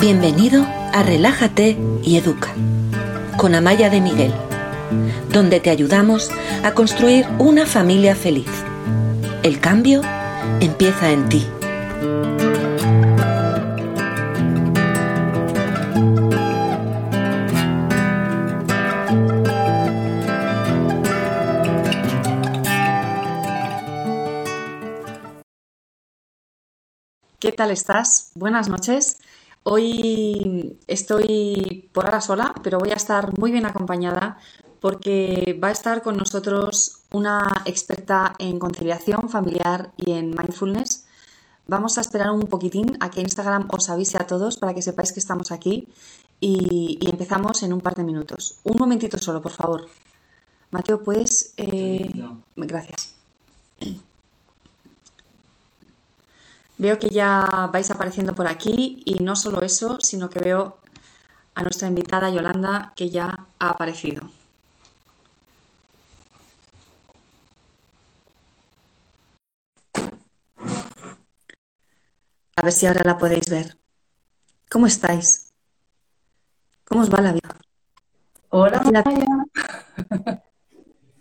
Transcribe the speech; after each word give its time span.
Bienvenido 0.00 0.62
a 0.62 1.02
Relájate 1.02 1.76
y 2.04 2.18
Educa 2.18 2.54
con 3.36 3.56
Amaya 3.56 3.90
de 3.90 4.00
Miguel, 4.00 4.32
donde 5.32 5.58
te 5.58 5.70
ayudamos 5.70 6.30
a 6.62 6.72
construir 6.72 7.26
una 7.40 7.66
familia 7.66 8.14
feliz. 8.14 8.46
El 9.42 9.58
cambio 9.58 10.02
empieza 10.60 11.10
en 11.10 11.28
ti. 11.28 11.44
¿Qué 27.40 27.50
tal 27.50 27.72
estás? 27.72 28.30
Buenas 28.36 28.68
noches. 28.68 29.18
Hoy 29.70 30.78
estoy 30.86 31.90
por 31.92 32.06
ahora 32.06 32.22
sola, 32.22 32.54
pero 32.62 32.78
voy 32.78 32.88
a 32.88 32.94
estar 32.94 33.38
muy 33.38 33.52
bien 33.52 33.66
acompañada 33.66 34.38
porque 34.80 35.60
va 35.62 35.68
a 35.68 35.72
estar 35.72 36.02
con 36.02 36.16
nosotros 36.16 37.02
una 37.12 37.62
experta 37.66 38.34
en 38.38 38.58
conciliación 38.58 39.28
familiar 39.28 39.92
y 39.98 40.12
en 40.12 40.30
mindfulness. 40.30 41.04
Vamos 41.66 41.98
a 41.98 42.00
esperar 42.00 42.30
un 42.30 42.46
poquitín 42.46 42.96
a 43.00 43.10
que 43.10 43.20
Instagram 43.20 43.68
os 43.70 43.90
avise 43.90 44.16
a 44.16 44.26
todos 44.26 44.56
para 44.56 44.72
que 44.72 44.80
sepáis 44.80 45.12
que 45.12 45.20
estamos 45.20 45.52
aquí 45.52 45.86
y, 46.40 46.98
empezamos 47.06 47.62
en 47.62 47.74
un 47.74 47.82
par 47.82 47.94
de 47.94 48.04
minutos. 48.04 48.60
Un 48.64 48.78
momentito 48.78 49.18
solo, 49.18 49.42
por 49.42 49.52
favor. 49.52 49.86
Mateo, 50.70 51.02
¿puedes...? 51.02 51.52
Eh, 51.58 52.10
gracias. 52.56 53.17
Veo 56.78 56.98
que 56.98 57.08
ya 57.10 57.68
vais 57.72 57.90
apareciendo 57.90 58.34
por 58.34 58.46
aquí 58.46 59.02
y 59.04 59.22
no 59.24 59.34
solo 59.34 59.62
eso, 59.62 59.98
sino 60.00 60.30
que 60.30 60.38
veo 60.38 60.78
a 61.56 61.62
nuestra 61.62 61.88
invitada 61.88 62.30
Yolanda 62.30 62.92
que 62.94 63.10
ya 63.10 63.46
ha 63.58 63.68
aparecido. 63.68 64.30
A 72.54 72.62
ver 72.62 72.72
si 72.72 72.86
ahora 72.86 73.02
la 73.04 73.18
podéis 73.18 73.48
ver. 73.50 73.76
¿Cómo 74.70 74.86
estáis? 74.86 75.52
¿Cómo 76.84 77.02
os 77.02 77.12
va 77.12 77.20
la 77.20 77.32
vida? 77.32 77.56
Hola, 78.50 78.82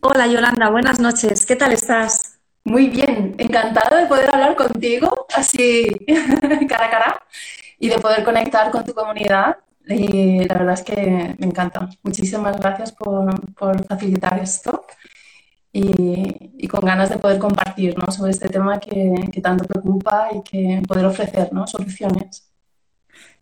Hola 0.02 0.28
Yolanda, 0.28 0.70
buenas 0.70 1.00
noches. 1.00 1.46
¿Qué 1.46 1.56
tal 1.56 1.74
estás? 1.74 2.37
Muy 2.68 2.90
bien, 2.90 3.34
encantada 3.38 4.02
de 4.02 4.08
poder 4.08 4.30
hablar 4.30 4.54
contigo 4.58 5.26
así 5.34 5.88
cara 6.68 6.86
a 6.86 6.90
cara 6.90 7.24
y 7.80 7.88
de 7.88 7.98
poder 7.98 8.26
conectar 8.26 8.70
con 8.72 8.84
tu 8.84 8.94
comunidad. 8.94 9.56
Y 9.88 10.44
la 10.44 10.56
verdad 10.56 10.74
es 10.74 10.84
que 10.84 11.34
me 11.40 11.48
encanta. 11.48 11.88
Muchísimas 12.04 12.60
gracias 12.60 12.92
por, 12.92 13.34
facilitar 13.88 14.38
esto 14.40 14.86
y, 15.72 16.68
con 16.68 16.82
ganas 16.82 17.10
de 17.10 17.18
poder 17.20 17.40
compartir 17.40 17.96
sobre 18.10 18.32
este 18.32 18.50
tema 18.50 18.82
que, 18.82 19.30
tanto 19.42 19.64
preocupa 19.64 20.28
y 20.34 20.42
que 20.42 20.82
poder 20.86 21.06
ofrecer 21.06 21.50
soluciones. 21.68 22.52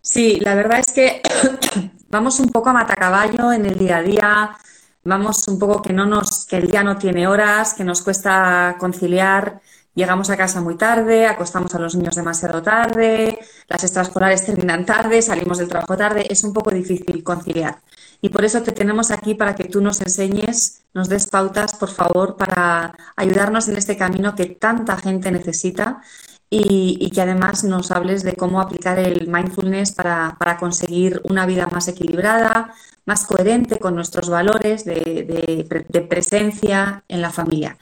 Sí, 0.02 0.40
la 0.40 0.54
verdad 0.54 0.82
es 0.82 0.92
que 0.94 1.24
vamos 2.10 2.40
un 2.40 2.50
poco 2.50 2.70
a 2.70 2.74
matacaballo 2.74 3.52
en 3.52 3.66
el 3.66 3.76
día 3.76 3.98
a 3.98 4.04
día 4.04 4.58
vamos 5.06 5.48
un 5.48 5.60
poco 5.60 5.82
que 5.82 5.94
no 5.94 6.06
nos, 6.06 6.46
que 6.46 6.58
el 6.58 6.68
día 6.68 6.84
no 6.84 6.98
tiene 6.98 7.28
horas, 7.28 7.74
que 7.76 7.84
nos 7.84 8.02
cuesta 8.02 8.76
conciliar, 8.80 9.62
llegamos 9.94 10.30
a 10.30 10.36
casa 10.36 10.62
muy 10.62 10.76
tarde, 10.76 11.28
acostamos 11.28 11.74
a 11.76 11.80
los 11.80 11.96
niños 11.96 12.16
demasiado 12.16 12.62
tarde, 12.62 13.38
las 13.68 13.84
extraescolares 13.84 14.46
terminan 14.46 14.86
tarde, 14.86 15.22
salimos 15.22 15.60
del 15.60 15.70
trabajo 15.70 15.96
tarde, 15.96 16.26
es 16.30 16.44
un 16.44 16.54
poco 16.54 16.72
difícil 16.72 17.24
conciliar. 17.24 17.82
Y 18.20 18.30
por 18.30 18.44
eso 18.44 18.64
te 18.64 18.72
tenemos 18.72 19.12
aquí 19.12 19.36
para 19.36 19.56
que 19.56 19.66
tú 19.66 19.80
nos 19.80 20.02
enseñes, 20.02 20.82
nos 20.94 21.08
des 21.08 21.28
pautas, 21.28 21.76
por 21.76 21.92
favor, 21.92 22.36
para 22.36 22.96
ayudarnos 23.16 23.68
en 23.68 23.78
este 23.78 23.98
camino 23.98 24.34
que 24.36 24.48
tanta 24.48 24.98
gente 24.98 25.32
necesita 25.32 26.02
y, 26.50 27.10
que 27.10 27.22
además 27.22 27.64
nos 27.64 27.92
hables 27.92 28.24
de 28.24 28.36
cómo 28.36 28.62
aplicar 28.62 29.00
el 29.00 29.28
mindfulness 29.28 29.92
para, 29.92 30.36
para 30.40 30.58
conseguir 30.58 31.22
una 31.24 31.46
vida 31.46 31.68
más 31.68 31.88
equilibrada, 31.88 32.74
más 33.06 33.26
coherente 33.26 33.80
con 33.80 33.96
nuestros 33.96 34.30
valores 34.30 34.86
de, 34.86 36.06
presencia 36.10 37.04
en 37.08 37.22
la 37.22 37.32
familia. 37.32 37.78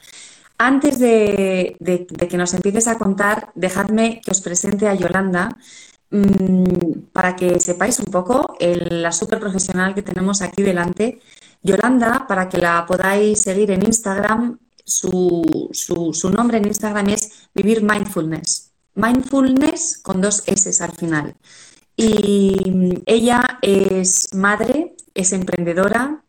Antes 0.58 0.98
de, 0.98 1.76
que 2.28 2.36
nos 2.36 2.54
empieces 2.54 2.88
a 2.88 2.98
contar, 2.98 3.50
dejadme 3.54 4.20
que 4.24 4.30
os 4.30 4.40
presente 4.40 4.88
a 4.88 4.94
Yolanda 4.94 5.56
mm, 6.10 7.10
para 7.12 7.36
que 7.36 7.60
sepáis 7.60 7.98
un 7.98 8.06
poco 8.06 8.56
la 8.60 9.12
super 9.12 9.40
profesional 9.40 9.94
que 9.94 10.02
tenemos 10.02 10.42
aquí 10.42 10.62
delante. 10.62 11.20
Yolanda, 11.62 12.26
para 12.28 12.48
que 12.48 12.58
la 12.58 12.84
podáis 12.86 13.40
seguir 13.40 13.70
en 13.70 13.84
Instagram, 13.84 14.58
su, 14.84 15.70
su 15.72 16.30
nombre 16.30 16.58
en 16.58 16.66
Instagram 16.66 17.08
es 17.08 17.48
Vivir 17.54 17.82
Mindfulness. 17.82 18.72
Mindfulness 18.94 19.98
con 20.02 20.20
dos 20.20 20.42
S 20.46 20.82
al 20.82 20.92
final. 20.92 21.34
Y 21.96 23.02
ella 23.06 23.58
es 23.62 24.34
madre, 24.34 24.94
es 25.14 25.32
emprendedora, 25.32 26.24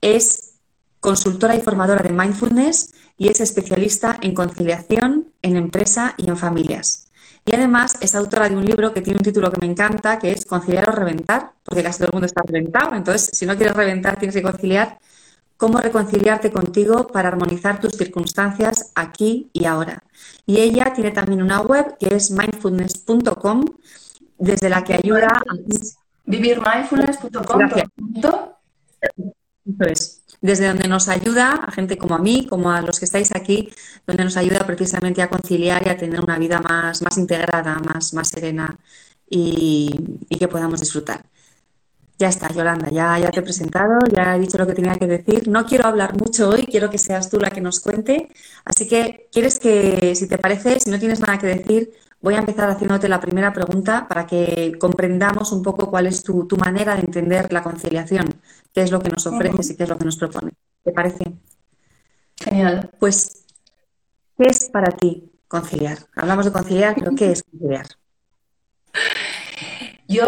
es 0.00 0.54
consultora 1.00 1.56
y 1.56 1.60
formadora 1.60 2.02
de 2.02 2.12
mindfulness 2.12 2.92
y 3.16 3.28
es 3.28 3.40
especialista 3.40 4.18
en 4.20 4.34
conciliación 4.34 5.32
en 5.42 5.56
empresa 5.56 6.14
y 6.18 6.28
en 6.28 6.36
familias. 6.36 7.06
Y 7.44 7.54
además 7.54 7.96
es 8.00 8.14
autora 8.14 8.48
de 8.48 8.56
un 8.56 8.64
libro 8.64 8.92
que 8.92 9.02
tiene 9.02 9.18
un 9.18 9.24
título 9.24 9.52
que 9.52 9.60
me 9.60 9.70
encanta, 9.70 10.18
que 10.18 10.32
es 10.32 10.44
Conciliar 10.44 10.90
o 10.90 10.92
Reventar, 10.92 11.52
porque 11.62 11.82
casi 11.82 11.98
todo 11.98 12.08
el 12.08 12.12
mundo 12.14 12.26
está 12.26 12.42
reventado. 12.42 12.96
Entonces, 12.96 13.30
si 13.32 13.46
no 13.46 13.56
quieres 13.56 13.76
reventar, 13.76 14.18
tienes 14.18 14.34
que 14.34 14.42
conciliar. 14.42 14.98
Cómo 15.56 15.78
reconciliarte 15.78 16.50
contigo 16.52 17.06
para 17.06 17.28
armonizar 17.28 17.80
tus 17.80 17.92
circunstancias 17.92 18.92
aquí 18.94 19.50
y 19.52 19.64
ahora. 19.64 20.02
Y 20.44 20.60
ella 20.60 20.92
tiene 20.94 21.10
también 21.10 21.42
una 21.42 21.60
web 21.60 21.96
que 21.98 22.14
es 22.14 22.30
mindfulness.com 22.30 23.64
desde 24.38 24.68
la 24.68 24.84
que 24.84 24.94
ayuda 24.94 25.28
a 25.28 25.54
vivirmindfulness.com. 26.26 27.60
Desde 30.40 30.68
donde 30.68 30.88
nos 30.88 31.08
ayuda 31.08 31.54
a 31.54 31.72
gente 31.72 31.96
como 31.96 32.14
a 32.14 32.18
mí, 32.18 32.46
como 32.46 32.70
a 32.70 32.82
los 32.82 32.98
que 32.98 33.06
estáis 33.06 33.34
aquí, 33.34 33.70
donde 34.06 34.24
nos 34.24 34.36
ayuda 34.36 34.66
precisamente 34.66 35.22
a 35.22 35.30
conciliar 35.30 35.86
y 35.86 35.90
a 35.90 35.96
tener 35.96 36.20
una 36.20 36.38
vida 36.38 36.60
más, 36.60 37.02
más 37.02 37.16
integrada, 37.16 37.78
más, 37.78 38.12
más 38.12 38.28
serena 38.28 38.78
y, 39.28 39.90
que 40.38 40.48
podamos 40.48 40.80
disfrutar. 40.80 41.24
Ya 42.18 42.28
está, 42.28 42.50
Yolanda, 42.52 42.88
ya, 42.90 43.18
ya 43.18 43.30
te 43.30 43.40
he 43.40 43.42
presentado, 43.42 43.98
ya 44.10 44.36
he 44.36 44.40
dicho 44.40 44.56
lo 44.56 44.66
que 44.66 44.72
tenía 44.72 44.94
que 44.94 45.06
decir. 45.06 45.48
No 45.48 45.66
quiero 45.66 45.86
hablar 45.86 46.16
mucho 46.16 46.48
hoy, 46.48 46.66
quiero 46.66 46.88
que 46.88 46.98
seas 46.98 47.28
tú 47.28 47.38
la 47.38 47.50
que 47.50 47.60
nos 47.60 47.80
cuente. 47.80 48.28
Así 48.64 48.88
que, 48.88 49.28
¿quieres 49.30 49.58
que, 49.58 50.14
si 50.14 50.26
te 50.26 50.38
parece, 50.38 50.80
si 50.80 50.90
no 50.90 50.98
tienes 50.98 51.20
nada 51.20 51.38
que 51.38 51.46
decir, 51.46 51.92
Voy 52.20 52.34
a 52.34 52.38
empezar 52.38 52.68
haciéndote 52.70 53.08
la 53.08 53.20
primera 53.20 53.52
pregunta 53.52 54.08
para 54.08 54.26
que 54.26 54.76
comprendamos 54.80 55.52
un 55.52 55.62
poco 55.62 55.90
cuál 55.90 56.06
es 56.06 56.22
tu, 56.22 56.44
manera 56.56 56.94
de 56.96 57.02
entender 57.02 57.52
la 57.52 57.62
conciliación, 57.62 58.40
qué 58.72 58.80
es 58.80 58.90
lo 58.90 59.00
que 59.00 59.10
nos 59.10 59.26
ofreces 59.26 59.70
y 59.70 59.76
qué 59.76 59.84
es 59.84 59.88
lo 59.88 59.98
que 59.98 60.06
nos 60.06 60.16
propone. 60.16 60.52
¿Te 60.82 60.92
parece? 60.92 61.24
Genial. 62.42 62.90
Pues, 62.98 63.44
¿qué 64.38 64.48
es 64.48 64.70
para 64.70 64.90
ti 64.96 65.30
conciliar? 65.46 65.98
Hablamos 66.16 66.46
de 66.46 66.52
conciliar, 66.52 66.94
pero 66.98 67.14
¿qué 67.14 67.32
es 67.32 67.42
conciliar? 67.42 67.86
Yo, 70.08 70.24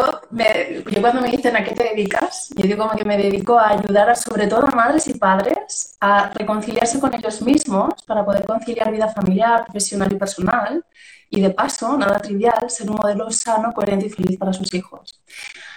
cuando 1.00 1.20
me 1.20 1.30
dicen 1.30 1.56
a 1.56 1.62
qué 1.62 1.72
te 1.72 1.84
dedicas, 1.84 2.50
yo 2.56 2.64
digo 2.64 2.90
que 2.96 3.04
me 3.04 3.16
dedico 3.16 3.58
a 3.58 3.70
ayudar 3.70 4.10
a, 4.10 4.14
sobre 4.16 4.48
todo 4.48 4.66
a 4.66 4.74
madres 4.74 5.06
y 5.06 5.14
padres 5.14 5.96
a 6.00 6.30
reconciliarse 6.30 6.98
con 6.98 7.14
ellos 7.14 7.40
mismos 7.42 7.94
para 8.04 8.24
poder 8.24 8.44
conciliar 8.44 8.90
vida 8.90 9.08
familiar, 9.08 9.64
profesional 9.64 10.12
y 10.12 10.16
personal 10.16 10.84
y 11.30 11.40
de 11.40 11.50
paso, 11.50 11.96
nada 11.96 12.18
trivial, 12.18 12.68
ser 12.68 12.90
un 12.90 12.96
modelo 12.96 13.30
sano, 13.30 13.72
coherente 13.72 14.06
y 14.06 14.10
feliz 14.10 14.36
para 14.36 14.52
sus 14.52 14.72
hijos. 14.74 15.20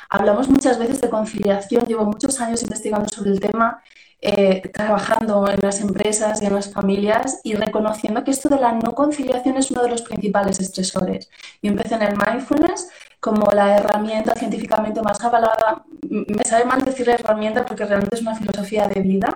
Hablamos 0.10 0.50
muchas 0.50 0.80
veces 0.80 1.00
de 1.00 1.10
conciliación, 1.10 1.86
llevo 1.86 2.06
muchos 2.06 2.40
años 2.42 2.64
investigando 2.64 3.08
sobre 3.08 3.32
el 3.32 3.40
tema, 3.40 3.84
eh, 4.20 4.62
trabajando 4.74 5.48
en 5.48 5.60
las 5.62 5.80
empresas 5.80 6.42
y 6.42 6.46
en 6.46 6.56
las 6.56 6.72
familias 6.72 7.40
y 7.44 7.54
reconociendo 7.54 8.24
que 8.24 8.32
esto 8.32 8.50
de 8.50 8.60
la 8.60 8.72
no 8.72 8.94
conciliación 8.94 9.58
es 9.58 9.72
uno 9.72 9.84
de 9.84 9.90
los 9.90 10.02
principales 10.02 10.60
estresores. 10.60 11.30
Yo 11.62 11.72
empecé 11.72 11.96
en 11.96 12.04
el 12.04 12.16
mindfulness 12.16 12.90
como 13.22 13.52
la 13.52 13.78
herramienta 13.78 14.34
científicamente 14.34 15.02
más 15.02 15.24
avalada. 15.24 15.86
Me 16.10 16.44
sabe 16.44 16.66
mal 16.66 16.84
decir 16.84 17.08
herramienta 17.08 17.66
porque 17.66 17.86
realmente 17.86 18.16
es 18.16 18.22
una 18.24 18.36
filosofía 18.36 18.88
de 18.88 19.00
vida, 19.00 19.34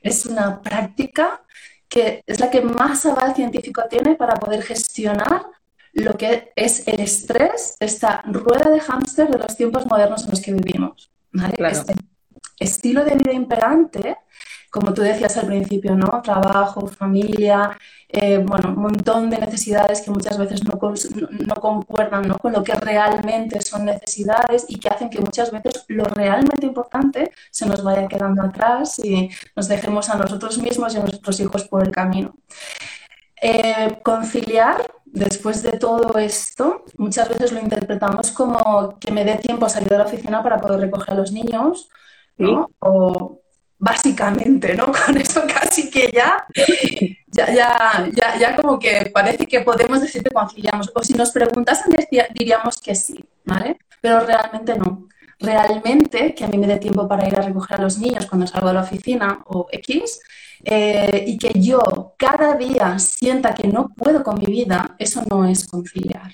es 0.00 0.24
una 0.24 0.62
práctica 0.62 1.42
que 1.88 2.22
es 2.26 2.40
la 2.40 2.48
que 2.50 2.62
más 2.62 3.04
aval 3.04 3.34
científico 3.34 3.82
tiene 3.90 4.14
para 4.14 4.36
poder 4.36 4.62
gestionar 4.62 5.46
lo 5.92 6.14
que 6.14 6.52
es 6.54 6.86
el 6.86 7.00
estrés, 7.00 7.76
esta 7.80 8.22
rueda 8.22 8.70
de 8.70 8.80
hámster 8.80 9.28
de 9.28 9.38
los 9.38 9.56
tiempos 9.56 9.84
modernos 9.86 10.24
en 10.24 10.30
los 10.30 10.40
que 10.40 10.52
vivimos. 10.52 11.10
Este 11.58 11.94
estilo 12.58 13.04
de 13.04 13.16
vida 13.16 13.32
imperante 13.32 14.16
como 14.74 14.92
tú 14.92 15.02
decías 15.02 15.36
al 15.36 15.46
principio, 15.46 15.94
¿no? 15.94 16.20
Trabajo, 16.20 16.88
familia, 16.88 17.78
eh, 18.08 18.38
bueno, 18.38 18.70
un 18.70 18.82
montón 18.82 19.30
de 19.30 19.38
necesidades 19.38 20.00
que 20.00 20.10
muchas 20.10 20.36
veces 20.36 20.64
no, 20.64 20.72
no, 21.30 21.54
concuerdan 21.54 22.26
¿no? 22.26 22.36
con 22.38 22.52
lo 22.52 22.64
que 22.64 22.74
realmente 22.74 23.62
son 23.62 23.84
necesidades 23.84 24.66
y 24.66 24.80
que 24.80 24.88
hacen 24.88 25.10
que 25.10 25.20
muchas 25.20 25.52
veces 25.52 25.84
lo 25.86 26.02
realmente 26.02 26.66
importante 26.66 27.30
se 27.52 27.66
nos 27.66 27.84
vaya 27.84 28.08
quedando 28.08 28.42
atrás 28.42 28.98
y 28.98 29.30
nos 29.54 29.68
dejemos 29.68 30.10
a 30.10 30.16
nosotros 30.16 30.58
mismos 30.58 30.92
y 30.92 30.96
a 30.98 31.02
nuestros 31.02 31.38
hijos 31.38 31.68
por 31.68 31.84
el 31.84 31.92
camino. 31.92 32.34
Eh, 33.40 34.00
conciliar, 34.02 34.90
después 35.04 35.62
de 35.62 35.78
todo 35.78 36.18
esto, 36.18 36.84
muchas 36.98 37.28
veces 37.28 37.52
lo 37.52 37.60
interpretamos 37.60 38.32
como 38.32 38.98
que 38.98 39.12
me 39.12 39.24
dé 39.24 39.36
tiempo 39.36 39.66
a 39.66 39.68
salir 39.68 39.88
de 39.88 39.98
la 39.98 40.04
oficina 40.04 40.42
para 40.42 40.60
poder 40.60 40.80
recoger 40.80 41.14
a 41.14 41.18
los 41.18 41.30
niños, 41.30 41.88
¿no? 42.38 42.70
O 42.80 43.43
básicamente, 43.78 44.74
¿no? 44.74 44.92
Con 45.06 45.16
eso 45.16 45.42
casi 45.46 45.90
que 45.90 46.10
ya, 46.12 46.44
ya, 47.26 47.52
ya, 47.52 48.10
ya, 48.14 48.38
ya 48.38 48.56
como 48.56 48.78
que 48.78 49.10
parece 49.12 49.46
que 49.46 49.60
podemos 49.60 50.00
decir 50.00 50.22
que 50.22 50.30
conciliamos. 50.30 50.90
O 50.94 51.02
si 51.02 51.14
nos 51.14 51.30
preguntasen 51.30 51.94
diríamos 52.34 52.80
que 52.80 52.94
sí, 52.94 53.24
¿vale? 53.44 53.78
Pero 54.00 54.20
realmente 54.20 54.76
no. 54.76 55.08
Realmente 55.38 56.34
que 56.34 56.44
a 56.44 56.48
mí 56.48 56.58
me 56.58 56.66
dé 56.66 56.78
tiempo 56.78 57.08
para 57.08 57.26
ir 57.26 57.36
a 57.36 57.42
recoger 57.42 57.78
a 57.78 57.82
los 57.82 57.98
niños 57.98 58.26
cuando 58.26 58.46
salgo 58.46 58.68
de 58.68 58.74
la 58.74 58.82
oficina 58.82 59.42
o 59.46 59.66
X, 59.70 60.20
eh, 60.64 61.24
y 61.26 61.36
que 61.36 61.60
yo 61.60 62.14
cada 62.16 62.54
día 62.54 62.98
sienta 62.98 63.54
que 63.54 63.68
no 63.68 63.88
puedo 63.88 64.22
con 64.22 64.38
mi 64.38 64.46
vida, 64.46 64.94
eso 64.98 65.22
no 65.28 65.44
es 65.44 65.66
conciliar. 65.66 66.32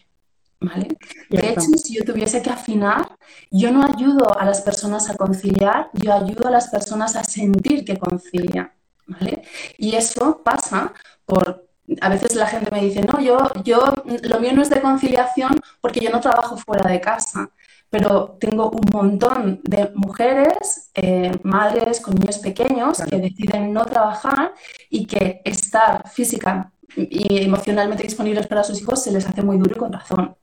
¿Vale? 0.61 0.89
De 1.31 1.49
hecho, 1.49 1.69
si 1.83 1.97
yo 1.97 2.05
tuviese 2.05 2.43
que 2.43 2.51
afinar, 2.51 3.17
yo 3.51 3.71
no 3.71 3.83
ayudo 3.83 4.39
a 4.39 4.45
las 4.45 4.61
personas 4.61 5.09
a 5.09 5.17
conciliar, 5.17 5.89
yo 5.95 6.13
ayudo 6.13 6.49
a 6.49 6.51
las 6.51 6.69
personas 6.69 7.17
a 7.17 7.25
sentir 7.25 7.85
que 7.85 7.97
concilian. 7.97 8.71
¿vale? 9.07 9.43
Y 9.79 9.97
eso 9.97 10.43
pasa 10.45 10.93
por 11.25 11.67
a 12.01 12.09
veces 12.09 12.37
la 12.37 12.47
gente 12.47 12.71
me 12.71 12.83
dice, 12.83 13.01
no, 13.03 13.21
yo, 13.21 13.51
yo, 13.65 13.93
lo 14.23 14.39
mío 14.39 14.53
no 14.53 14.63
es 14.63 14.71
de 14.71 14.81
conciliación 14.81 15.51
porque 15.81 15.99
yo 15.99 16.11
no 16.11 16.21
trabajo 16.21 16.57
fuera 16.57 16.89
de 16.89 17.01
casa 17.01 17.51
pero 17.91 18.37
tengo 18.41 18.71
un 18.71 18.89
montón 18.93 19.61
de 19.65 19.91
mujeres, 19.95 20.91
eh, 20.95 21.33
madres 21.43 22.01
con 22.01 22.15
niños 22.15 22.39
pequeños 22.39 23.03
que 23.03 23.19
deciden 23.19 23.73
no 23.73 23.85
trabajar 23.85 24.55
y 24.89 25.07
que 25.07 25.43
estar 25.45 26.09
física 26.09 26.73
y 26.97 27.45
emocionalmente 27.45 28.03
disponibles 28.03 28.47
para 28.47 28.65
sus 28.65 28.81
hijos 28.81 29.03
se 29.03 29.13
les 29.13 29.27
hace 29.27 29.43
muy 29.43 29.59
duro 29.59 29.73
y 29.75 29.79
con 29.79 29.93
razón. 29.93 30.37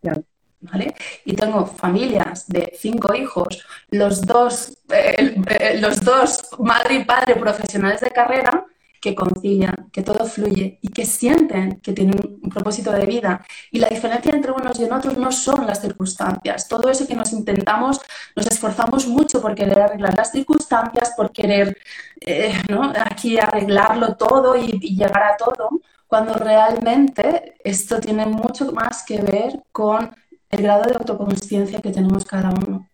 ¿Vale? 0.59 0.95
Y 1.23 1.33
tengo 1.33 1.67
familias 1.67 2.47
de 2.47 2.73
cinco 2.75 3.13
hijos, 3.13 3.63
los 3.91 4.23
dos, 4.23 4.79
eh, 4.89 5.35
eh, 5.47 5.79
los 5.79 6.01
dos 6.01 6.49
madre 6.57 6.95
y 6.95 7.05
padre 7.05 7.35
profesionales 7.35 8.01
de 8.01 8.09
carrera, 8.09 8.65
que 8.99 9.15
concilian, 9.15 9.89
que 9.91 10.03
todo 10.03 10.25
fluye 10.25 10.79
y 10.81 10.87
que 10.89 11.05
sienten 11.05 11.79
que 11.81 11.93
tienen 11.93 12.39
un 12.41 12.49
propósito 12.49 12.91
de 12.91 13.05
vida. 13.05 13.45
Y 13.71 13.79
la 13.79 13.87
diferencia 13.89 14.31
entre 14.33 14.51
unos 14.51 14.79
y 14.79 14.83
otros 14.83 15.17
no 15.17 15.31
son 15.31 15.65
las 15.67 15.81
circunstancias. 15.81 16.67
Todo 16.67 16.89
eso 16.89 17.07
que 17.07 17.15
nos 17.15 17.31
intentamos, 17.33 18.01
nos 18.35 18.47
esforzamos 18.47 19.07
mucho 19.07 19.41
por 19.41 19.55
querer 19.55 19.79
arreglar 19.79 20.15
las 20.15 20.31
circunstancias, 20.31 21.13
por 21.15 21.31
querer 21.31 21.77
eh, 22.21 22.53
aquí 22.99 23.37
arreglarlo 23.37 24.15
todo 24.15 24.57
y, 24.57 24.77
y 24.81 24.95
llegar 24.95 25.23
a 25.23 25.37
todo, 25.37 25.81
cuando 26.07 26.33
realmente 26.35 27.55
esto 27.63 27.99
tiene 27.99 28.25
mucho 28.25 28.71
más 28.71 29.03
que 29.03 29.21
ver 29.21 29.61
con 29.71 30.15
el 30.49 30.61
grado 30.61 30.83
de 30.83 30.95
autoconsciencia 30.95 31.81
que 31.81 31.91
tenemos 31.91 32.25
cada 32.25 32.49
uno. 32.49 32.87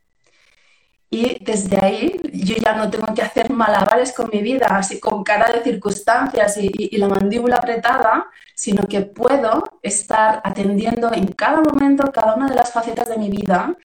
Y 1.10 1.38
desde 1.44 1.78
ahí 1.80 2.20
yo 2.34 2.56
ya 2.56 2.74
no 2.74 2.90
tengo 2.90 3.14
que 3.14 3.22
hacer 3.22 3.52
malabares 3.52 4.14
con 4.14 4.32
mi 4.34 4.42
vida, 4.42 4.66
así 4.72 5.00
con 5.00 5.24
cara 5.24 5.52
de 5.52 5.64
circunstancias 5.64 6.58
y, 6.58 6.98
la 6.98 7.08
mandíbula 7.08 7.58
apretada, 7.58 8.26
sino 8.56 8.88
que 8.88 9.02
puedo 9.02 9.80
estar 9.84 10.42
atendiendo 10.44 11.14
en 11.14 11.28
cada 11.28 11.62
momento 11.62 12.12
cada 12.12 12.34
una 12.34 12.50
de 12.50 12.56
las 12.56 12.72
facetas 12.74 13.10
de 13.10 13.20
mi 13.20 13.30
vida 13.30 13.76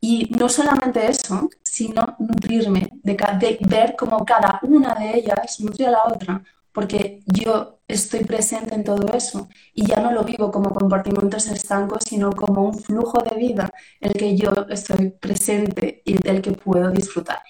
y 0.00 0.30
no 0.38 0.48
solamente 0.48 1.06
eso, 1.06 1.50
sino 1.62 2.16
nutrirme, 2.18 2.88
de, 3.02 3.14
de 3.38 3.58
ver 3.60 3.94
cómo 3.94 4.24
cada 4.24 4.58
una 4.62 4.94
de 4.94 5.18
ellas 5.18 5.60
nutre 5.60 5.86
a 5.86 5.90
la 5.90 6.02
otra 6.06 6.42
porque 6.72 7.22
yo 7.26 7.80
estoy 7.88 8.24
presente 8.24 8.74
en 8.74 8.84
todo 8.84 9.12
eso 9.12 9.48
y 9.74 9.86
ya 9.86 10.00
no 10.00 10.12
lo 10.12 10.24
vivo 10.24 10.50
como 10.50 10.72
compartimentos 10.72 11.46
estancos, 11.48 12.04
sino 12.08 12.32
como 12.32 12.62
un 12.64 12.78
flujo 12.78 13.22
de 13.22 13.36
vida 13.36 13.72
en 14.00 14.12
el 14.12 14.16
que 14.16 14.36
yo 14.36 14.52
estoy 14.68 15.10
presente 15.10 16.02
y 16.04 16.18
del 16.18 16.40
que 16.40 16.52
puedo 16.52 16.90
disfrutar. 16.90 17.42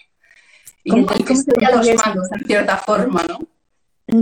Y 0.83 0.91
¿Cómo, 0.91 1.03
los 1.03 2.07
manos, 2.07 2.29
en 2.33 2.47
cierta 2.47 2.77
forma, 2.79 3.23
¿no? 3.29 3.39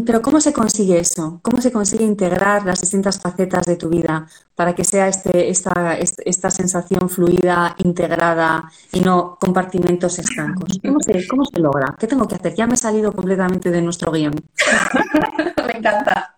Pero 0.04 0.20
¿cómo 0.20 0.40
se 0.40 0.52
consigue 0.52 0.98
eso? 0.98 1.40
¿Cómo 1.42 1.62
se 1.62 1.72
consigue 1.72 2.04
integrar 2.04 2.64
las 2.66 2.80
distintas 2.80 3.18
facetas 3.20 3.64
de 3.64 3.76
tu 3.76 3.88
vida 3.88 4.26
para 4.54 4.74
que 4.74 4.84
sea 4.84 5.08
este, 5.08 5.48
esta, 5.48 5.96
esta 5.98 6.50
sensación 6.50 7.08
fluida, 7.08 7.74
integrada 7.78 8.70
y 8.92 9.00
no 9.00 9.38
compartimentos 9.40 10.18
estancos? 10.18 10.78
¿Cómo 10.84 11.00
se, 11.00 11.26
¿Cómo 11.26 11.44
se 11.46 11.60
logra? 11.60 11.94
¿Qué 11.98 12.06
tengo 12.06 12.28
que 12.28 12.34
hacer? 12.34 12.54
Ya 12.54 12.66
me 12.66 12.74
he 12.74 12.76
salido 12.76 13.12
completamente 13.12 13.70
de 13.70 13.80
nuestro 13.80 14.12
guion. 14.12 14.34
me 15.66 15.78
encanta. 15.78 16.36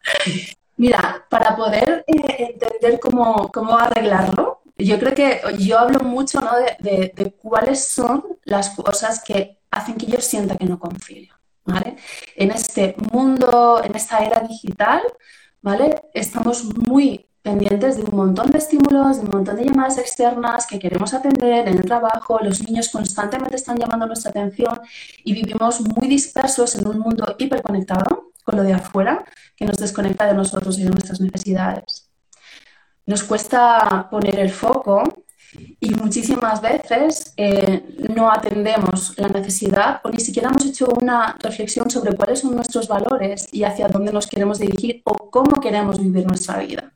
Mira, 0.76 1.26
para 1.28 1.56
poder 1.56 2.04
eh, 2.06 2.54
entender 2.54 3.00
cómo, 3.00 3.50
cómo 3.52 3.76
arreglarlo, 3.76 4.60
yo 4.78 4.98
creo 4.98 5.14
que 5.14 5.40
yo 5.58 5.78
hablo 5.78 6.00
mucho 6.00 6.40
¿no? 6.40 6.52
de, 6.56 7.12
de 7.14 7.32
cuáles 7.32 7.88
son 7.88 8.24
las 8.44 8.70
cosas 8.70 9.22
que 9.22 9.58
hacen 9.70 9.96
que 9.96 10.06
yo 10.06 10.20
sienta 10.20 10.56
que 10.56 10.66
no 10.66 10.78
confío. 10.78 11.39
En 12.36 12.50
este 12.50 12.94
mundo, 13.12 13.80
en 13.82 13.94
esta 13.94 14.18
era 14.18 14.40
digital, 14.40 15.02
¿vale? 15.62 16.02
Estamos 16.14 16.64
muy 16.64 17.26
pendientes 17.42 17.96
de 17.96 18.02
un 18.02 18.16
montón 18.16 18.50
de 18.50 18.58
estímulos, 18.58 19.16
de 19.16 19.22
un 19.24 19.30
montón 19.30 19.56
de 19.56 19.64
llamadas 19.64 19.98
externas 19.98 20.66
que 20.66 20.78
queremos 20.78 21.14
atender 21.14 21.68
en 21.68 21.78
el 21.78 21.84
trabajo, 21.84 22.38
los 22.42 22.62
niños 22.62 22.90
constantemente 22.90 23.56
están 23.56 23.78
llamando 23.78 24.06
nuestra 24.06 24.30
atención 24.30 24.78
y 25.24 25.32
vivimos 25.32 25.80
muy 25.80 26.06
dispersos 26.06 26.74
en 26.76 26.86
un 26.86 26.98
mundo 26.98 27.34
hiperconectado 27.38 28.32
con 28.44 28.56
lo 28.56 28.62
de 28.62 28.74
afuera 28.74 29.24
que 29.56 29.64
nos 29.64 29.78
desconecta 29.78 30.26
de 30.26 30.34
nosotros 30.34 30.78
y 30.78 30.84
de 30.84 30.90
nuestras 30.90 31.20
necesidades. 31.20 32.10
Nos 33.06 33.24
cuesta 33.24 34.08
poner 34.10 34.38
el 34.38 34.50
foco 34.50 35.02
y 35.52 35.90
muchísimas 35.94 36.60
veces 36.60 37.32
eh, 37.36 37.82
no 38.14 38.30
atendemos 38.30 39.18
la 39.18 39.28
necesidad 39.28 40.00
o 40.04 40.10
ni 40.10 40.20
siquiera 40.20 40.48
hemos 40.48 40.64
hecho 40.64 40.86
una 41.00 41.36
reflexión 41.40 41.90
sobre 41.90 42.14
cuáles 42.14 42.40
son 42.40 42.54
nuestros 42.54 42.86
valores 42.86 43.48
y 43.52 43.64
hacia 43.64 43.88
dónde 43.88 44.12
nos 44.12 44.26
queremos 44.26 44.58
dirigir 44.58 45.02
o 45.04 45.30
cómo 45.30 45.60
queremos 45.60 46.00
vivir 46.00 46.26
nuestra 46.26 46.58
vida. 46.58 46.92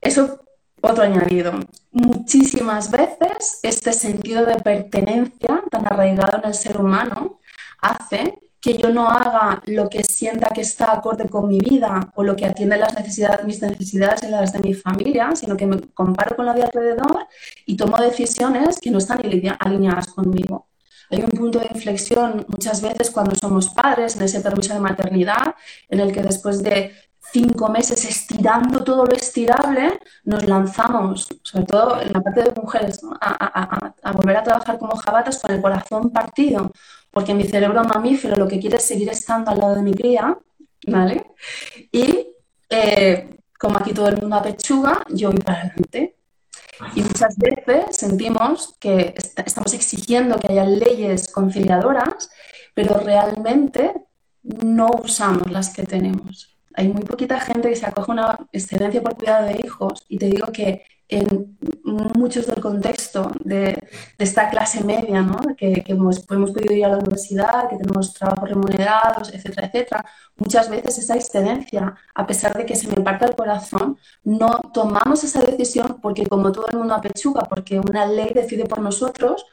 Eso, 0.00 0.40
otro 0.80 1.04
añadido. 1.04 1.52
Muchísimas 1.90 2.90
veces 2.90 3.60
este 3.62 3.92
sentido 3.92 4.44
de 4.44 4.56
pertenencia 4.56 5.62
tan 5.70 5.86
arraigado 5.86 6.38
en 6.38 6.48
el 6.48 6.54
ser 6.54 6.78
humano 6.78 7.40
hace 7.80 8.38
que 8.68 8.76
yo 8.76 8.90
no 8.90 9.08
haga 9.08 9.62
lo 9.64 9.88
que 9.88 10.04
sienta 10.04 10.50
que 10.50 10.60
está 10.60 10.92
acorde 10.92 11.26
con 11.26 11.48
mi 11.48 11.58
vida 11.58 12.12
o 12.14 12.22
lo 12.22 12.36
que 12.36 12.44
atiende 12.44 12.76
las 12.76 12.94
necesidades, 12.94 13.46
mis 13.46 13.62
necesidades 13.62 14.22
y 14.24 14.26
las 14.26 14.52
de 14.52 14.58
mi 14.58 14.74
familia, 14.74 15.34
sino 15.34 15.56
que 15.56 15.64
me 15.64 15.80
comparo 15.94 16.36
con 16.36 16.44
la 16.44 16.52
de 16.52 16.64
alrededor 16.64 17.26
y 17.64 17.78
tomo 17.78 17.96
decisiones 17.96 18.78
que 18.78 18.90
no 18.90 18.98
están 18.98 19.22
alineadas 19.58 20.08
conmigo. 20.08 20.68
Hay 21.10 21.22
un 21.22 21.30
punto 21.30 21.60
de 21.60 21.68
inflexión 21.74 22.44
muchas 22.46 22.82
veces 22.82 23.10
cuando 23.10 23.34
somos 23.34 23.70
padres, 23.70 24.16
en 24.16 24.24
ese 24.24 24.42
permiso 24.42 24.74
de 24.74 24.80
maternidad, 24.80 25.54
en 25.88 26.00
el 26.00 26.12
que 26.12 26.20
después 26.20 26.62
de 26.62 26.92
cinco 27.32 27.70
meses 27.70 28.04
estirando 28.04 28.84
todo 28.84 29.06
lo 29.06 29.14
estirable, 29.14 29.98
nos 30.24 30.44
lanzamos, 30.44 31.28
sobre 31.42 31.64
todo 31.64 32.02
en 32.02 32.12
la 32.12 32.20
parte 32.20 32.42
de 32.42 32.52
mujeres, 32.60 33.00
a, 33.18 33.94
a, 34.02 34.12
volver 34.12 34.36
a 34.36 34.42
trabajar 34.42 34.78
como 34.78 34.94
jabatas 34.96 35.38
con 35.38 35.52
el 35.52 35.62
corazón 35.62 36.10
partido, 36.10 36.70
porque 37.18 37.34
mi 37.34 37.42
cerebro 37.42 37.82
mamífero 37.82 38.36
lo 38.36 38.46
que 38.46 38.60
quiere 38.60 38.76
es 38.76 38.84
seguir 38.84 39.08
estando 39.08 39.50
al 39.50 39.58
lado 39.58 39.74
de 39.74 39.82
mi 39.82 39.92
cría, 39.92 40.38
¿vale? 40.86 41.32
Y 41.90 42.28
eh, 42.70 43.38
como 43.58 43.76
aquí 43.76 43.92
todo 43.92 44.06
el 44.06 44.18
mundo 44.18 44.36
apechuga, 44.36 45.02
yo 45.08 45.32
voy 45.32 45.40
para 45.40 45.62
adelante. 45.62 46.14
Y 46.94 47.02
muchas 47.02 47.36
veces 47.36 47.96
sentimos 47.96 48.76
que 48.78 49.14
estamos 49.44 49.74
exigiendo 49.74 50.38
que 50.38 50.52
haya 50.52 50.62
leyes 50.62 51.32
conciliadoras, 51.32 52.30
pero 52.72 53.00
realmente 53.00 53.94
no 54.44 54.88
usamos 55.02 55.50
las 55.50 55.70
que 55.70 55.82
tenemos. 55.82 56.56
Hay 56.74 56.86
muy 56.86 57.02
poquita 57.02 57.40
gente 57.40 57.68
que 57.68 57.74
se 57.74 57.86
acoge 57.86 58.12
una 58.12 58.38
excedencia 58.52 59.02
por 59.02 59.16
cuidado 59.16 59.46
de 59.46 59.60
hijos 59.64 60.04
y 60.08 60.18
te 60.18 60.26
digo 60.26 60.52
que 60.52 60.84
en 61.08 61.56
muchos 61.84 62.46
del 62.46 62.60
contexto 62.60 63.32
de, 63.42 63.88
esta 64.18 64.50
clase 64.50 64.84
media, 64.84 65.22
¿no? 65.22 65.38
que, 65.56 65.82
hemos, 65.86 66.20
podido 66.20 66.74
ir 66.74 66.84
a 66.84 66.88
la 66.88 66.98
universidad, 66.98 67.68
que 67.68 67.76
tenemos 67.76 68.12
trabajos 68.12 68.48
remunerados, 68.48 69.32
etcétera, 69.32 69.68
etcétera, 69.68 70.04
muchas 70.36 70.68
veces 70.68 70.98
esa 70.98 71.16
excedencia, 71.16 71.94
a 72.14 72.26
pesar 72.26 72.56
de 72.56 72.66
que 72.66 72.76
se 72.76 72.88
me 72.88 73.02
parta 73.02 73.26
el 73.26 73.34
corazón, 73.34 73.98
no 74.24 74.58
tomamos 74.72 75.24
esa 75.24 75.42
decisión 75.42 75.98
porque 76.02 76.26
como 76.26 76.52
todo 76.52 76.66
el 76.70 76.78
mundo 76.78 76.94
apechuga, 76.94 77.42
porque 77.42 77.80
una 77.80 78.04
ley 78.06 78.32
decide 78.34 78.66
por 78.66 78.80
nosotros, 78.80 79.46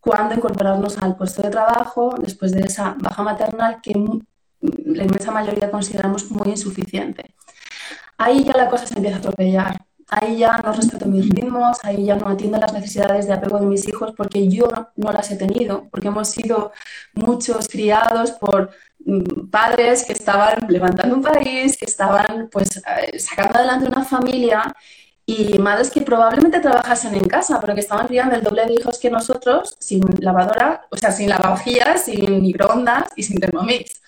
cuándo 0.00 0.34
incorporarnos 0.34 0.98
al 0.98 1.16
puesto 1.16 1.42
de 1.42 1.50
trabajo 1.50 2.16
después 2.18 2.50
de 2.50 2.62
esa 2.62 2.96
baja 2.98 3.22
maternal 3.22 3.80
que 3.80 3.92
la 4.60 5.04
inmensa 5.04 5.30
mayoría 5.30 5.70
consideramos 5.70 6.28
muy 6.30 6.50
insuficiente. 6.50 7.34
Ahí 8.18 8.42
ya 8.42 8.52
la 8.52 8.68
cosa 8.68 8.86
se 8.86 8.94
empieza 8.94 9.16
a 9.16 9.20
atropellar. 9.20 9.86
Ahí 10.14 10.36
ya 10.36 10.58
no 10.58 10.74
respeto 10.74 11.06
mis 11.06 11.26
ritmos, 11.30 11.78
ahí 11.84 12.04
ya 12.04 12.16
no 12.16 12.28
atiendo 12.28 12.58
las 12.58 12.74
necesidades 12.74 13.26
de 13.26 13.32
apego 13.32 13.58
de 13.58 13.64
mis 13.64 13.88
hijos 13.88 14.12
porque 14.14 14.46
yo 14.46 14.68
no 14.96 15.10
las 15.10 15.30
he 15.30 15.36
tenido, 15.36 15.88
porque 15.90 16.08
hemos 16.08 16.28
sido 16.28 16.70
muchos 17.14 17.66
criados 17.66 18.32
por 18.32 18.70
mm, 19.06 19.48
padres 19.48 20.04
que 20.04 20.12
estaban 20.12 20.66
levantando 20.68 21.16
un 21.16 21.22
país, 21.22 21.78
que 21.78 21.86
estaban 21.86 22.50
pues 22.52 22.76
eh, 22.76 23.18
sacando 23.18 23.58
adelante 23.58 23.88
una 23.88 24.04
familia 24.04 24.74
y 25.24 25.58
madres 25.58 25.90
que 25.90 26.02
probablemente 26.02 26.60
trabajasen 26.60 27.14
en 27.14 27.26
casa, 27.26 27.58
pero 27.58 27.72
que 27.72 27.80
estaban 27.80 28.06
criando 28.06 28.36
el 28.36 28.42
doble 28.42 28.66
de 28.66 28.74
hijos 28.74 28.98
que 28.98 29.10
nosotros 29.10 29.76
sin 29.78 30.02
lavadora, 30.18 30.86
o 30.90 30.96
sea, 30.98 31.10
sin 31.10 31.30
lavavajillas, 31.30 32.04
sin 32.04 32.42
microondas 32.42 33.04
y 33.16 33.22
sin 33.22 33.40
Thermomix, 33.40 34.02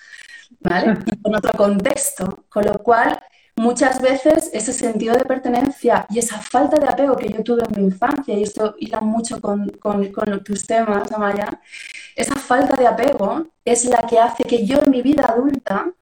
¿vale? 0.61 0.99
Y 1.07 1.17
con 1.23 1.35
otro 1.35 1.53
contexto, 1.53 2.45
con 2.51 2.67
lo 2.67 2.75
cual 2.75 3.19
muchas 3.57 4.01
veces 4.01 4.51
ese 4.53 4.73
sentido 4.73 5.17
de 5.17 5.25
pertenencia 5.25 6.07
y 6.11 6.19
esa 6.19 6.39
falta 6.39 6.79
de 6.79 6.89
apego 6.89 7.17
que 7.17 7.29
yo 7.31 7.43
tuve 7.43 7.63
en 7.69 7.81
mi 7.81 7.87
infancia, 7.89 8.35
y 8.35 8.43
esto 8.43 8.75
hila 8.79 9.01
mucho 9.01 9.41
con, 9.41 9.69
con, 9.81 10.45
tus 10.45 10.67
temas, 10.67 11.11
Amaya, 11.13 11.61
esa 12.17 12.35
falta 12.37 12.77
de 12.77 12.87
apego 12.87 13.47
es 13.65 13.85
la 13.85 13.99
que 14.03 14.19
hace 14.19 14.45
que 14.45 14.67
yo 14.67 14.81
en 14.85 14.91
mi 14.91 15.03
vida 15.03 15.25
adulta 15.27 15.93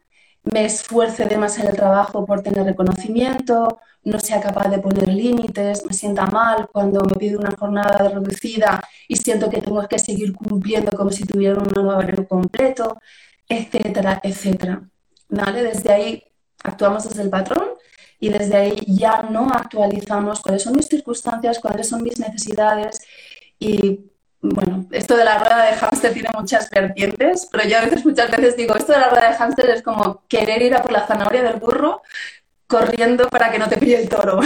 me 0.44 0.64
esfuerce 0.64 1.24
de 1.26 1.38
más 1.38 1.58
en 1.58 1.68
el 1.68 1.76
trabajo 1.76 2.26
por 2.26 2.42
tener 2.42 2.64
reconocimiento, 2.64 3.80
no 4.04 4.18
sea 4.18 4.40
capaz 4.40 4.68
de 4.68 4.78
poner 4.78 5.08
límites, 5.08 5.84
me 5.86 5.94
sienta 5.94 6.26
mal 6.26 6.68
cuando 6.72 7.02
me 7.02 7.14
pide 7.14 7.36
una 7.36 7.52
jornada 7.56 8.08
reducida 8.08 8.82
y 9.06 9.16
siento 9.16 9.48
que 9.48 9.60
tengo 9.60 9.86
que 9.86 9.98
seguir 9.98 10.32
cumpliendo 10.32 10.90
como 10.96 11.10
si 11.12 11.24
tuviera 11.24 11.60
un 11.60 11.86
horario 11.86 12.26
completo, 12.26 12.98
etcétera, 13.48 14.20
etcétera. 14.22 14.82
¿Vale? 15.28 15.62
Desde 15.62 15.92
ahí 15.92 16.31
actuamos 16.62 17.08
desde 17.08 17.22
el 17.22 17.30
patrón 17.30 17.70
y 18.18 18.28
desde 18.28 18.56
ahí 18.56 18.76
ya 18.86 19.22
no 19.22 19.48
actualizamos 19.52 20.40
cuáles 20.40 20.62
son 20.62 20.76
mis 20.76 20.86
circunstancias, 20.86 21.58
cuáles 21.58 21.88
son 21.88 22.02
mis 22.02 22.18
necesidades 22.18 23.00
y 23.58 24.12
bueno, 24.42 24.86
esto 24.90 25.16
de 25.16 25.24
la 25.24 25.38
rueda 25.38 25.66
de 25.66 25.76
hámster 25.76 26.12
tiene 26.12 26.28
muchas 26.36 26.68
vertientes, 26.68 27.48
pero 27.50 27.68
yo 27.68 27.78
a 27.78 27.82
veces 27.82 28.04
muchas 28.04 28.30
veces 28.30 28.56
digo, 28.56 28.74
esto 28.74 28.92
de 28.92 28.98
la 28.98 29.08
rueda 29.08 29.30
de 29.30 29.36
hámster 29.36 29.70
es 29.70 29.82
como 29.82 30.24
querer 30.26 30.60
ir 30.62 30.74
a 30.74 30.82
por 30.82 30.90
la 30.90 31.06
zanahoria 31.06 31.44
del 31.44 31.60
burro 31.60 32.02
corriendo 32.66 33.28
para 33.28 33.52
que 33.52 33.60
no 33.60 33.68
te 33.68 33.76
pille 33.76 34.02
el 34.02 34.08
toro. 34.08 34.40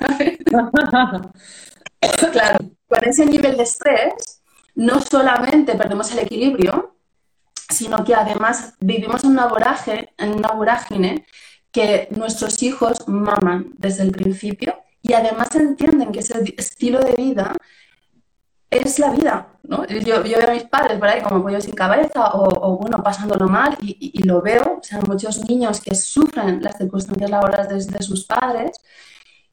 claro, 2.32 2.58
con 2.88 3.04
ese 3.04 3.26
nivel 3.26 3.56
de 3.56 3.64
estrés 3.64 4.42
no 4.74 5.00
solamente 5.00 5.74
perdemos 5.74 6.10
el 6.12 6.20
equilibrio, 6.20 6.96
sino 7.68 8.04
que 8.04 8.14
además 8.14 8.74
vivimos 8.80 9.24
en 9.24 9.30
una 9.30 9.48
en 10.18 10.34
una 10.34 10.52
vorágine 10.52 11.26
que 11.74 12.06
nuestros 12.12 12.62
hijos 12.62 13.08
maman 13.08 13.74
desde 13.76 14.04
el 14.04 14.12
principio 14.12 14.76
y 15.02 15.12
además 15.12 15.54
entienden 15.56 16.12
que 16.12 16.20
ese 16.20 16.54
estilo 16.56 17.00
de 17.00 17.12
vida 17.14 17.52
es 18.70 18.98
la 19.00 19.10
vida, 19.10 19.48
¿no? 19.64 19.84
Yo, 19.86 20.22
yo 20.24 20.38
veo 20.38 20.48
a 20.48 20.54
mis 20.54 20.64
padres 20.64 20.98
por 20.98 21.08
ahí 21.08 21.20
como 21.20 21.42
pollos 21.42 21.64
sin 21.64 21.74
cabeza 21.74 22.30
o, 22.30 22.44
o 22.44 22.78
bueno, 22.78 23.02
pasándolo 23.02 23.48
mal 23.48 23.76
y, 23.80 24.22
lo 24.22 24.40
veo, 24.40 24.78
o 24.80 24.82
sea, 24.82 25.00
muchos 25.00 25.48
niños 25.48 25.80
que 25.80 25.94
sufren 25.96 26.62
las 26.62 26.78
circunstancias 26.78 27.30
laborales 27.30 27.88
de, 27.88 28.02
sus 28.02 28.24
padres 28.24 28.80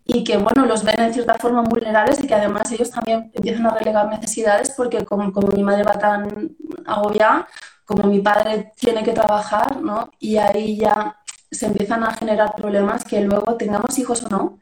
y 0.06 0.24
que, 0.24 0.38
bueno, 0.38 0.66
los 0.66 0.84
ven 0.84 1.00
en 1.00 1.13
cierta 1.13 1.36
forma 1.36 1.63
vulnerables 1.63 2.24
y 2.24 2.28
que 2.28 2.36
además 2.36 2.72
ellos 2.72 2.92
también 2.92 3.32
empiezan 3.34 3.66
a 3.66 3.75
relegar 3.75 4.08
necesidades 4.10 4.72
porque 4.78 5.06
como, 5.06 5.32
como 5.34 5.48
mi 5.50 5.63
madre 5.63 5.84
va 5.84 5.98
tan 5.98 6.56
agobiada, 6.86 7.48
como 7.86 8.08
mi 8.08 8.20
padre 8.22 8.72
tiene 8.80 9.04
que 9.04 9.12
trabajar, 9.12 9.82
¿no? 9.82 10.12
Y 10.20 10.38
ahí 10.38 10.78
ya 10.78 11.18
se 11.51 11.65
empiezan 11.65 12.03
a 12.03 12.13
generar 12.13 12.55
problemas 12.55 13.03
que 13.03 13.22
luego 13.22 13.58
tengamos 13.58 14.00
hijos 14.00 14.24
o 14.24 14.29
no, 14.29 14.62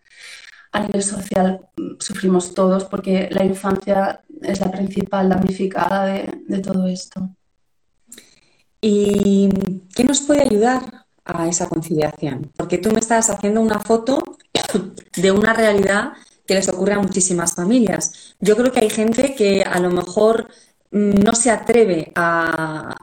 a 0.72 0.82
nivel 0.82 1.04
social 1.04 1.62
mm, 1.78 2.00
sufrimos 2.00 2.54
todos 2.54 2.86
porque 2.86 3.30
la 3.32 3.44
infancia 3.44 4.22
es 4.42 4.60
la 4.60 4.72
principal 4.72 5.30
damnificada 5.30 6.06
de, 6.06 6.60
todo 6.60 6.88
esto. 6.88 7.30
¿Y 8.82 9.50
qué 9.96 10.04
nos 10.04 10.22
puede 10.22 10.44
ayudar 10.44 11.06
a 11.26 11.48
esa 11.48 11.68
conciliación? 11.68 12.52
Porque 12.56 12.78
tú 12.78 12.92
me 12.92 13.00
estás 13.00 13.30
haciendo 13.30 13.62
una 13.62 13.80
foto 13.80 14.24
de 15.16 15.32
una 15.32 15.54
realidad 15.54 16.14
que 16.48 16.56
les 16.56 16.70
ocurre 16.70 16.94
a 16.94 17.00
muchísimas 17.00 17.56
familias. 17.56 18.36
Yo 18.40 18.56
creo 18.56 18.72
que 18.72 18.80
hay 18.80 18.90
gente 18.90 19.36
que 19.36 19.64
a 19.64 19.80
lo 19.80 19.92
mejor 19.92 20.50
no 20.92 21.34
se 21.36 21.52
atreve 21.52 22.12
a, 22.16 22.96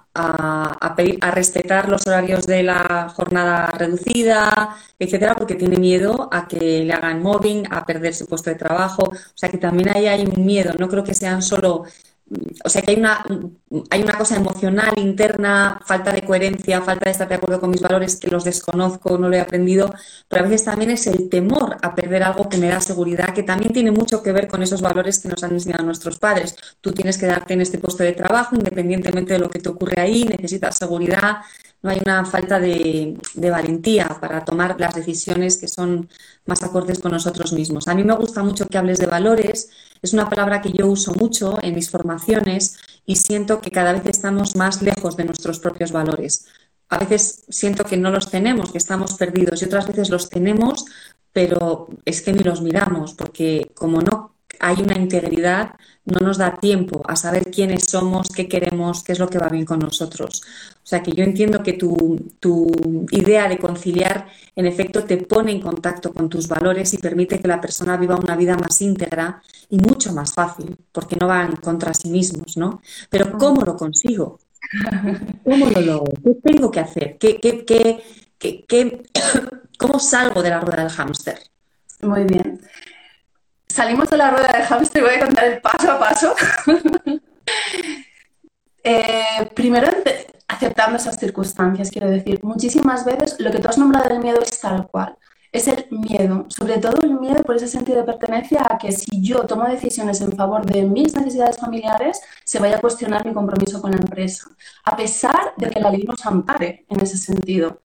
pedir, 0.96 1.18
a 1.20 1.30
respetar 1.30 1.88
los 1.88 2.06
horarios 2.06 2.46
de 2.46 2.62
la 2.62 3.08
jornada 3.14 3.70
reducida, 3.70 4.76
etcétera, 4.98 5.34
porque 5.34 5.54
tiene 5.54 5.76
miedo 5.78 6.28
a 6.32 6.48
que 6.48 6.84
le 6.84 6.92
hagan 6.92 7.22
mobbing, 7.22 7.64
a 7.72 7.84
perder 7.84 8.14
su 8.14 8.26
puesto 8.26 8.50
de 8.50 8.56
trabajo. 8.56 9.04
O 9.04 9.36
sea 9.36 9.48
que 9.50 9.58
también 9.58 9.90
ahí 9.90 10.06
hay 10.06 10.24
un 10.26 10.44
miedo. 10.44 10.72
No 10.78 10.88
creo 10.88 11.04
que 11.04 11.14
sean 11.14 11.42
solo 11.42 11.84
o 12.64 12.68
sea 12.68 12.82
que 12.82 12.90
hay 12.90 12.96
una, 12.98 13.24
hay 13.90 14.02
una 14.02 14.18
cosa 14.18 14.36
emocional 14.36 14.94
interna, 14.96 15.80
falta 15.84 16.12
de 16.12 16.22
coherencia, 16.22 16.82
falta 16.82 17.04
de 17.04 17.12
estar 17.12 17.28
de 17.28 17.36
acuerdo 17.36 17.60
con 17.60 17.70
mis 17.70 17.80
valores 17.80 18.16
que 18.16 18.28
los 18.28 18.42
desconozco, 18.42 19.16
no 19.16 19.28
lo 19.28 19.36
he 19.36 19.40
aprendido, 19.40 19.94
pero 20.28 20.44
a 20.44 20.48
veces 20.48 20.64
también 20.64 20.90
es 20.90 21.06
el 21.06 21.28
temor 21.28 21.76
a 21.82 21.94
perder 21.94 22.24
algo 22.24 22.48
que 22.48 22.58
me 22.58 22.68
da 22.68 22.80
seguridad, 22.80 23.32
que 23.32 23.44
también 23.44 23.72
tiene 23.72 23.92
mucho 23.92 24.22
que 24.22 24.32
ver 24.32 24.48
con 24.48 24.62
esos 24.62 24.82
valores 24.82 25.20
que 25.20 25.28
nos 25.28 25.44
han 25.44 25.52
enseñado 25.52 25.84
nuestros 25.84 26.18
padres. 26.18 26.56
Tú 26.80 26.92
tienes 26.92 27.16
que 27.16 27.26
darte 27.26 27.54
en 27.54 27.60
este 27.60 27.78
puesto 27.78 28.02
de 28.02 28.12
trabajo, 28.12 28.56
independientemente 28.56 29.34
de 29.34 29.38
lo 29.38 29.48
que 29.48 29.60
te 29.60 29.68
ocurre 29.68 30.00
ahí, 30.00 30.24
necesitas 30.24 30.76
seguridad, 30.76 31.38
no 31.82 31.90
hay 31.90 32.00
una 32.04 32.24
falta 32.24 32.58
de, 32.58 33.16
valentía 33.34 34.08
para 34.20 34.44
tomar 34.44 34.74
las 34.80 34.94
decisiones 34.94 35.56
que 35.58 35.68
son 35.68 36.08
más 36.44 36.62
acordes 36.62 36.98
con 36.98 37.12
nosotros 37.12 37.52
mismos. 37.52 37.86
A 37.86 37.94
mí 37.94 38.02
me 38.02 38.14
gusta 38.14 38.42
mucho 38.42 38.66
que 38.66 38.78
hables 38.78 38.98
de 38.98 39.06
valores, 39.06 39.70
es 40.06 40.12
una 40.12 40.30
palabra 40.30 40.62
que 40.62 40.72
yo 40.72 40.86
uso 40.86 41.12
mucho 41.14 41.58
en 41.62 41.74
mis 41.74 41.90
formaciones 41.90 42.78
y 43.04 43.16
siento 43.16 43.60
que 43.60 43.72
cada 43.72 43.92
vez 43.92 44.06
estamos 44.06 44.54
más 44.54 44.80
lejos 44.80 45.16
de 45.16 45.24
nuestros 45.24 45.58
propios 45.58 45.90
valores. 45.90 46.46
A 46.88 46.98
veces 46.98 47.44
siento 47.48 47.84
que 47.84 47.96
no 47.96 48.12
los 48.12 48.30
tenemos, 48.30 48.70
que 48.70 48.78
estamos 48.78 49.14
perdidos 49.14 49.60
y 49.60 49.64
otras 49.64 49.88
veces 49.88 50.08
los 50.08 50.30
tenemos, 50.30 50.84
pero 51.32 51.88
es 52.04 52.22
que 52.22 52.32
ni 52.32 52.44
los 52.44 52.62
miramos 52.62 53.14
porque 53.14 53.72
como 53.74 54.00
no 54.00 54.35
hay 54.60 54.82
una 54.82 54.96
integridad, 54.96 55.74
no 56.04 56.20
nos 56.20 56.38
da 56.38 56.56
tiempo 56.56 57.02
a 57.06 57.16
saber 57.16 57.50
quiénes 57.50 57.84
somos, 57.84 58.28
qué 58.28 58.48
queremos, 58.48 59.02
qué 59.02 59.12
es 59.12 59.18
lo 59.18 59.28
que 59.28 59.38
va 59.38 59.48
bien 59.48 59.64
con 59.64 59.80
nosotros. 59.80 60.42
O 60.76 60.86
sea 60.86 61.02
que 61.02 61.12
yo 61.12 61.24
entiendo 61.24 61.62
que 61.62 61.72
tu, 61.72 62.30
tu, 62.38 62.70
idea 63.10 63.48
de 63.48 63.58
conciliar 63.58 64.28
en 64.54 64.66
efecto 64.66 65.04
te 65.04 65.16
pone 65.16 65.52
en 65.52 65.60
contacto 65.60 66.12
con 66.12 66.28
tus 66.28 66.46
valores 66.46 66.94
y 66.94 66.98
permite 66.98 67.40
que 67.40 67.48
la 67.48 67.60
persona 67.60 67.96
viva 67.96 68.16
una 68.16 68.36
vida 68.36 68.56
más 68.56 68.80
íntegra 68.80 69.42
y 69.68 69.78
mucho 69.78 70.12
más 70.12 70.32
fácil, 70.32 70.76
porque 70.92 71.16
no 71.16 71.26
van 71.26 71.56
contra 71.56 71.92
sí 71.92 72.08
mismos, 72.08 72.56
¿no? 72.56 72.80
Pero 73.10 73.36
¿cómo 73.36 73.62
lo 73.62 73.76
consigo? 73.76 74.38
¿Cómo 75.44 75.70
lo 75.70 75.80
logro? 75.80 76.12
¿Qué 76.22 76.34
tengo 76.52 76.70
que 76.70 76.80
hacer? 76.80 77.16
¿Qué, 77.18 77.38
qué, 77.40 77.64
qué, 77.64 78.64
qué 78.68 79.02
cómo 79.78 79.98
salgo 79.98 80.42
de 80.42 80.50
la 80.50 80.60
rueda 80.60 80.82
del 80.82 80.92
hámster? 80.92 81.38
Muy 82.00 82.24
bien 82.24 82.60
salimos 83.76 84.08
de 84.08 84.16
la 84.16 84.30
rueda 84.30 84.48
de 84.48 84.64
hámster 84.64 85.02
y 85.02 85.04
voy 85.04 85.14
a 85.14 85.26
contar 85.26 85.44
el 85.44 85.60
paso 85.60 85.92
a 85.92 85.98
paso. 85.98 86.34
Eh, 88.88 89.50
primero, 89.52 89.88
aceptando 90.46 90.96
esas 90.96 91.18
circunstancias, 91.18 91.90
quiero 91.90 92.08
decir, 92.08 92.38
muchísimas 92.44 93.04
veces 93.04 93.34
lo 93.40 93.50
que 93.50 93.58
tú 93.58 93.68
has 93.68 93.78
nombrado 93.78 94.08
del 94.08 94.20
miedo 94.20 94.40
es 94.40 94.60
tal 94.60 94.86
cual. 94.86 95.16
Es 95.50 95.66
el 95.66 95.88
miedo, 95.90 96.46
sobre 96.48 96.78
todo 96.78 97.02
el 97.02 97.18
miedo 97.18 97.42
por 97.42 97.56
ese 97.56 97.66
sentido 97.66 97.98
de 97.98 98.04
pertenencia 98.04 98.64
a 98.70 98.78
que 98.78 98.92
si 98.92 99.20
yo 99.20 99.44
tomo 99.44 99.64
decisiones 99.64 100.20
en 100.20 100.30
favor 100.36 100.64
de 100.64 100.84
mis 100.84 101.16
necesidades 101.16 101.56
familiares, 101.56 102.20
se 102.44 102.60
vaya 102.60 102.76
a 102.76 102.80
cuestionar 102.80 103.26
mi 103.26 103.34
compromiso 103.34 103.82
con 103.82 103.90
la 103.90 103.96
empresa, 103.96 104.46
a 104.84 104.96
pesar 104.96 105.54
de 105.56 105.68
que 105.68 105.80
la 105.80 105.90
ley 105.90 106.04
nos 106.04 106.24
ampare 106.24 106.86
en 106.88 107.00
ese 107.00 107.16
sentido, 107.16 107.80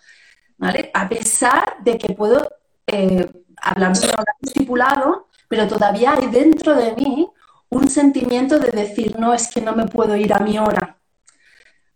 ¿vale? 0.60 0.92
A 0.94 1.10
pesar 1.10 1.78
de 1.84 1.98
que 1.98 2.14
puedo 2.14 2.48
eh, 2.86 3.28
hablar 3.60 3.98
de 3.98 4.06
un 4.06 4.26
estipulado, 4.44 5.31
pero 5.52 5.68
todavía 5.68 6.14
hay 6.14 6.28
dentro 6.28 6.74
de 6.78 6.96
mí 6.96 7.30
un 7.68 7.90
sentimiento 7.90 8.58
de 8.58 8.72
decir, 8.72 9.20
no 9.20 9.34
es 9.34 9.50
que 9.50 9.60
no 9.60 9.76
me 9.76 9.86
puedo 9.86 10.16
ir 10.16 10.32
a 10.34 10.40
mi 10.40 10.58
hora, 10.58 10.98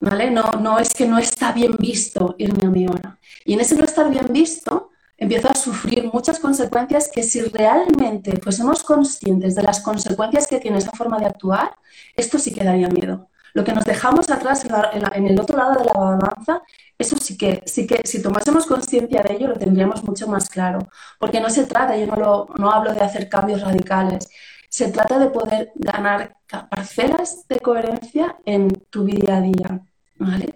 ¿vale? 0.01 0.29
No, 0.29 0.43
no 0.59 0.77
es 0.77 0.93
que 0.93 1.07
no 1.07 1.17
está 1.17 1.53
bien 1.53 1.77
visto 1.79 2.35
irme 2.38 2.67
a 2.67 2.69
mi 2.69 2.85
hora. 2.85 3.17
Y 3.45 3.53
en 3.53 3.62
ese 3.62 3.77
no 3.77 3.85
estar 3.85 4.09
bien 4.09 4.27
visto, 4.29 4.89
empiezo 5.15 5.50
a 5.50 5.55
sufrir 5.55 6.03
muchas 6.12 6.38
consecuencias 6.38 7.09
que 7.09 7.24
si 7.24 7.43
realmente 7.43 8.41
fuésemos 8.41 8.83
conscientes 8.83 9.55
de 9.55 9.63
las 9.63 9.79
consecuencias 9.79 10.47
que 10.47 10.59
tiene 10.59 10.79
esa 10.79 10.91
forma 10.91 11.17
de 11.17 11.27
actuar, 11.27 11.77
esto 12.17 12.38
sí 12.38 12.53
que 12.53 12.65
daría 12.65 12.89
miedo. 12.89 13.29
Lo 13.55 13.63
que 13.63 13.71
nos 13.71 13.85
dejamos 13.85 14.29
atrás 14.29 14.65
en, 15.13 15.27
el 15.27 15.39
otro 15.39 15.57
lado 15.57 15.79
de 15.79 15.85
la 15.85 15.93
balanza, 15.93 16.62
eso 16.97 17.15
sí 17.15 17.38
que, 17.38 17.63
sí 17.65 17.88
que 17.88 18.01
si 18.03 18.21
tomásemos 18.21 18.65
conciencia 18.65 19.21
de 19.24 19.35
ello, 19.35 19.47
lo 19.47 19.55
tendríamos 19.55 20.03
mucho 20.03 20.27
más 20.27 20.50
claro. 20.50 20.79
Porque 21.19 21.39
no 21.39 21.50
se 21.50 21.65
trata, 21.65 21.95
yo 21.95 22.05
no, 22.05 22.17
lo, 22.17 22.47
no 22.57 22.69
hablo 22.69 22.93
de 22.93 23.00
hacer 23.00 23.29
cambios 23.29 23.62
radicales, 23.62 24.27
se 24.69 24.91
trata 24.91 25.17
de 25.19 25.27
poder 25.29 25.71
ganar 25.75 26.35
parcelas 26.69 27.47
de 27.47 27.59
coherencia 27.62 28.35
en 28.45 28.67
tu 28.89 29.05
día 29.05 29.38
a 29.38 29.41
día. 29.41 29.79
¿vale? 30.17 30.53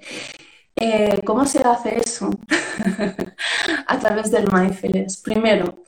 Eh, 0.75 1.21
¿Cómo 1.25 1.45
se 1.45 1.59
hace 1.59 1.99
eso? 1.99 2.29
a 3.87 3.97
través 3.97 4.29
del 4.29 4.51
mindfulness. 4.51 5.21
Primero, 5.21 5.83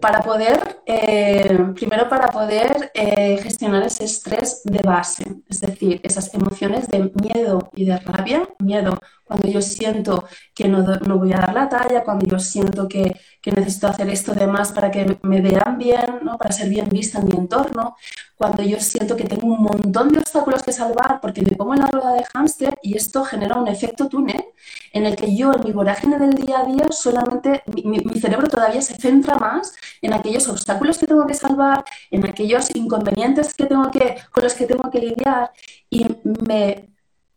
para 0.00 0.22
poder, 0.22 0.82
eh, 0.86 1.58
primero 1.74 2.08
para 2.08 2.28
poder 2.28 2.90
eh, 2.94 3.38
gestionar 3.42 3.82
ese 3.84 4.04
estrés 4.04 4.62
de 4.64 4.80
base, 4.82 5.24
es 5.48 5.60
decir, 5.60 6.00
esas 6.02 6.32
emociones 6.34 6.88
de 6.88 7.10
miedo 7.22 7.70
y 7.74 7.84
de 7.86 7.98
rabia, 7.98 8.48
miedo 8.58 8.98
cuando 9.32 9.48
yo 9.48 9.62
siento 9.62 10.24
que 10.54 10.68
no, 10.68 10.82
no 10.82 11.18
voy 11.18 11.32
a 11.32 11.38
dar 11.38 11.54
la 11.54 11.68
talla, 11.68 12.04
cuando 12.04 12.26
yo 12.26 12.38
siento 12.38 12.86
que, 12.86 13.16
que, 13.40 13.50
necesito 13.50 13.86
hacer 13.88 14.08
esto 14.10 14.34
de 14.34 14.46
más 14.46 14.72
para 14.72 14.90
que 14.90 15.18
me 15.22 15.40
vean 15.40 15.78
bien, 15.78 16.20
¿no? 16.22 16.36
para 16.36 16.52
ser 16.52 16.68
bien 16.68 16.88
vista 16.90 17.18
en 17.18 17.26
mi 17.26 17.32
entorno, 17.32 17.96
cuando 18.36 18.62
yo 18.62 18.78
siento 18.78 19.16
que 19.16 19.24
tengo 19.24 19.46
un 19.46 19.62
montón 19.62 20.10
de 20.10 20.18
obstáculos 20.18 20.62
que 20.62 20.72
salvar 20.72 21.20
porque 21.22 21.42
me 21.42 21.56
pongo 21.56 21.74
en 21.74 21.80
la 21.80 21.86
rueda 21.86 22.12
de 22.12 22.24
hámster 22.24 22.78
y 22.82 22.96
esto 22.96 23.24
genera 23.24 23.56
un 23.56 23.68
efecto 23.68 24.08
túnel 24.08 24.44
en 24.92 25.06
el 25.06 25.16
que 25.16 25.34
yo 25.34 25.52
en 25.54 25.64
mi 25.64 25.72
vorágine 25.72 26.18
del 26.18 26.34
día 26.34 26.60
a 26.60 26.64
día 26.64 26.86
solamente 26.90 27.62
mi, 27.74 28.00
mi 28.00 28.20
cerebro 28.20 28.48
todavía 28.48 28.82
se 28.82 28.96
centra 28.96 29.36
más 29.36 29.74
en 30.02 30.12
aquellos 30.12 30.48
obstáculos 30.48 30.98
que 30.98 31.06
tengo 31.06 31.26
que 31.26 31.34
salvar, 31.34 31.84
en 32.10 32.26
aquellos 32.26 32.68
inconvenientes 32.74 33.54
que 33.54 33.66
tengo 33.66 33.90
que, 33.90 34.16
con 34.30 34.44
los 34.44 34.54
que 34.54 34.66
tengo 34.66 34.90
que 34.90 34.98
lidiar 34.98 35.52
y 35.88 36.06
me 36.24 36.92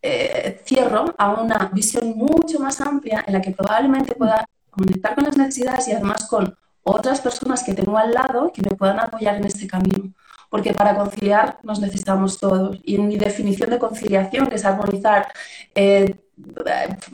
eh, 0.08 0.62
cierro 0.64 1.16
a 1.18 1.32
una 1.42 1.72
visión 1.74 2.16
mucho 2.16 2.60
más 2.60 2.80
amplia 2.80 3.24
en 3.26 3.34
la 3.34 3.42
que 3.42 3.52
probablemente 3.52 4.14
pueda 4.14 4.46
conectar 4.70 5.16
con 5.16 5.24
las 5.24 5.36
necesidades 5.36 5.88
y 5.88 5.94
además 5.94 6.28
con 6.28 6.56
otras 6.84 7.22
personas 7.22 7.64
que 7.64 7.74
tengo 7.74 7.98
al 7.98 8.12
lado 8.14 8.52
que 8.54 8.62
me 8.62 8.76
puedan 8.76 9.00
apoyar 9.00 9.38
en 9.38 9.46
este 9.46 9.66
camino. 9.66 10.14
Porque 10.52 10.74
para 10.74 10.96
conciliar 10.96 11.58
nos 11.64 11.80
necesitamos 11.80 12.38
todos. 12.38 12.78
Y 12.84 12.96
en 12.96 13.08
mi 13.08 13.18
definición 13.18 13.72
de 13.72 13.80
conciliación, 13.80 14.46
que 14.46 14.56
es 14.56 14.66
armonizar 14.66 15.28
eh, 15.74 16.16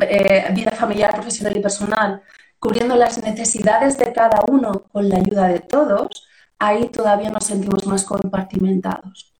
eh, 0.01 0.47
vida 0.53 0.71
familiar, 0.71 1.13
profesional 1.13 1.55
y 1.55 1.61
personal, 1.61 2.21
cubriendo 2.59 2.95
las 2.97 3.23
necesidades 3.23 3.97
de 3.97 4.11
cada 4.11 4.43
uno 4.49 4.83
con 4.91 5.07
la 5.07 5.15
ayuda 5.15 5.47
de 5.47 5.61
todos, 5.61 6.27
ahí 6.59 6.89
todavía 6.89 7.29
nos 7.29 7.45
sentimos 7.45 7.87
más 7.87 8.03
compartimentados. 8.03 9.30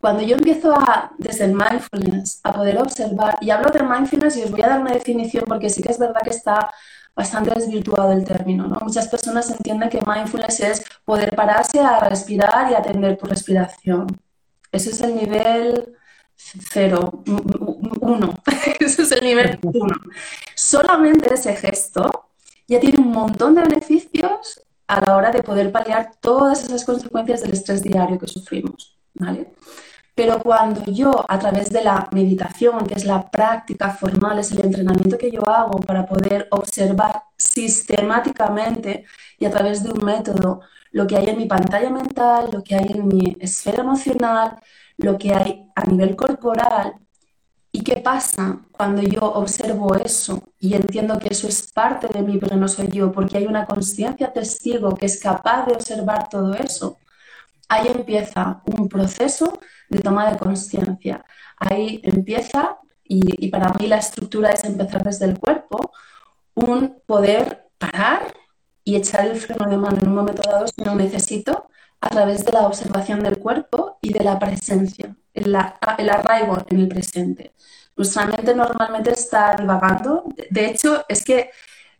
Cuando 0.00 0.22
yo 0.22 0.36
empiezo 0.36 0.72
a, 0.74 1.12
desde 1.18 1.46
el 1.46 1.54
mindfulness, 1.54 2.40
a 2.44 2.52
poder 2.52 2.78
observar, 2.78 3.36
y 3.40 3.50
hablo 3.50 3.70
de 3.70 3.82
mindfulness 3.82 4.36
y 4.36 4.42
os 4.44 4.50
voy 4.50 4.62
a 4.62 4.68
dar 4.68 4.80
una 4.80 4.92
definición 4.92 5.44
porque 5.46 5.70
sí 5.70 5.82
que 5.82 5.90
es 5.90 5.98
verdad 5.98 6.20
que 6.22 6.30
está 6.30 6.70
bastante 7.16 7.50
desvirtuado 7.50 8.12
el 8.12 8.24
término. 8.24 8.68
¿no? 8.68 8.78
Muchas 8.80 9.08
personas 9.08 9.50
entienden 9.50 9.88
que 9.90 10.00
mindfulness 10.06 10.60
es 10.60 10.84
poder 11.04 11.34
pararse 11.34 11.80
a 11.80 11.98
respirar 12.00 12.70
y 12.70 12.74
atender 12.74 13.16
tu 13.16 13.26
respiración. 13.26 14.06
Ese 14.70 14.90
es 14.90 15.00
el 15.00 15.16
nivel 15.16 15.96
cero, 16.36 17.24
uno. 18.00 18.34
Ese 18.80 19.02
es 19.02 19.12
el 19.12 19.24
nivel 19.24 19.58
uno. 19.62 19.96
Solamente 20.54 21.34
ese 21.34 21.56
gesto 21.56 22.30
ya 22.68 22.78
tiene 22.78 23.00
un 23.00 23.10
montón 23.10 23.56
de 23.56 23.62
beneficios 23.62 24.62
a 24.86 25.00
la 25.00 25.16
hora 25.16 25.30
de 25.32 25.42
poder 25.42 25.72
paliar 25.72 26.12
todas 26.20 26.64
esas 26.64 26.84
consecuencias 26.84 27.42
del 27.42 27.52
estrés 27.52 27.82
diario 27.82 28.18
que 28.18 28.28
sufrimos. 28.28 28.97
¿Vale? 29.18 29.52
Pero 30.14 30.40
cuando 30.42 30.84
yo, 30.86 31.24
a 31.28 31.38
través 31.38 31.70
de 31.70 31.82
la 31.84 32.08
meditación, 32.12 32.86
que 32.86 32.94
es 32.94 33.04
la 33.04 33.30
práctica 33.30 33.90
formal, 33.90 34.38
es 34.38 34.50
el 34.52 34.64
entrenamiento 34.64 35.16
que 35.16 35.30
yo 35.30 35.48
hago 35.48 35.78
para 35.80 36.06
poder 36.06 36.48
observar 36.50 37.22
sistemáticamente 37.36 39.04
y 39.38 39.44
a 39.46 39.50
través 39.50 39.82
de 39.84 39.90
un 39.90 40.04
método 40.04 40.60
lo 40.90 41.06
que 41.06 41.16
hay 41.16 41.26
en 41.28 41.38
mi 41.38 41.46
pantalla 41.46 41.90
mental, 41.90 42.50
lo 42.52 42.62
que 42.64 42.74
hay 42.74 42.86
en 42.92 43.06
mi 43.06 43.36
esfera 43.40 43.82
emocional, 43.82 44.56
lo 44.96 45.16
que 45.18 45.34
hay 45.34 45.66
a 45.76 45.84
nivel 45.84 46.16
corporal, 46.16 46.94
¿Y 47.70 47.82
qué 47.82 47.98
pasa 47.98 48.60
cuando 48.72 49.02
yo 49.02 49.20
observo 49.20 49.94
eso 49.94 50.42
y 50.58 50.74
entiendo 50.74 51.18
que 51.18 51.28
eso 51.28 51.46
es 51.46 51.70
parte 51.70 52.08
de 52.08 52.22
mí, 52.22 52.38
pero 52.38 52.56
no 52.56 52.66
soy 52.66 52.88
yo? 52.88 53.12
Porque 53.12 53.36
hay 53.38 53.46
una 53.46 53.66
conciencia 53.66 54.32
testigo 54.32 54.94
que 54.96 55.06
es 55.06 55.20
capaz 55.20 55.66
de 55.66 55.74
observar 55.74 56.28
todo 56.28 56.54
eso. 56.54 56.98
Ahí 57.68 57.88
empieza 57.88 58.62
un 58.66 58.88
proceso 58.88 59.58
de 59.88 60.00
toma 60.00 60.30
de 60.30 60.38
conciencia. 60.38 61.24
Ahí 61.58 62.00
empieza, 62.02 62.78
y, 63.04 63.48
para 63.50 63.72
mí 63.74 63.86
la 63.86 63.98
estructura 63.98 64.50
es 64.50 64.64
empezar 64.64 65.02
desde 65.04 65.26
el 65.26 65.38
cuerpo, 65.38 65.92
un 66.54 67.02
poder 67.06 67.68
parar 67.78 68.34
y 68.84 68.96
echar 68.96 69.26
el 69.26 69.36
freno 69.36 69.68
de 69.68 69.76
mano 69.76 69.98
en 70.00 70.08
un 70.08 70.14
momento 70.14 70.42
dado 70.48 70.66
si 70.66 70.82
no 70.82 70.94
necesito, 70.94 71.68
a 72.00 72.08
través 72.08 72.44
de 72.44 72.52
la 72.52 72.66
observación 72.66 73.22
del 73.22 73.38
cuerpo 73.38 73.98
y 74.00 74.12
de 74.12 74.24
la 74.24 74.38
presencia, 74.38 75.16
el, 75.34 75.56
el 75.98 76.10
arraigo 76.10 76.58
en 76.70 76.80
el 76.80 76.88
presente. 76.88 77.52
Nuestra 77.96 78.26
mente 78.26 78.54
normalmente 78.54 79.12
está 79.12 79.56
divagando. 79.56 80.24
De 80.50 80.66
hecho, 80.66 81.04
es 81.08 81.24
que 81.24 81.50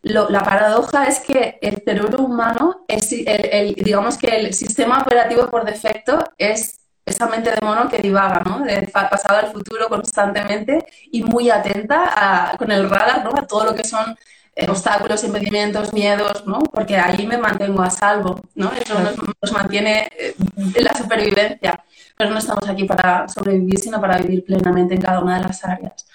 la 0.03 0.43
paradoja 0.43 1.07
es 1.07 1.21
que 1.21 1.59
el 1.61 1.83
cerebro 1.85 2.25
humano, 2.25 2.85
es 2.89 3.13
el, 3.13 3.75
digamos 3.75 4.17
que 4.17 4.29
el 4.29 4.55
sistema 4.55 5.01
operativo 5.01 5.49
por 5.49 5.65
defecto 5.65 6.23
es 6.39 6.79
esa 7.05 7.27
mente 7.27 7.51
de 7.51 7.65
mono 7.65 7.89
que 7.89 7.99
divaga, 7.99 8.43
¿no? 8.45 8.61
Del 8.61 8.89
pasado 8.89 9.39
al 9.39 9.53
futuro 9.53 9.89
constantemente 9.89 10.85
y 11.11 11.23
muy 11.23 11.51
atenta 11.51 12.55
con 12.59 12.71
el 12.71 12.89
radar, 12.89 13.25
¿no? 13.25 13.31
A 13.31 13.47
todo 13.47 13.65
lo 13.65 13.75
que 13.75 13.85
son 13.85 14.17
eh, 14.55 14.67
obstáculos, 14.69 15.23
impedimentos, 15.25 15.93
miedos, 15.93 16.45
¿no? 16.47 16.59
Porque 16.59 16.97
ahí 16.97 17.27
me 17.27 17.39
mantengo 17.39 17.81
a 17.83 17.91
salvo, 17.91 18.41
¿no? 18.57 18.73
Eso 18.73 18.99
nos, 19.41 19.53
mantiene 19.53 20.09
eh, 20.19 20.35
en 20.75 20.85
la 20.85 20.93
supervivencia. 20.95 21.85
Pero 22.17 22.31
no 22.31 22.39
estamos 22.39 22.69
aquí 22.69 22.85
para 22.85 23.29
sobrevivir, 23.29 23.79
sino 23.79 24.01
para 24.01 24.19
vivir 24.19 24.45
plenamente 24.45 24.95
en 24.95 25.01
cada 25.01 25.21
una 25.21 25.39
de 25.39 25.45
las 25.45 25.65
áreas. 25.65 26.08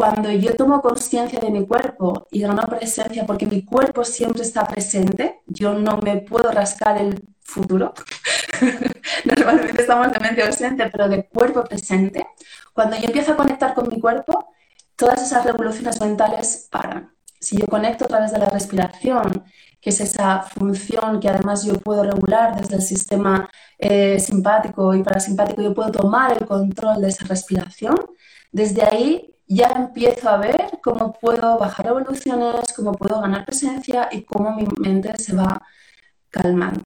Cuando 0.00 0.30
yo 0.32 0.56
tomo 0.56 0.80
conciencia 0.80 1.38
de 1.40 1.50
mi 1.50 1.66
cuerpo 1.66 2.26
y 2.30 2.40
gano 2.40 2.62
presencia, 2.62 3.26
porque 3.26 3.44
mi 3.44 3.66
cuerpo 3.66 4.02
siempre 4.02 4.40
está 4.40 4.66
presente, 4.66 5.42
yo 5.46 5.74
no 5.74 5.98
me 5.98 6.16
puedo 6.22 6.50
rascar 6.50 6.96
el 6.96 7.22
futuro. 7.42 7.92
Normalmente 9.26 9.82
estamos 9.82 10.10
de 10.10 10.20
mente 10.20 10.42
ausente, 10.42 10.88
pero 10.90 11.06
de 11.06 11.24
cuerpo 11.28 11.64
presente. 11.64 12.26
Cuando 12.72 12.96
yo 12.96 13.04
empiezo 13.04 13.32
a 13.32 13.36
conectar 13.36 13.74
con 13.74 13.90
mi 13.90 14.00
cuerpo, 14.00 14.54
todas 14.96 15.20
esas 15.20 15.44
revoluciones 15.44 16.00
mentales 16.00 16.66
paran. 16.70 17.14
Si 17.38 17.58
yo 17.58 17.66
conecto 17.66 18.06
a 18.06 18.08
través 18.08 18.32
de 18.32 18.38
la 18.38 18.48
respiración, 18.48 19.44
que 19.80 19.90
es 19.90 20.00
esa 20.00 20.42
función 20.42 21.20
que 21.20 21.28
además 21.28 21.64
yo 21.64 21.74
puedo 21.74 22.02
regular 22.02 22.60
desde 22.60 22.76
el 22.76 22.82
sistema 22.82 23.48
eh, 23.78 24.20
simpático 24.20 24.94
y 24.94 25.02
parasimpático, 25.02 25.62
yo 25.62 25.74
puedo 25.74 25.90
tomar 25.90 26.32
el 26.32 26.46
control 26.46 27.00
de 27.00 27.08
esa 27.08 27.24
respiración, 27.26 27.96
desde 28.52 28.82
ahí 28.82 29.34
ya 29.46 29.68
empiezo 29.70 30.28
a 30.28 30.36
ver 30.36 30.78
cómo 30.82 31.12
puedo 31.12 31.58
bajar 31.58 31.86
revoluciones, 31.86 32.72
cómo 32.74 32.92
puedo 32.92 33.20
ganar 33.20 33.44
presencia 33.44 34.08
y 34.12 34.22
cómo 34.22 34.54
mi 34.54 34.64
mente 34.78 35.16
se 35.18 35.34
va 35.34 35.60
calmando. 36.30 36.84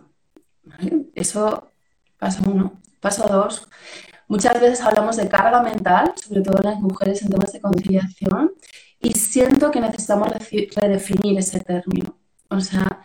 Eso 1.15 1.69
paso 2.19 2.43
uno. 2.47 2.81
Paso 3.01 3.29
dos. 3.29 3.69
Muchas 4.29 4.59
veces 4.59 4.81
hablamos 4.81 5.17
de 5.17 5.29
carga 5.29 5.63
mental, 5.63 6.15
sobre 6.17 6.41
todo 6.41 6.59
en 6.59 6.71
las 6.71 6.81
mujeres 6.81 7.21
en 7.23 7.29
temas 7.29 7.53
de 7.53 7.61
conciliación, 7.61 8.53
y 8.99 9.13
siento 9.13 9.71
que 9.71 9.81
necesitamos 9.81 10.29
redefinir 10.75 11.39
ese 11.39 11.61
término. 11.61 12.17
O 12.55 12.61
sea, 12.61 13.03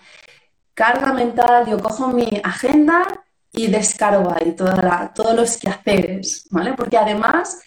carga 0.73 1.13
mental, 1.13 1.67
yo 1.67 1.79
cojo 1.79 2.07
mi 2.09 2.41
agenda 2.43 3.05
y 3.51 3.67
descargo 3.67 4.33
ahí 4.33 4.53
toda 4.53 5.11
todos 5.13 5.35
los 5.35 5.57
quehaceres, 5.57 6.47
¿vale? 6.51 6.73
Porque 6.73 6.97
además 6.97 7.61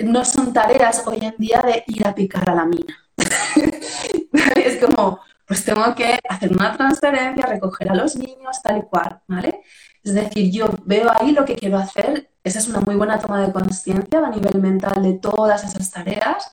no 0.00 0.24
son 0.24 0.52
tareas 0.52 1.02
hoy 1.06 1.18
en 1.22 1.34
día 1.38 1.62
de 1.62 1.84
ir 1.88 2.06
a 2.06 2.14
picar 2.14 2.48
a 2.48 2.54
la 2.54 2.64
mina. 2.64 2.96
es 4.56 4.76
como, 4.84 5.20
pues 5.46 5.64
tengo 5.64 5.94
que 5.94 6.18
hacer 6.28 6.52
una 6.52 6.76
transferencia, 6.76 7.46
recoger 7.46 7.90
a 7.90 7.94
los 7.94 8.16
niños, 8.16 8.62
tal 8.62 8.78
y 8.78 8.82
cual, 8.82 9.20
¿vale? 9.26 9.62
Es 10.02 10.14
decir, 10.14 10.52
yo 10.52 10.68
veo 10.84 11.10
ahí 11.18 11.32
lo 11.32 11.44
que 11.44 11.56
quiero 11.56 11.78
hacer, 11.78 12.30
esa 12.44 12.60
es 12.60 12.68
una 12.68 12.80
muy 12.80 12.94
buena 12.94 13.18
toma 13.18 13.44
de 13.44 13.52
conciencia 13.52 14.24
a 14.24 14.30
nivel 14.30 14.60
mental 14.60 15.02
de 15.02 15.14
todas 15.14 15.64
esas 15.64 15.90
tareas. 15.90 16.50